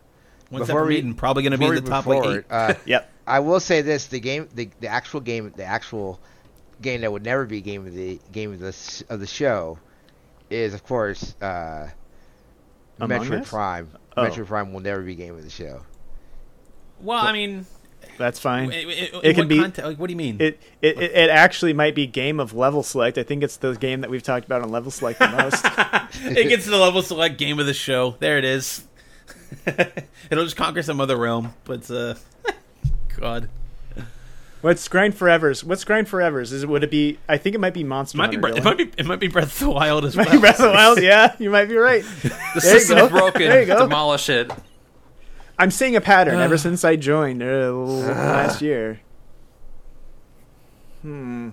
[0.50, 2.46] One before separate we meeting, probably going to be before the top move like eight.
[2.52, 3.10] uh, yep.
[3.26, 6.20] I will say this: the game, the, the actual game, the actual
[6.82, 9.80] game that would never be game of the game of the of the show
[10.54, 11.90] is, of course, uh,
[13.00, 13.50] Among Metroid Us?
[13.50, 13.90] Prime.
[14.16, 14.24] Oh.
[14.26, 15.84] Metroid Prime will never be game of the show.
[17.02, 17.66] Well, I mean,
[18.18, 18.72] That's fine.
[18.72, 20.38] it, it, It can be- Like, what do you mean?
[20.40, 23.18] It, it it it actually might be game of level select.
[23.18, 25.66] I think it's the game that we've talked about on level select the most.
[26.38, 28.16] it gets to the level select game of the show.
[28.20, 28.84] There it is.
[30.30, 32.16] It'll just conquer some other realm, but uh,
[33.20, 33.50] God,
[34.64, 35.62] What's grind forevers?
[35.62, 36.54] What's grind forevers?
[36.54, 37.20] Is it would it be?
[37.28, 38.54] I think it might be Monster it might be Hunter.
[38.54, 40.36] Bre- it might be it might be Breath of the Wild as Might well.
[40.36, 41.00] be Breath of the Wild.
[41.02, 42.04] Yeah, you might be right.
[42.24, 43.06] the There you system go.
[43.08, 43.42] is broken.
[43.42, 43.80] There you go.
[43.80, 44.50] Demolish it.
[45.60, 49.02] I'm seeing a pattern ever since I joined uh, last year.
[51.02, 51.50] Hmm.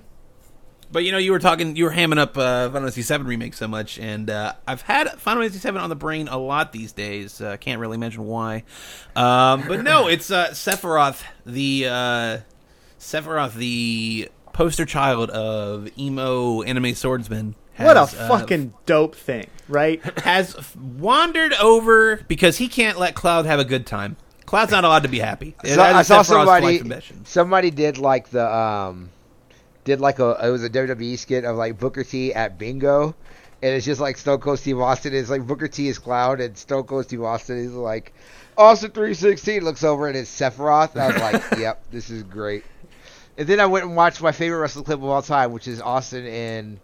[0.93, 3.55] But you know, you were talking, you were hamming up uh, Final Fantasy VII remake
[3.55, 6.91] so much, and uh, I've had Final Fantasy VII on the brain a lot these
[6.93, 7.41] days.
[7.41, 8.65] Uh, can't really mention why,
[9.15, 12.39] um, but no, it's uh, Sephiroth, the uh,
[13.01, 17.57] Sephiroth, the poster child of emo anime swordsman.
[17.77, 20.03] What a has, uh, fucking dope thing, right?
[20.21, 24.17] has wandered over because he can't let Cloud have a good time.
[24.45, 25.55] Cloud's not allowed to be happy.
[25.65, 27.03] So, I saw Sephiroth's somebody.
[27.25, 29.09] Somebody did like the um,
[29.85, 33.15] did like a it was a WWE skit of like Booker T at bingo,
[33.63, 35.15] and it's just like Stone Cold Steve Austin.
[35.15, 38.13] It's like Booker T is Cloud and Stone Cold Steve Austin is like
[38.59, 40.93] Austin three sixteen looks over and it's Sephiroth.
[40.93, 42.65] And I was like, yep, this is great.
[43.41, 45.81] And then I went and watched my favorite wrestling clip of all time, which is
[45.81, 46.79] Austin and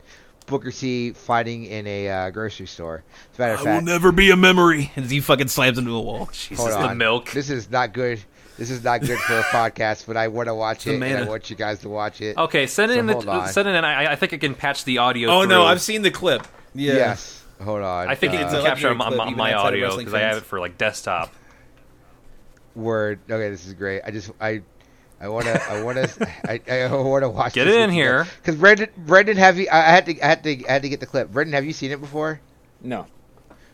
[0.46, 3.04] Booker T fighting in a uh, grocery store.
[3.34, 4.90] As a matter of I fact, will never be a memory.
[4.96, 6.30] As he fucking slams into a wall.
[6.56, 6.96] Hold the on.
[6.96, 7.30] milk.
[7.32, 8.24] This is not good.
[8.56, 11.24] This is not good for a podcast, but I want to watch the it, and
[11.24, 12.38] I want you guys to watch it.
[12.38, 13.06] Okay, send it So in.
[13.26, 13.84] The, send it in.
[13.84, 15.28] I, I think I can patch the audio.
[15.28, 15.50] Oh through.
[15.50, 16.46] no, I've seen the clip.
[16.74, 16.94] Yeah.
[16.94, 17.44] Yes.
[17.62, 18.08] Hold on.
[18.08, 20.14] I think uh, it It's can a capture legendary my, clip, my, my audio because
[20.14, 21.34] I have it for like desktop.
[22.74, 23.18] word.
[23.30, 24.00] Okay, this is great.
[24.06, 24.62] I just I
[25.20, 27.54] I want to I want to I, I want to watch.
[27.54, 28.26] Get it in here.
[28.36, 29.66] Because Brendan Brendan have you?
[29.70, 31.30] I I had to I had to I had to get the clip.
[31.32, 32.40] Brendan, have you seen it before?
[32.82, 33.06] No,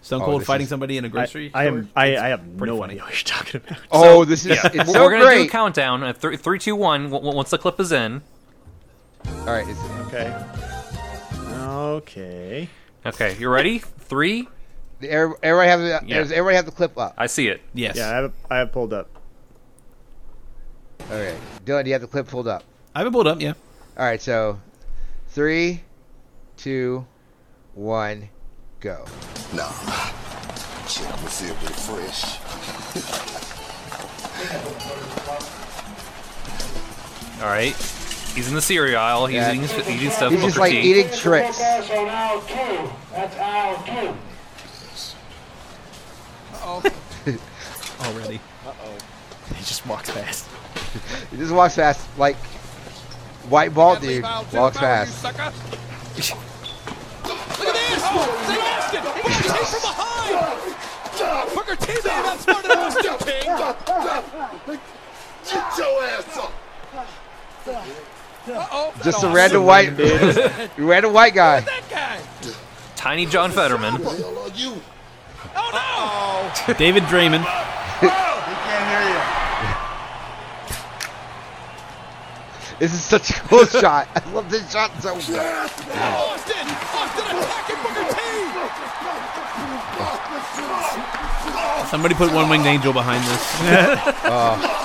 [0.03, 1.79] Stone Oh, Cold this fighting is- somebody in a grocery I store.
[1.79, 1.91] am.
[1.97, 2.93] I, I have no funny.
[2.95, 3.79] idea what you're talking about.
[3.91, 6.03] Oh, this is it's We're, so we're gonna do a countdown.
[6.05, 7.05] Uh, three, three, two, one.
[7.05, 8.23] w- w- Once the clip is in.
[9.27, 10.33] All right, it's, Okay.
[11.59, 12.69] Okay.
[13.05, 13.79] Okay, you ready?
[13.81, 14.49] Three.
[15.03, 16.17] every- everybody have the Yeah.
[16.19, 17.15] everybody have the clip up.
[17.19, 17.61] I see it.
[17.75, 17.97] Yes.
[17.97, 18.33] Yeah, I have.
[18.51, 19.09] I have pulled up.
[21.11, 22.65] Okay, Dylan, do you have the clip pulled up?
[22.95, 23.41] I have it pulled up.
[23.41, 23.53] Yeah.
[23.99, 24.59] All right, so
[25.29, 25.83] three,
[26.57, 27.07] two,
[27.75, 28.29] one,
[28.81, 29.05] go.
[29.55, 29.71] Nah.
[30.89, 32.39] Shit, I'm gonna see it pretty fresh.
[37.41, 37.75] All right.
[38.35, 39.27] He's in the cereal aisle.
[39.27, 39.51] He's Yeah.
[39.51, 40.33] eating, his- eating stuff.
[40.33, 40.81] He's just Booker like T.
[40.81, 41.59] eating Trix.
[41.59, 42.91] That's on aisle two.
[43.13, 44.15] That's aisle two.
[48.01, 48.41] Already.
[48.67, 48.95] Uh oh.
[49.57, 50.47] He just walks past.
[51.31, 52.37] He just walks fast, like
[53.49, 54.23] white ball dude
[54.53, 55.23] walks fast.
[65.45, 66.53] Get your ass up.
[68.45, 70.71] Uh-oh, Just a random white, dude.
[70.79, 71.65] random white guy.
[72.97, 73.95] Tiny John Fetterman.
[73.95, 74.83] What the hell are you?
[76.79, 77.45] David Draymond.
[82.83, 84.09] This is such a cool shot.
[84.13, 85.27] I love this shot so much.
[91.91, 93.43] Somebody put one winged angel behind this.
[94.25, 94.79] Oh.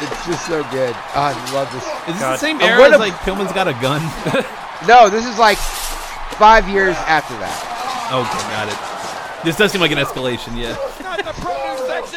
[0.00, 0.94] It's just so good.
[0.96, 1.82] Oh, I love this.
[1.84, 2.32] Is this God.
[2.34, 4.00] the same I'm era gonna- as like Pillman's got a gun?
[4.86, 5.58] No, this is like
[6.38, 7.58] five years after that.
[8.14, 9.44] Okay, got it.
[9.44, 10.56] This does seem like an escalation.
[10.56, 10.76] Yeah.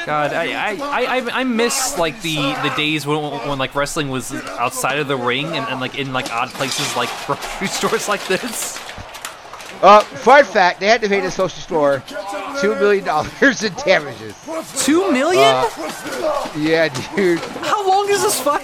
[0.05, 4.09] God, I, I, I, I- I miss like the the days when, when like wrestling
[4.09, 8.07] was outside of the ring and, and like in like odd places like grocery stores
[8.07, 8.77] like this.
[9.83, 12.03] Uh, fun fact: they had to pay the social store
[12.61, 14.35] two million dollars in damages.
[14.83, 15.43] Two million?
[15.43, 18.63] Uh, Yeah, dude, How long is this fight?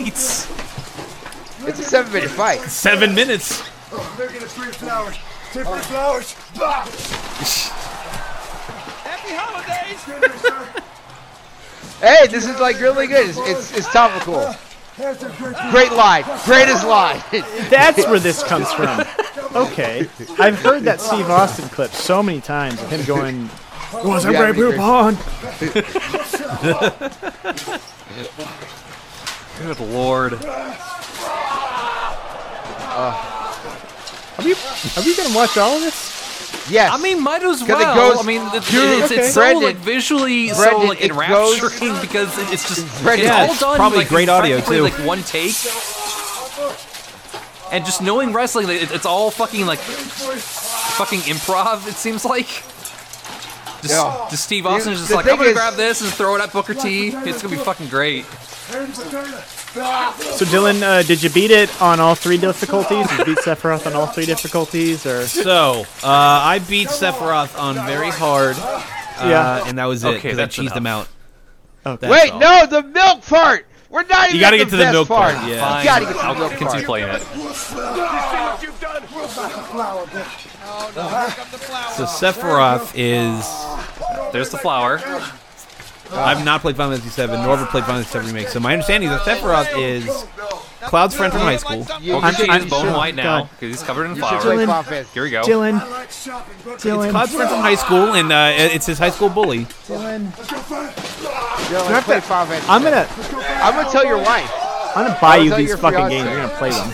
[1.68, 2.60] it's a seven-minute fight.
[2.62, 3.68] Seven minutes.
[4.18, 5.16] They're gonna free flowers.
[5.52, 6.36] Take free flowers.
[9.28, 9.34] Bah.
[9.34, 10.02] Happy holidays!
[12.00, 13.28] Hey, this is like really good.
[13.30, 14.54] It's it's, it's topical.
[14.98, 17.22] That's a great Great line, greatest line.
[17.70, 19.04] That's where this comes from.
[19.56, 20.08] Okay.
[20.40, 23.50] I've heard that Steve Austin clip so many times of him going,
[24.04, 24.72] Was Yeah, I me too.
[24.72, 25.18] poop on?
[29.60, 30.34] Good lord.
[34.38, 36.17] Have you are we going to watch all of this?
[36.70, 36.92] Yes.
[36.94, 37.96] I mean, might as 'Cause it well.
[38.14, 39.30] goes- I mean, it's, Dude, it's, it's okay.
[39.30, 43.34] so Brendan- like visually so like it goes- enrapturing because it- it's just Brendan- it's
[43.36, 44.84] Yeah, all it's done probably like, great audio, practically, too.
[44.98, 45.56] Like one take.
[47.72, 51.88] And just knowing wrestling, it- it's all fucking like fucking improv.
[51.88, 52.48] It seems like.
[53.82, 54.28] Just, Yeah.
[54.32, 56.42] just Steve Austin is just the like, I'm gonna is- grab this and throw it
[56.42, 57.10] at Booker T.
[57.10, 58.26] It's gonna be fucking great.
[59.74, 63.08] So, Dylan, uh, did you beat it on all three difficulties?
[63.10, 65.06] Did you beat Sephiroth on all three difficulties?
[65.06, 68.56] Or So, uh, I beat Sephiroth on very hard.
[68.60, 68.82] Uh,
[69.20, 69.64] Yeah.
[69.68, 71.08] And that was it Okay, because I that's cheesed him out.
[71.86, 72.10] Okay.
[72.10, 72.40] Wait, all.
[72.40, 73.66] no, the milk part.
[73.90, 74.36] We're not even.
[74.36, 75.48] You gotta get to the milk part, part.
[75.50, 75.80] yeah.
[75.80, 76.86] You gotta get to the I'll milk continue part.
[76.86, 77.22] playing it.
[81.96, 83.48] So Sephiroth is.
[84.34, 85.00] There's the flower.
[86.12, 88.48] I've not played Final Fantasy VII, nor ever played Final Fantasy VII Remake.
[88.50, 90.06] So my understanding is that Sephiroth is
[90.90, 91.86] Cloud's friend from high school.
[92.02, 94.12] You, Booker you T should, is you bone should- white now because he's covered in
[94.12, 94.42] you should flour.
[94.42, 95.14] play Dylan- Final Fantasy.
[95.14, 95.42] Here we go.
[95.44, 97.04] Dylan, Dylan.
[97.04, 99.66] It's Cloud's friend from high school, and uh, it's his high school bully.
[99.88, 100.32] Dylan.
[101.72, 102.70] Yo, let's play Final Fantasy.
[102.70, 103.08] I'm gonna,
[103.64, 104.52] I'm gonna tell your wife.
[104.96, 106.16] I'm gonna buy you these fucking fiance.
[106.16, 106.30] games.
[106.30, 106.94] You're gonna play them.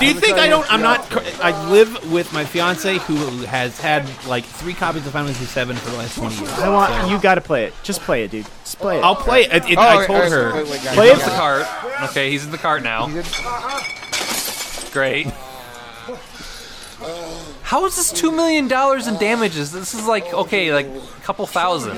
[0.00, 0.70] Do you think I don't?
[0.72, 1.06] I'm not.
[1.44, 5.74] I live with my fiance who has had like three copies of Final Fantasy VII
[5.74, 6.48] for the last 20 years.
[6.58, 7.20] I want So- you.
[7.20, 7.74] Got to play it.
[7.82, 8.46] Just play it, dude.
[8.64, 9.04] Just play it.
[9.04, 9.52] I'll play it.
[9.70, 10.54] it Oh, I told wait, her.
[10.54, 11.66] wait, wait, guys, Play you it the cart.
[12.10, 13.06] Okay, he's in the cart now.
[14.92, 15.26] Great.
[17.62, 19.70] How is this two million dollars in damages?
[19.72, 21.96] This is like okay, like a couple thousand.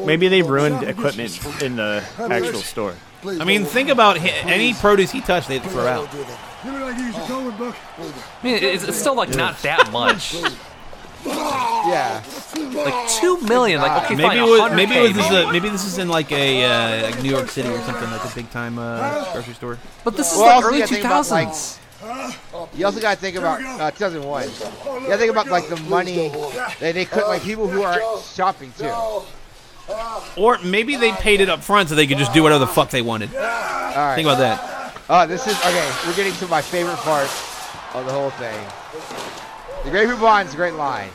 [0.00, 2.94] Maybe they ruined equipment in the actual store.
[3.24, 6.10] I mean, think about hi any produce he touched, they'd throw out.
[6.10, 7.76] Give me like you should go with book.
[7.98, 10.36] I mean, it's, it's still like not that much.
[11.24, 12.22] Yeah.
[12.56, 13.80] Like two million.
[13.80, 15.48] Like okay, Maybe fine, it was, 100K maybe it was this maybe.
[15.48, 18.24] a, maybe this is in like a uh, like New York City or something like
[18.24, 19.78] a big time uh, grocery store.
[20.04, 22.78] But this is Well, like also early you two gotta think about, like, thousands.
[22.78, 24.42] You also gotta think about uh, 2001.
[24.44, 26.28] You gotta think about like the money
[26.80, 28.90] that they could like people who aren't shopping too.
[30.36, 32.90] Or maybe they paid it up front so they could just do whatever the fuck
[32.90, 33.34] they wanted.
[33.34, 34.14] All right.
[34.14, 34.94] Think about that.
[35.10, 35.90] Oh, this is okay.
[36.06, 37.28] We're getting to my favorite part
[37.94, 38.58] of the whole thing.
[39.84, 41.10] The Great Bond's a great line.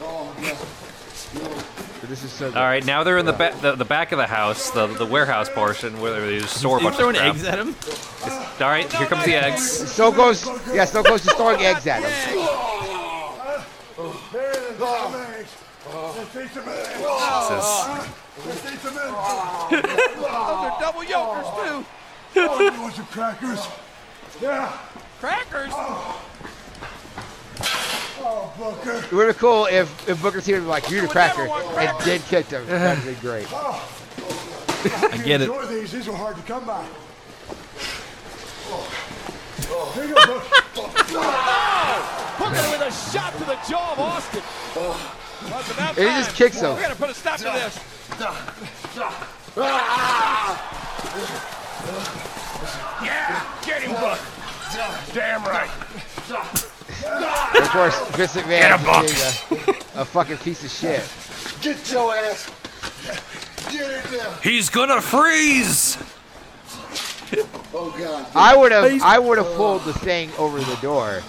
[0.00, 2.56] But this is so good.
[2.56, 5.04] All right, now they're in the, ba- the the back of the house, the the
[5.06, 7.34] warehouse portion where they just store a You bunch of throwing crap.
[7.34, 7.74] eggs at him?
[8.62, 9.62] All right, here comes the eggs.
[9.92, 12.12] So goes, yeah, so goes to throwing eggs at him.
[16.16, 16.66] Jesus.
[18.46, 19.16] Let's eat some eggs.
[19.70, 21.84] They're double yokers, too.
[22.38, 23.66] Oh, you want some crackers?
[24.40, 24.78] Yeah.
[25.20, 25.72] Crackers?
[28.18, 28.96] Oh, Booker.
[28.96, 31.46] It would have been cool if, if Booker T would be like, you're the cracker,
[31.46, 32.66] and then kicked them.
[32.66, 33.46] That'd be great.
[33.52, 35.48] I get it.
[35.48, 35.92] Enjoy these.
[35.92, 36.86] These are hard to come by.
[38.68, 39.92] Oh.
[39.94, 41.04] Here you go, Booker.
[42.38, 44.42] Hooker with a shot to the jaw of Austin.
[44.76, 45.25] Oh.
[45.42, 46.74] That's about And he just kicks him.
[46.74, 47.78] We gotta put a stop to this.
[53.02, 54.18] Yeah, get him, Buck.
[55.14, 55.70] Damn right.
[57.56, 59.62] Of course, Vince McMahon is being
[59.96, 61.02] a, a fucking piece of shit.
[61.62, 62.50] Get your ass.
[63.70, 64.34] Get it there.
[64.42, 65.98] He's gonna freeze.
[67.74, 68.26] Oh, God.
[68.34, 71.22] I would have I would have pulled the thing over the door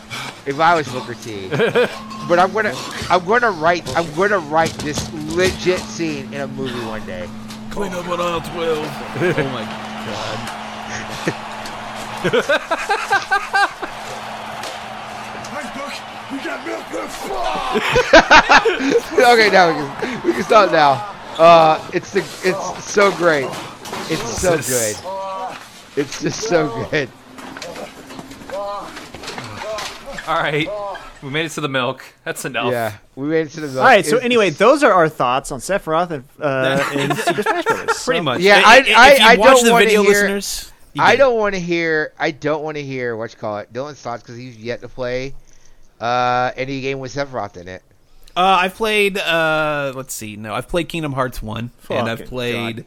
[0.46, 1.50] if I was Booker T.
[1.50, 2.74] but I'm gonna
[3.10, 7.28] I'm gonna write I'm gonna write this legit scene in a movie one day.
[7.72, 8.54] Clean up on aisle 12.
[8.58, 10.54] oh my god.
[15.50, 16.32] Hey, Buck.
[16.32, 17.26] We got milk left.
[19.14, 21.14] okay, now we can we can stop now.
[21.38, 23.48] Uh, it's the it's so great.
[24.10, 24.96] It's so good.
[25.98, 27.10] It's just so good.
[30.28, 30.68] All right,
[31.24, 32.04] we made it to the milk.
[32.26, 32.70] That's enough.
[32.72, 33.68] Yeah, we made it to the.
[33.68, 33.78] milk.
[33.80, 37.44] All right, so It's- anyway, those are our thoughts on Sephiroth and, uh, in Super
[37.44, 38.04] Smash Bros.
[38.04, 38.42] Pretty So- much.
[38.42, 40.72] Yeah, I, I- if I- you I watch don't the wanna video, hear- listeners.
[40.94, 41.18] you I get it.
[41.20, 42.12] don't want to hear.
[42.20, 43.72] I don't want to hear what you call it.
[43.72, 45.34] Dylan's thoughts because he's yet to play
[46.02, 47.82] uh, any game with Sephiroth in it.
[48.36, 49.18] Uh, I've played.
[49.18, 50.36] Uh, let's see.
[50.36, 52.86] No, I've played Kingdom Hearts one, and I've Fucking played.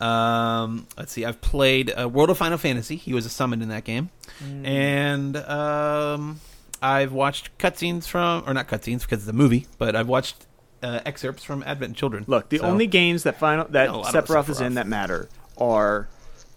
[0.00, 1.24] Um, let's see.
[1.24, 2.96] I've played uh, World of Final Fantasy.
[2.96, 4.10] He was a summon in that game,
[4.42, 4.66] Mm.
[4.66, 6.40] and um,
[6.82, 10.46] I've watched cutscenes from, or not cutscenes because it's a movie, but I've watched
[10.82, 12.24] uh, excerpts from Advent Children.
[12.26, 15.28] Look, the So- only games that final that No, I Sephiroth is in that matter
[15.56, 16.08] are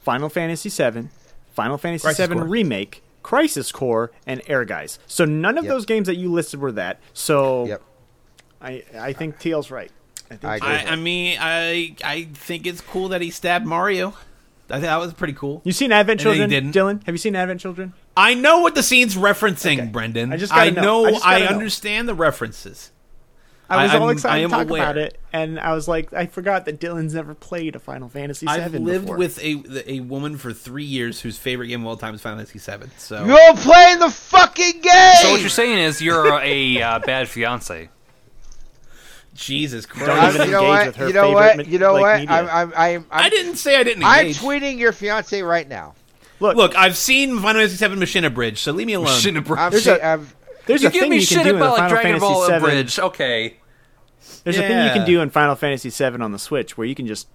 [0.04, 1.08] Final Fantasy VII,
[1.54, 2.44] Final Fantasy Crisis VII Core.
[2.44, 4.98] Remake, Crisis Core, and Ehrgeiz.
[5.08, 5.72] So none of Yep.
[5.74, 7.00] those games that you listed were that.
[7.14, 7.82] So Yep.
[8.62, 9.92] I I think TL's right.
[10.32, 10.70] I think I agree.
[10.70, 14.14] I, I mean, I I think it's cool that he stabbed Mario.
[14.70, 15.62] I think that was pretty cool.
[15.66, 16.76] you seen Advent And he Children, didn't.
[16.76, 17.04] Dylan?
[17.08, 17.94] Have you seen Advent Children?
[18.16, 19.88] I know what the scene's referencing, Okay.
[19.88, 20.32] Brendan.
[20.32, 20.82] I just gotta I know.
[20.82, 21.06] know.
[21.06, 21.46] I just I, know.
[21.48, 22.92] understand the references.
[23.72, 24.82] I was I- all I'm- excited I to talk aware.
[24.84, 28.46] about it, and I was like, I forgot that Dylan's never played a Final Fantasy
[28.46, 29.18] VII I've lived before.
[29.18, 32.38] with a a woman for three years whose favorite game of all time is Final
[32.44, 32.90] Fantasy VII.
[32.98, 35.14] So You're playing the fucking game.
[35.22, 37.90] So what you're saying is you're a uh, bad fiance.
[39.40, 40.06] Jesus Christ!
[40.08, 40.88] Don't Christ, even you know engage what?
[40.88, 41.58] with her You know favorite what?
[41.58, 42.20] me- You know like, what?
[42.20, 42.36] media.
[42.36, 45.96] I'm, I'm, I'm, I'm, I didn't say I didn't I'm tweeting your fiance right now.
[46.42, 49.18] Look, Look, I've seen Final Fantasy VII Machinabridged, so leave me alone.
[49.20, 50.28] Shouldn't have There's saying, a- I'm
[50.66, 52.20] there's you a give thing me you can shit do in about like Final Dragon
[52.20, 52.60] Fantasy Ball VII.
[52.60, 53.00] Bridge.
[53.00, 53.56] Okay.
[54.44, 56.96] There's a thing you can do in Final Fantasy VII on the Switch where you
[56.96, 57.28] can just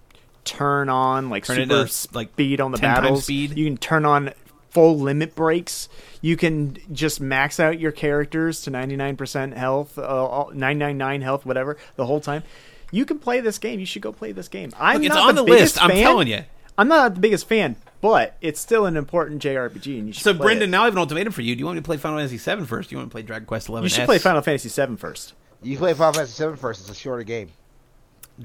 [0.43, 3.23] turn on like Turn super to, like, speed on the 10 times battles.
[3.23, 3.57] speed.
[3.57, 4.31] You can turn on
[4.75, 5.87] full limit breaks.
[6.21, 12.05] You can just max out your characters to 99% health, uh, 999 health, whatever, the
[12.05, 12.43] whole time.
[12.91, 13.79] You can play this game.
[13.79, 14.71] You should go play this game.
[14.77, 15.75] I'm Look, it's not on the, the list.
[15.75, 16.03] biggest I'm fan.
[16.03, 16.43] telling you.
[16.77, 20.23] I'm not the biggest fan, but it's still an important JRPG, and you should.
[20.23, 20.71] So, play Brendan, it.
[20.71, 21.55] now I have an ultimatum for you.
[21.55, 22.89] Do you want me to play Final Fantasy VII first?
[22.89, 23.73] Do you want to play Dragon Quest XI?
[23.75, 25.33] you should play Final Fantasy VII first.
[25.63, 26.81] you play Final Fantasy VII first.
[26.81, 27.49] It's a shorter game.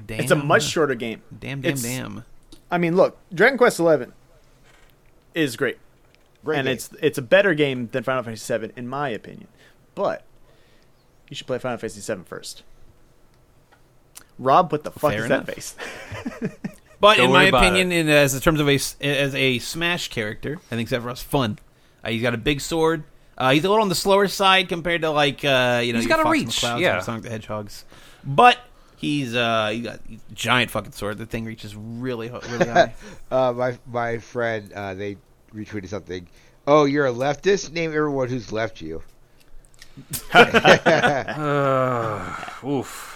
[0.05, 0.21] Damn.
[0.21, 1.21] It's a much shorter game.
[1.37, 2.23] Damn, damn, it's- damn.
[2.71, 4.05] I mean, look, Dragon Quest XI
[5.35, 5.77] is great.
[6.43, 6.73] Great and game.
[6.73, 9.47] it's it's a better game than Final Fantasy VII, in my opinion.
[9.95, 10.23] But
[11.29, 12.63] you should play Final Fantasy VII first.
[14.39, 15.45] Rob, what the fuck Fair is enough.
[15.45, 15.75] that face?
[17.01, 20.09] But Don't in my opinion, in as in terms of a s- as a Smash
[20.09, 21.57] character, I think Sephiroth's fun.
[22.03, 23.03] Uh, he's got a big sword.
[23.35, 26.07] Uh, he's a little on the slower side compared to like uh, you know he's
[26.07, 26.99] got a reach, McClouds yeah.
[26.99, 27.85] or Sonic the Hedgehogs,
[28.23, 28.59] but
[28.97, 31.17] he's uh he got a giant fucking sword.
[31.17, 32.93] The thing reaches really really high.
[33.31, 35.17] Uh, my my friend, uh, they
[35.55, 36.27] retweeted something.
[36.67, 37.71] Oh, you're a leftist.
[37.71, 39.01] Name everyone who's left you.
[42.63, 43.07] Oof.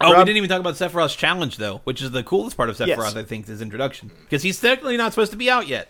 [0.00, 2.76] Oh, we didn't even talk about Sephiroth's challenge though, which is the coolest part of
[2.76, 2.86] Sephiroth.
[2.88, 3.16] Yes.
[3.16, 5.88] I think his introduction because he's technically not supposed to be out yet.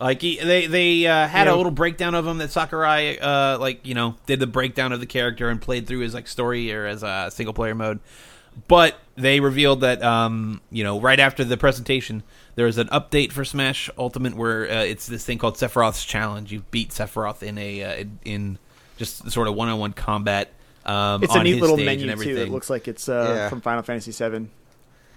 [0.00, 1.54] Like he, they they uh, had Yeah.
[1.54, 5.00] a little breakdown of him that Sakurai uh, like you know did the breakdown of
[5.00, 8.00] the character and played through his like story or as a single player mode.
[8.68, 12.22] But they revealed that um, you know right after the presentation
[12.56, 16.50] there was an update for Smash Ultimate where uh, it's this thing called Sephiroth's Challenge.
[16.52, 18.58] You beat Sephiroth in a uh, in
[18.96, 20.52] just sort of one on one combat.
[20.84, 22.36] Um, It's a neat his little menu too.
[22.36, 23.48] It looks like it's uh, Yeah.
[23.48, 24.48] from Final Fantasy VII.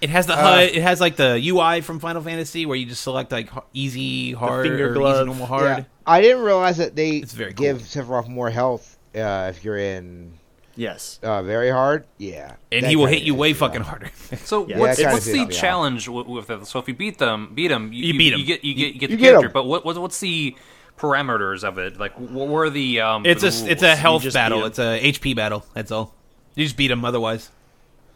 [0.02, 3.02] It has the HUD, it has like the UI from Final Fantasy where you just
[3.04, 5.16] select like easy, hard, or glove.
[5.18, 5.64] easy, normal, hard.
[5.66, 7.86] Yeah, I didn't realize that they It's very give cool.
[8.04, 10.39] Sephiroth more health uh, if you're in
[10.80, 11.20] Yes.
[11.22, 12.06] uh, very hard.
[12.18, 13.88] Yeah, And That he will hit you way fucking off.
[13.88, 14.12] harder.
[14.46, 15.52] So Yeah, what's that kinda what's pisses the me off.
[15.52, 16.66] challenge with, with that?
[16.68, 18.40] So if you beat them, beat them, you, You beat 'em.
[18.40, 19.42] You get you get you get You the get 'em.
[19.42, 19.50] character.
[19.50, 20.56] But what, what what's the
[20.98, 22.00] parameters of it?
[22.00, 23.26] Like what were the um?
[23.26, 24.00] it's the a it's a rules?
[24.00, 24.60] health just battle.
[24.62, 24.68] him.
[24.68, 25.66] It's a HP battle.
[25.74, 26.14] That's all.
[26.56, 27.50] You just beat him otherwise.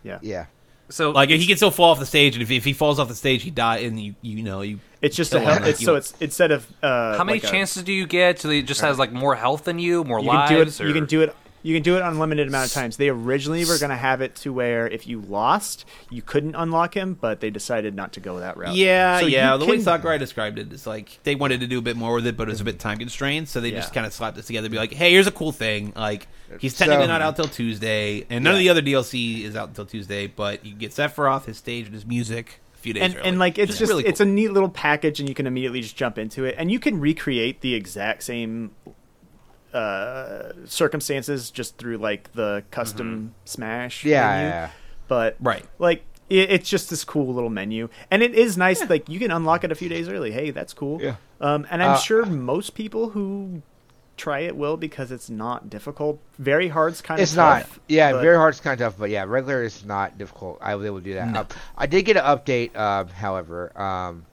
[0.04, 0.20] Yeah.
[0.22, 0.46] Yeah,
[0.90, 3.08] So Like he can still fall off the stage, and if, if he falls off
[3.08, 4.80] the stage, he die, and you you know you.
[5.02, 5.68] It's just a kill health.
[5.68, 8.40] It's, so it's instead of uh, how many like a- chances do you get?
[8.40, 10.78] So they just has like more health than you, more you can lives?
[10.78, 10.88] do it.
[10.88, 11.36] You or- can do it.
[11.64, 12.98] You can do it unlimited amount of times.
[12.98, 16.94] They originally were going to have it to where if you lost, you couldn't unlock
[16.94, 18.76] him, but they decided not to go that route.
[18.76, 19.54] Yeah, So yeah.
[19.54, 21.96] you The way can- Sakurai described it is like they wanted to do a bit
[21.96, 23.78] more with it, but it was a bit time constrained, so they Yeah.
[23.80, 24.66] just kind of slapped this together.
[24.66, 25.94] and Be like, hey, here's a cool thing.
[25.96, 26.28] Like
[26.60, 29.70] he's technically So- not out till Tuesday, and none of the other DLC is out
[29.70, 30.28] until Tuesday.
[30.28, 33.58] But you get Sephiroth, his stage, and his music a few days and and like
[33.58, 35.96] it's which is just really it's a neat little package, and you can immediately just
[35.96, 38.72] jump into it, and you can recreate the exact same
[39.74, 44.06] uh, circumstances just through like the custom Smash.
[44.06, 44.50] yeah, menu.
[44.50, 44.70] yeah.
[45.08, 45.66] but right.
[45.80, 48.88] like it, it's just this cool little menu, and it is nice.
[48.90, 50.32] Like you can unlock it a few days early.
[50.32, 51.02] Hey, that's cool.
[51.02, 51.16] Yeah.
[51.42, 53.62] Um, and I'm Uh, sure most people who
[54.16, 56.20] try it will because it's not difficult.
[56.38, 57.62] Very hard's kind It's of not.
[57.64, 60.60] tough, Yeah, but- very hard's kind of tough, but yeah, regular is not difficult.
[60.62, 61.36] I was able to do that.
[61.36, 61.46] Uh,
[61.76, 64.26] I did get an update, um, however, um,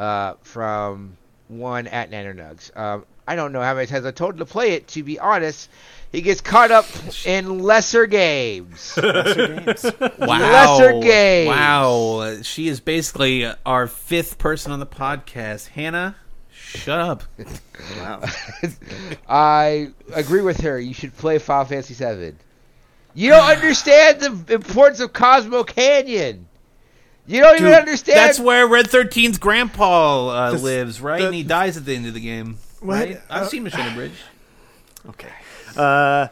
[0.00, 1.16] uh, from
[1.48, 2.76] one at Nanonugs.
[2.76, 4.88] Um, I don't know how many times I told him to play it.
[4.88, 5.70] To be honest,
[6.12, 6.86] he gets caught up
[7.24, 8.96] in lesser games.
[8.98, 9.84] Lesser games.
[10.18, 10.38] Wow.
[10.38, 11.48] Lesser games.
[11.48, 11.90] Wow.
[12.20, 15.68] Uh, She is basically our fifth person on the podcast.
[15.68, 16.16] Hannah,
[16.52, 17.24] shut up.
[17.98, 18.22] Wow.
[19.28, 20.78] I agree with her.
[20.78, 22.34] You should play Final Fantasy VII.
[23.14, 26.46] You don't understand the importance of Cosmo Canyon.
[27.26, 28.18] You don't even understand.
[28.18, 31.20] That's where Red 13's grandpa uh, The- lives, right?
[31.20, 32.58] the- and he dies at the end of the game.
[32.84, 33.08] What?
[33.08, 33.20] Right?
[33.30, 34.12] I've Uh, seen Machinabridged.
[35.06, 35.28] Okay.
[35.76, 36.28] Uh,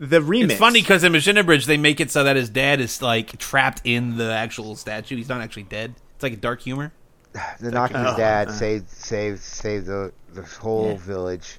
[0.00, 0.50] the remix.
[0.50, 3.80] It's funny because in Machinabridged they make it so that his dad is like trapped
[3.84, 5.14] in the actual statue.
[5.16, 5.94] He's not actually dead.
[6.16, 6.92] It's like a dark humor.
[7.60, 8.52] the Nanaki's Oh, dad uh.
[8.52, 10.96] saved saved saved the the whole Yeah.
[10.98, 11.58] village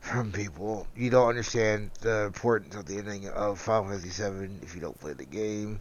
[0.00, 0.86] from people.
[0.96, 4.98] You don't understand the importance of the ending of Final Fantasy VII if you don't
[4.98, 5.80] play the game,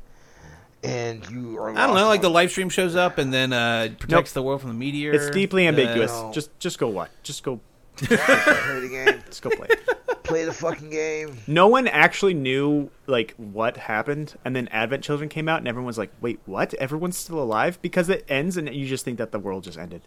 [0.84, 1.69] and you are.
[1.72, 2.07] I don't know.
[2.07, 5.14] Like the on- Lifestream shows up and then uh, protects the world from the meteor.
[5.14, 6.11] It's deeply Uh, ambiguous.
[6.11, 6.31] no.
[6.34, 7.10] Just just go what?
[7.23, 7.60] Just go.
[7.95, 9.23] play the game.
[9.27, 9.68] Just go play.
[9.69, 10.23] it.
[10.23, 11.38] Play the fucking game.
[11.47, 15.85] no one actually knew like what happened, and then Advent Children came out, and everyone
[15.85, 16.73] was like, "Wait, what?
[16.76, 20.01] Everyone's still alive?" Because it ends, and you just think that the world just ended,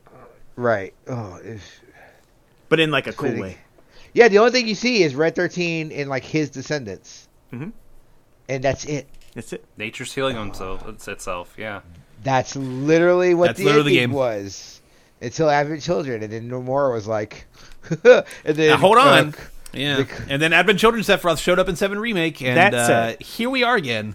[0.57, 0.95] Right.
[1.07, 1.63] Oh, it's,
[2.69, 3.43] but in like a cool Fitting.
[3.43, 3.59] way.
[4.15, 4.27] yeah.
[4.29, 7.73] The only thing you see is Red Thirteen and like his descendants, Mhm.
[8.49, 9.07] and that's it.
[9.37, 9.65] That's it.
[9.77, 11.55] Nature's healing himself, it's itself.
[11.57, 11.83] Yeah.
[12.25, 14.11] That's literally what That's the literally the game.
[14.13, 14.81] was.
[15.23, 17.47] Until Advent Children, and then Nomura was like,
[18.03, 19.29] and then Now, hold on.
[19.29, 19.33] uh,
[19.73, 19.97] Yeah.
[20.03, 23.23] the- and then Advent Children Sephiroth showed up in Seven Remake, and That's uh, it.
[23.25, 24.15] here we are again.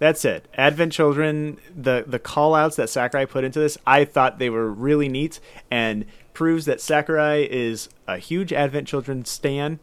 [0.00, 0.48] That's it.
[0.54, 4.70] Advent Children, the the call outs that Sakurai put into this, I thought they were
[4.70, 5.38] really neat
[5.70, 6.04] and
[6.34, 9.78] proves that Sakurai is a huge Advent Children stan.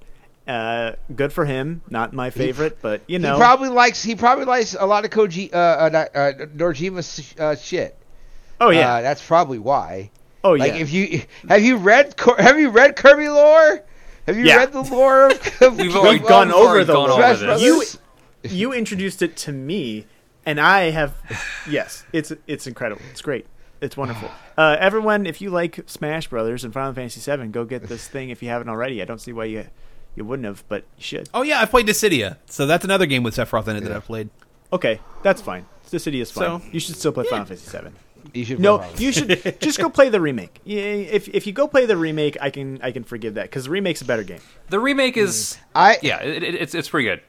[0.47, 1.81] Uh, good for him.
[1.89, 5.11] Not my favorite, but you know, he probably likes he probably likes a lot of
[5.11, 7.95] Koji uh, uh, not- uh Norjima's uh, shit.
[8.59, 10.09] oh yeah, uh, that's probably why.
[10.43, 10.79] oh Like yeah.
[10.79, 13.83] if you have you read have you read Kirby lore?
[14.27, 14.57] Have you Yeah.
[14.57, 15.61] read the lore of?
[15.61, 17.11] of We've of- already of gone over the lore.
[17.11, 17.61] Smash over Brothers?
[17.63, 17.83] You
[18.49, 20.05] you introduced it to me,
[20.45, 21.13] and I have
[21.69, 23.03] yes, it's it's incredible.
[23.11, 23.45] It's great.
[23.79, 24.29] It's wonderful.
[24.57, 28.29] Uh, everyone, if you like Smash Brothers and Final Fantasy VII, go get this thing
[28.29, 29.01] if you haven't already.
[29.01, 29.65] I don't see why you
[30.15, 31.29] you wouldn't have, but you should.
[31.33, 34.05] Oh yeah, I've played Dissidia, so that's another game with Sephiroth in it that I've
[34.05, 34.29] played.
[34.73, 35.65] Okay, that's fine.
[35.89, 36.61] Dissidia is fine.
[36.61, 37.89] So- you should still play Final Fantasy VII.
[38.33, 40.59] You should No, you should just go play the remake.
[40.63, 43.65] Yeah, if if you go play the remake, I can I can forgive that because
[43.65, 44.39] the remake's a better game.
[44.69, 47.21] The remake is I yeah, it, it, it's it's pretty good.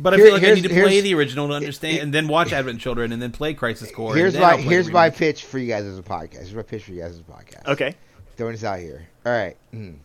[0.00, 2.52] But I feel like I need to play the original to understand, and then watch
[2.54, 4.14] Advent Children, and then play Crisis Core.
[4.14, 6.34] here's and then my here's my pitch for you guys as a podcast.
[6.34, 7.66] Here's my pitch for you guys as a podcast.
[7.66, 7.94] Okay,
[8.36, 9.08] throwing this out here.
[9.26, 9.56] All right.
[9.74, 9.96] Mm.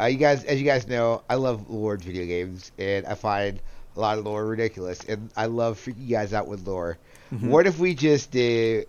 [0.00, 3.14] Uh, you guys, as you guys know, I love lore in video games, and I
[3.14, 3.60] find
[3.96, 6.98] a lot of lore ridiculous, and I love freaking you guys out with lore.
[7.40, 8.86] What if we just did?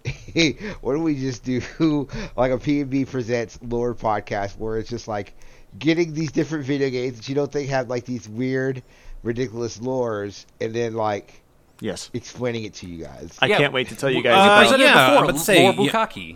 [0.82, 1.61] what if we just do
[2.38, 5.34] like a P&B presents lore podcast where it's just like
[5.80, 8.84] getting these different video games that you don't think have like these weird,
[9.23, 11.41] ridiculous lores, and then like
[11.82, 13.36] yes, explaining it to you guys.
[13.41, 13.57] I Yeah.
[13.57, 14.34] can't wait to tell you Uh, guys.
[14.36, 16.36] We about presented yeah, before, I'm say,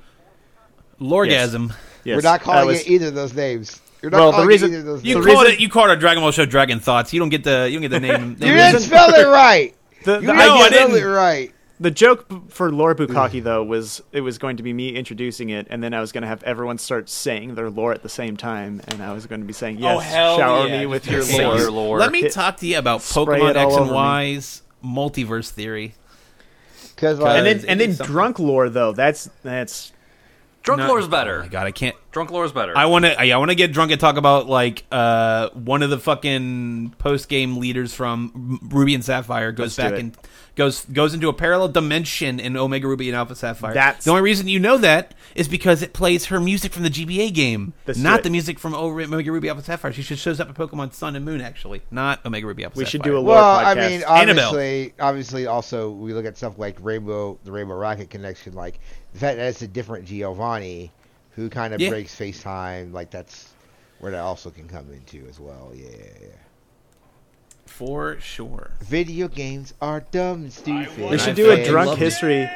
[0.99, 1.45] Lore yeah.
[1.47, 1.73] Lorgasm.
[2.03, 3.79] yes, We're not calling was- it either of those names.
[4.01, 5.59] You're not Well, the reason- it either of those You The called reason- it.
[5.59, 7.11] You called our Dragon Ball show Dragon Thoughts.
[7.13, 7.67] You don't get the.
[7.69, 8.37] You don't get the name.
[8.39, 9.75] You name didn't spell it right.
[10.05, 10.95] The, You the, didn't I spell didn't.
[11.03, 11.53] it right.
[11.81, 15.67] the joke for Lore Bukaki though was it was going to be me introducing it,
[15.69, 18.37] and then I was going to have everyone start saying their lore at the same
[18.37, 20.79] time, and I was going to be saying, oh, "Yes, Oh, hell shower yeah.
[20.79, 21.99] me with your say lore." your lore.
[21.99, 23.91] Let me Hit- talk to you about spray Pokemon X and over me.
[23.91, 25.95] Y's multiverse theory.
[26.95, 28.13] Because And then and then something.
[28.13, 28.93] drunk lore though.
[28.93, 29.91] That's that's
[30.63, 31.39] Drunk Not- Lore's Oh better.
[31.39, 31.95] my god, I can't.
[32.11, 32.75] Drunk lore is better.
[32.77, 33.19] I want to.
[33.19, 37.29] I want to get drunk and talk about like uh, one of the fucking post
[37.29, 40.17] game leaders from Ruby and Sapphire goes Let's back and
[40.59, 43.73] goes goes into a parallel dimension in Omega Ruby and Alpha Sapphire.
[43.73, 46.89] That's- the only reason you know that is because it plays her music from the
[46.89, 48.23] GBA game, Let's not it.
[48.23, 49.91] the music from O- Omega Ruby Alpha Sapphire.
[49.93, 52.77] She just shows up in Pokemon Sun and Moon, actually, not Omega Ruby Alpha.
[52.77, 53.89] we should do a lore well, I podcast.
[53.89, 54.47] mean, Anabel.
[54.47, 58.79] obviously, obviously, also we look at stuff like Rainbow, the Rainbow Rocket connection, like
[59.13, 60.91] the fact that it's a different Giovanni
[61.31, 61.89] who kind of Yeah.
[61.89, 63.49] breaks FaceTime, like that's
[63.99, 65.71] where that also can come into as well.
[65.73, 66.27] Yeah, yeah, yeah.
[67.79, 68.71] For sure.
[68.81, 71.11] Video games are dumb and stupid.
[71.11, 72.05] we should do a drunk loved it.
[72.05, 72.49] history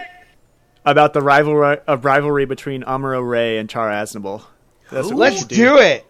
[0.84, 4.44] about the rivalry of rivalry between Amuro Ray and Char Aznable.
[4.91, 6.06] That's what Let's should do it.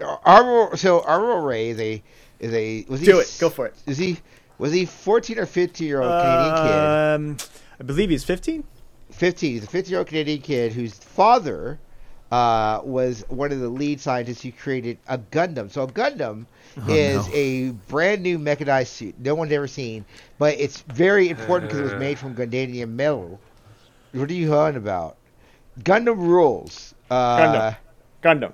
[0.00, 2.02] Arbor, so Arbor Ray is a
[2.40, 3.36] is a was he Do it.
[3.38, 3.74] Go for it.
[3.86, 4.16] Is he
[4.56, 6.74] was he fourteen or fifteen year old Canadian kid?
[6.74, 7.36] Um,
[7.80, 8.64] I believe he's 15.
[9.10, 9.52] 15.
[9.52, 11.78] He's a 15 year old Canadian kid whose father
[12.32, 15.70] uh, was one of the lead scientists who created a Gundam.
[15.70, 16.46] So a Gundam
[16.88, 20.06] is a brand new mechanized suit no one's ever seen,
[20.38, 23.38] but it's very important because it was made from Gundanium metal.
[24.12, 25.18] What are you on about?
[25.80, 26.94] Gundam rules.
[27.10, 27.74] Uh,
[28.22, 28.52] Gundam.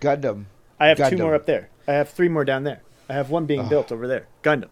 [0.00, 0.44] Gundam.
[0.80, 1.70] I have two more up there.
[1.86, 2.82] I have three more down there.
[3.08, 4.26] I have one being built over there.
[4.42, 4.70] Gundam.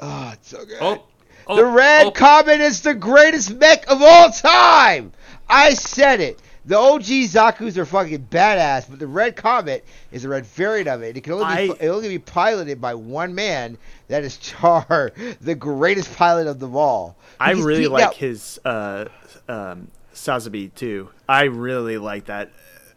[0.00, 0.78] Oh, it's so good.
[0.80, 1.04] Oh,
[1.46, 2.10] oh, the Red oh.
[2.12, 5.12] Comet is the greatest mech of all time.
[5.48, 6.40] I said it.
[6.64, 11.02] The OG Zaku's are fucking badass, but the Red Comet is a red variant of
[11.02, 11.16] it.
[11.16, 13.78] It can only be, I- it only be piloted by one man.
[14.08, 17.16] That is Char, the greatest pilot of them all.
[17.40, 19.06] I He's really like out- his uh,
[19.48, 21.10] um, Sazabi too.
[21.28, 22.50] I really like that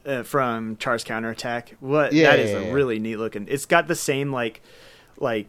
[0.05, 1.75] uh, from Char's counterattack.
[1.79, 2.71] What Yeah, that is yeah, a yeah.
[2.71, 3.47] really neat looking.
[3.49, 4.61] It's got the same like
[5.17, 5.47] like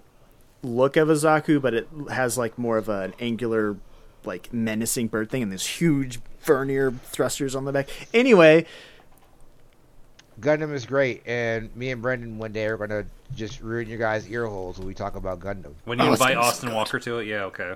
[0.63, 3.77] look of a Zaku, but it has like more of an angular,
[4.25, 7.89] like menacing bird thing, and this huge vernier thrusters on the back.
[8.15, 8.67] Anyway,
[10.41, 14.29] Gundam is great, and me and Brendan one day are gonna just ruin your guys'
[14.29, 15.73] ear holes when we talk about Gundam.
[15.85, 17.75] When you Oh, invite gonna be so Austin Walker to it, yeah, okay.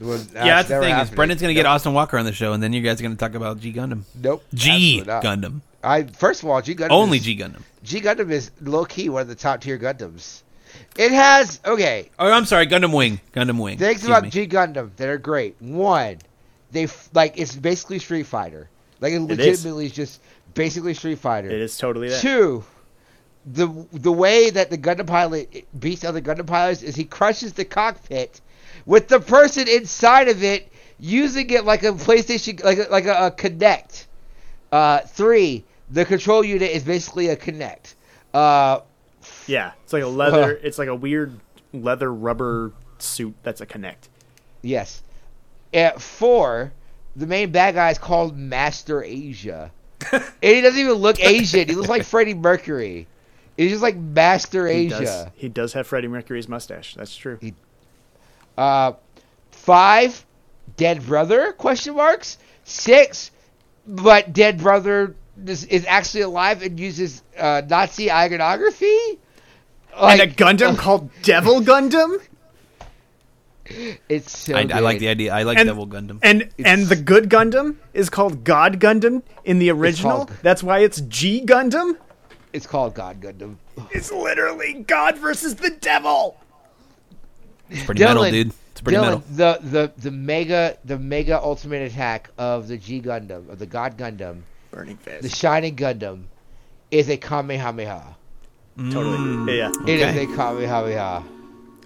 [0.00, 1.16] Well, yeah, that's the never thing is happening.
[1.16, 3.14] Brendan's going to get Austin Walker on the show, and then you guys are going
[3.14, 4.02] to talk about G Gundam.
[4.20, 4.42] Nope.
[4.52, 5.00] G.
[5.06, 5.60] Gundam.
[5.84, 7.62] I first of all, G Gundam Only is- G Gundam.
[7.84, 10.42] G Gundam is low key one of the top tier Gundams.
[10.96, 13.20] It has okay Oh, I'm sorry, Gundam Wing.
[13.32, 13.78] Gundam Wing.
[13.78, 14.30] things Excuse about me.
[14.30, 15.54] G Gundam that are great.
[15.60, 16.16] One,
[16.74, 18.68] they like it's basically Street Fighter.
[19.00, 19.28] Like it is.
[19.28, 20.20] legitimately is just
[20.54, 21.48] basically Street Fighter.
[21.48, 22.20] it is totally that.
[22.20, 22.64] Two,
[23.46, 27.64] the the way that the Gundam pilot beats other Gundam pilots is he crushes the
[27.64, 28.40] cockpit
[28.86, 33.26] with the person inside of it using it like a PlayStation, like a, like a,
[33.26, 34.06] a Kinect.
[34.70, 37.94] Uh, three, the control unit is basically a Kinect.
[38.32, 38.80] Uh,
[39.46, 40.52] Yeah, it's like a leather.
[40.62, 41.38] it's like a weird
[41.72, 44.08] leather rubber suit that's a Kinect.
[44.62, 45.02] yes.
[45.74, 46.72] At four,
[47.16, 49.72] the main bad guy is called Master Asia,
[50.12, 51.68] and he doesn't even look Asian.
[51.68, 53.08] He looks like Freddie Mercury.
[53.56, 55.00] He's just like Master He Asia.
[55.00, 55.26] does.
[55.34, 56.94] He does have Freddie Mercury's mustache.
[56.94, 57.38] That's true.
[58.56, 58.92] Uh,
[59.50, 60.24] five,
[60.76, 61.52] dead brother?
[61.52, 62.38] Question marks.
[62.64, 63.30] Six,
[63.86, 65.14] but dead brother
[65.46, 69.18] is, is actually alive and uses uh, Nazi iconography.
[69.96, 72.20] and a Gundam uh, called Devil Gundam.
[74.08, 75.32] It's so I, I like the idea.
[75.32, 76.18] I like And- Devil Gundam.
[76.22, 80.26] And and the good Gundam is called God Gundam in the original.
[80.26, 81.96] called- That's why it's G Gundam.
[82.52, 83.56] It's called God Gundam.
[83.90, 86.36] It's literally God versus the devil.
[87.70, 88.52] It's pretty metal, dude.
[88.72, 89.22] It's pretty Dylan, metal.
[89.30, 93.96] the, the the mega the mega ultimate attack of the G Gundam of the God
[93.96, 95.28] Gundam, Burning Fist, the.
[95.30, 96.24] Shining Gundam,
[96.90, 98.16] is a Kamehameha.
[98.76, 99.16] Totally.
[99.18, 99.56] Mm.
[99.56, 99.92] Yeah.
[99.92, 100.24] It is Okay.
[100.32, 101.24] a Kamehameha.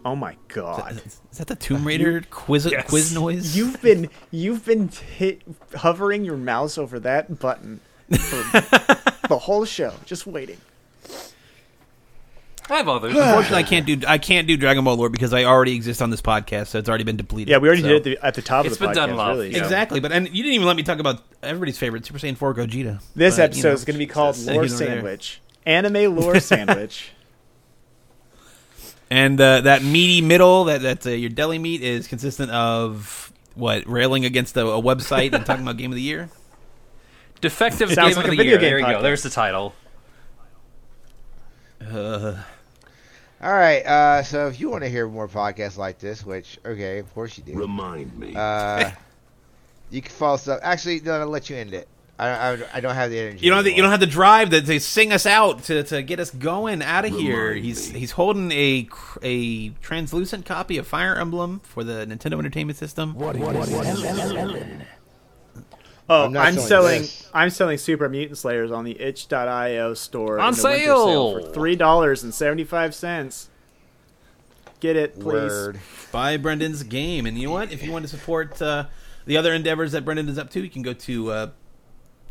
[0.09, 1.03] Oh my god.
[1.31, 2.89] Is that the Tomb Raider quiz Yes.
[2.89, 3.55] quiz noise?
[3.55, 5.43] You've been you've been hit
[5.77, 7.81] hovering your mouse over that button
[8.11, 8.17] for
[9.29, 10.57] the whole show, just waiting.
[12.71, 13.13] I have others.
[13.17, 16.09] Unfortunately, I can't do I can't do Dragon Ball lore because I already exist on
[16.09, 17.51] this podcast, so it's already been depleted.
[17.51, 18.93] Yeah, we already so- did it at the, at the top It's of the been
[18.93, 18.95] podcast.
[19.09, 19.37] done, love.
[19.37, 19.53] really.
[19.55, 19.63] Yeah.
[19.63, 22.55] Exactly, but and you didn't even let me talk about everybody's favorite Super Saiyan 4
[22.55, 23.03] Gogeta.
[23.15, 24.55] This But, you episode know, is going to be called Jesus.
[24.55, 24.95] Lore He's over there.
[24.97, 25.41] Sandwich.
[25.67, 27.11] Anime Lore Sandwich.
[29.11, 33.87] And uh, that meaty middle, that that uh, your deli meat is consistent of what
[33.89, 36.29] railing against a, a website and talking about game of the year.
[37.41, 38.59] Defective Sounds game like of a the video year.
[38.61, 38.99] game There you podcast.
[38.99, 39.03] go.
[39.03, 39.75] There's the title.
[41.81, 42.43] Uh,
[43.41, 46.99] All right, uh, so if you want to hear more podcasts like this, which okay,
[46.99, 47.55] of course you do.
[47.55, 48.35] Remind me.
[48.35, 48.91] Uh,
[49.91, 50.59] you can follow stuff.
[50.63, 51.89] Actually, no, I'll let you end it.
[52.19, 53.45] I, I, I don't have the energy.
[53.45, 55.85] you don't have the, you don't have the drive to, to sing us out to,
[55.85, 57.49] to get us going out of here.
[57.51, 58.01] Remind He's me.
[58.01, 58.89] he's holding a
[59.23, 63.15] a translucent copy of Fire Emblem for the Nintendo Entertainment System.
[66.11, 67.01] Oh, I'm I'm, selling selling.
[67.03, 67.31] this.
[67.35, 71.40] I'm selling Super Mutant Slayers on the itch.io store On in the winter sale!
[71.40, 73.51] for three dollars and seventy five cents.
[74.81, 75.24] Get it, please.
[75.53, 75.81] Word.
[76.11, 77.73] Buy Brendan's game, and you know what?
[77.73, 78.86] If you want to support uh,
[79.27, 81.51] the other endeavors that Brendan is up to, you can go to uh,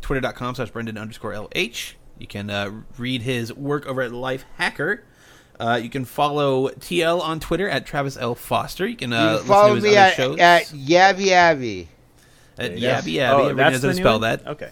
[0.00, 1.94] twitter.com slash Brendan underscore LH.
[2.18, 5.04] You can uh, read his work over at Life Hacker.
[5.60, 8.34] Uh, you can follow TL on Twitter at Travis L.
[8.34, 8.86] Foster.
[8.86, 11.26] You can, uh, You can listen follow to his me other at, shows at Yabby
[11.26, 11.86] Yabby.
[12.58, 13.04] at Yes.
[13.04, 13.28] Yabby Yabby.
[13.30, 14.20] Oh, Everybody that's knows the how to new spell one?
[14.22, 14.46] that.
[14.46, 14.70] Okay.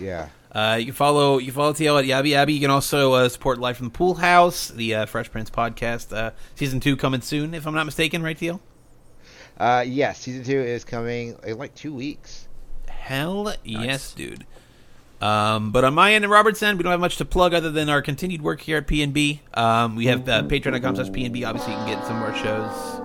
[0.00, 0.28] Yeah.
[0.50, 2.54] Uh, you can follow you can follow TL at Yabby Yabby.
[2.54, 6.14] You can also uh, support Life from the Pool House, the uh, Fresh Prince podcast.
[6.14, 8.60] Uh, season two coming soon, if I'm not mistaken, right, TL?
[9.56, 12.48] Uh, yes, season two is coming in like two weeks.
[13.02, 14.46] Hell yes, dude.
[15.20, 17.70] Um, but on my end and Robert's end, we don't have much to plug other
[17.70, 19.40] than our continued work here at PNB.
[19.56, 21.46] Um, we have uh, patreon.com slash PNB.
[21.46, 23.02] Obviously, you can get some more shows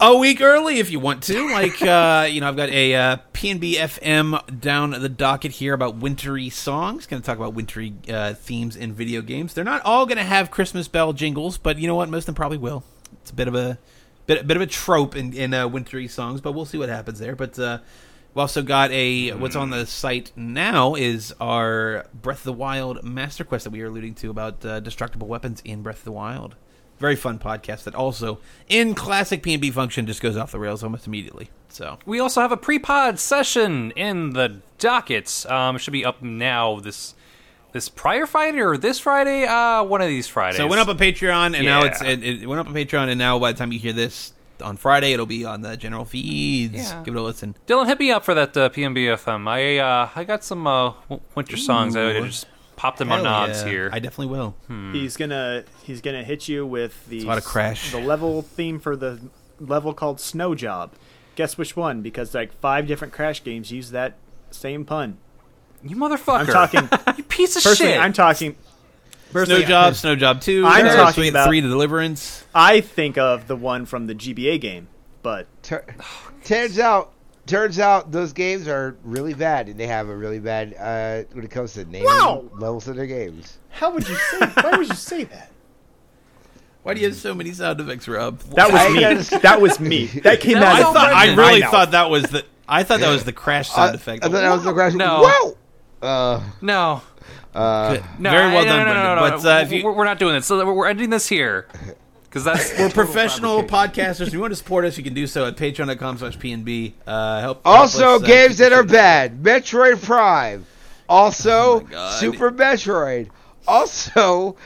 [0.00, 1.50] a week early if you want to.
[1.50, 5.96] Like, uh, you know, I've got a uh, PNB FM down the docket here about
[5.96, 7.06] wintry songs.
[7.06, 9.54] Going to talk about wintry uh, themes in video games.
[9.54, 12.08] They're not all going to have Christmas bell jingles, but you know what?
[12.08, 12.84] Most of them probably will.
[13.22, 13.78] It's a bit of a
[14.26, 17.18] bit, bit of a trope in, in uh, wintry songs, but we'll see what happens
[17.18, 17.36] there.
[17.36, 17.78] But uh,
[18.34, 23.04] We also got a what's on the site now is our Breath of the Wild
[23.04, 26.12] Master Quest that we were alluding to about uh, destructible weapons in Breath of the
[26.12, 26.56] Wild.
[26.98, 31.06] Very fun podcast that also in classic P&B function just goes off the rails almost
[31.06, 31.50] immediately.
[31.68, 35.46] So We also have a pre-pod session in the dockets.
[35.46, 37.14] Um, should be up now this
[37.70, 39.44] this prior Friday or this Friday.
[39.44, 40.58] Uh, one of these Fridays.
[40.58, 43.08] So it went up on Patreon, and now it's it, it went up on Patreon,
[43.08, 44.32] and now by the time you hear this
[44.62, 46.74] on Friday, it'll be on the general feeds.
[46.74, 47.02] Yeah.
[47.04, 47.56] Give it a listen.
[47.66, 49.48] Dylan, hit me up for that uh, PNB FM.
[49.48, 50.92] I uh, I got some uh,
[51.34, 51.96] winter songs.
[51.96, 52.26] I Ooh.
[52.26, 53.68] just popped them on Hell nods yeah.
[53.68, 53.90] here.
[53.92, 54.54] I definitely will.
[54.92, 57.92] He's gonna he's gonna hit you with the a lot of Crash.
[57.92, 59.20] the level theme for the
[59.60, 60.92] level called Snow Job.
[61.36, 62.02] Guess which one?
[62.02, 64.16] Because like five different Crash games use that
[64.50, 65.18] same pun.
[65.82, 66.40] you motherfucker!
[66.40, 67.92] I'm talking you piece of personally.
[67.92, 68.00] shit.
[68.00, 68.56] I'm talking.
[69.34, 70.64] Snow Personally, Job, Snow Job Two.
[70.64, 72.44] I'm Star talking Suite about- Three: The Deliverance.
[72.54, 74.86] I think of the one from the GBA game,
[75.22, 75.84] but Tur-
[76.44, 77.12] turns out,
[77.46, 81.44] turns out those games are really bad, and they have a really bad uh, when
[81.44, 82.44] it comes to naming Wow.
[82.58, 83.58] levels of their games.
[83.70, 84.38] how would you say?
[84.46, 85.50] why would you say that?
[86.84, 88.38] Why do you have so many sound effects, Rob?
[88.40, 89.00] That was I me.
[89.00, 90.06] gotta- That was me.
[90.22, 90.74] That came That out.
[90.84, 91.70] I of thought I my really mouth.
[91.70, 92.44] thought that was the.
[92.68, 94.22] I thought that was the crash sound Uh, effect.
[94.24, 94.92] I thought that was the crash.
[94.94, 95.22] No.
[95.26, 95.56] Whoa.
[96.06, 97.00] Uh, no,
[97.54, 99.04] uh, no, Very well no, done, no, no, Brendan.
[99.04, 100.46] no, no, But, uh, you- we're, we're not doing this.
[100.46, 101.66] So we're, we're ending this here
[102.24, 104.26] because that's We're professional podcasters.
[104.28, 106.92] If you want to support us, you can do so at patreon.com slash PNB.
[107.06, 109.40] Uh, help, help also, us, uh, games keep that are bad.
[109.42, 110.66] Metroid Prime.
[111.08, 112.16] Also, Oh.
[112.18, 113.28] Super Metroid.
[113.66, 114.56] Also,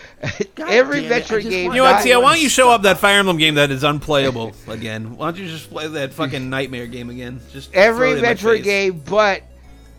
[0.56, 1.66] every it, Metroid game.
[1.66, 2.18] want- You know what, not- Tia?
[2.20, 5.16] Why don't you show up that Fire Emblem game that is unplayable again?
[5.16, 7.40] Why don't you just play that fucking Nightmare game again?
[7.52, 9.42] Just every throw it in my Metroid game, but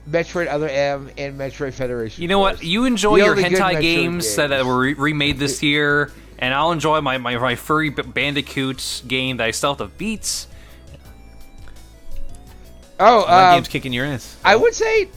[0.10, 2.22] Metroid Other M and Metroid Federation.
[2.22, 2.64] You know what?
[2.64, 4.66] You enjoy The your hentai Metroid games that games.
[4.66, 9.38] were re- remade this year, and I'll enjoy my, my, my furry B- Bandicoot game
[9.38, 10.48] that I still have to beat.
[13.00, 14.36] Oh, that um, game's kicking your ass.
[14.44, 15.08] I would say,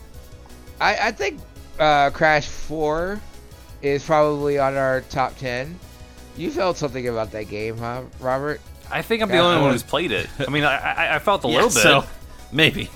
[0.81, 1.41] I, I think
[1.79, 3.21] uh, Crash Four
[3.81, 5.79] is probably on our top ten.
[6.37, 8.61] You felt something about that game, huh, Robert?
[8.91, 10.29] I think I'm the Yeah, only one who's played it.
[10.47, 11.83] I mean, I, I, I felt a Yeah, little bit.
[11.83, 12.05] So
[12.53, 12.89] maybe.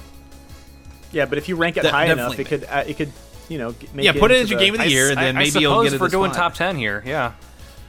[1.16, 2.44] Yeah, but if you rank it De- high enough, definitely.
[2.44, 3.12] it could uh, it could
[3.48, 5.06] you know g- make Yeah, put it into as your game of the I year,
[5.06, 6.00] s- and then I- I maybe you'll get it.
[6.00, 6.42] we're this doing spot.
[6.52, 7.02] top ten here.
[7.06, 7.32] Yeah.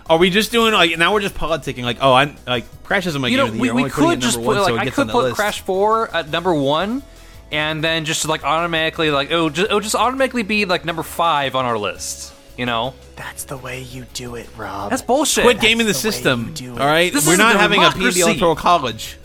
[0.10, 1.14] Are we just doing like now?
[1.14, 1.84] We're just politicking.
[1.84, 3.76] Like, oh, I'm like Crash isn't my you game know, of the we, year.
[3.78, 5.02] I'm we putting it could just number put one, so like it I gets could
[5.02, 5.36] on the put list.
[5.36, 7.04] Crash Four at number one,
[7.52, 11.56] and then just like automatically like oh just oh just automatically be like number five
[11.56, 12.34] on our list.
[12.56, 14.90] You know, That's the way you do it, Rob.
[14.90, 15.44] that's bullshit.
[15.44, 16.54] Quit gaming the the system.
[16.56, 16.82] do it.
[16.82, 18.22] All right, This we're isn't not a having a PB democracy.
[18.22, 19.18] Electoral College.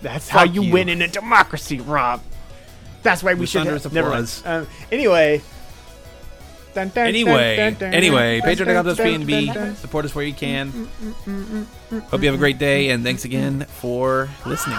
[0.00, 0.72] That's how you, you.
[0.72, 2.22] win in a democracy, Rob.
[3.02, 3.66] That's why we should.
[3.66, 4.24] Have, never mind.
[4.24, 4.46] applause.
[4.46, 5.42] Um, anyway.
[6.74, 9.76] Dun, dun, Anyway, dun, anyway, patreon.com slash PNB.
[9.76, 10.72] Support us where you can.
[10.72, 10.86] Mm,
[11.26, 14.78] mm, mm, Hope you have a great day, and thanks again for listening.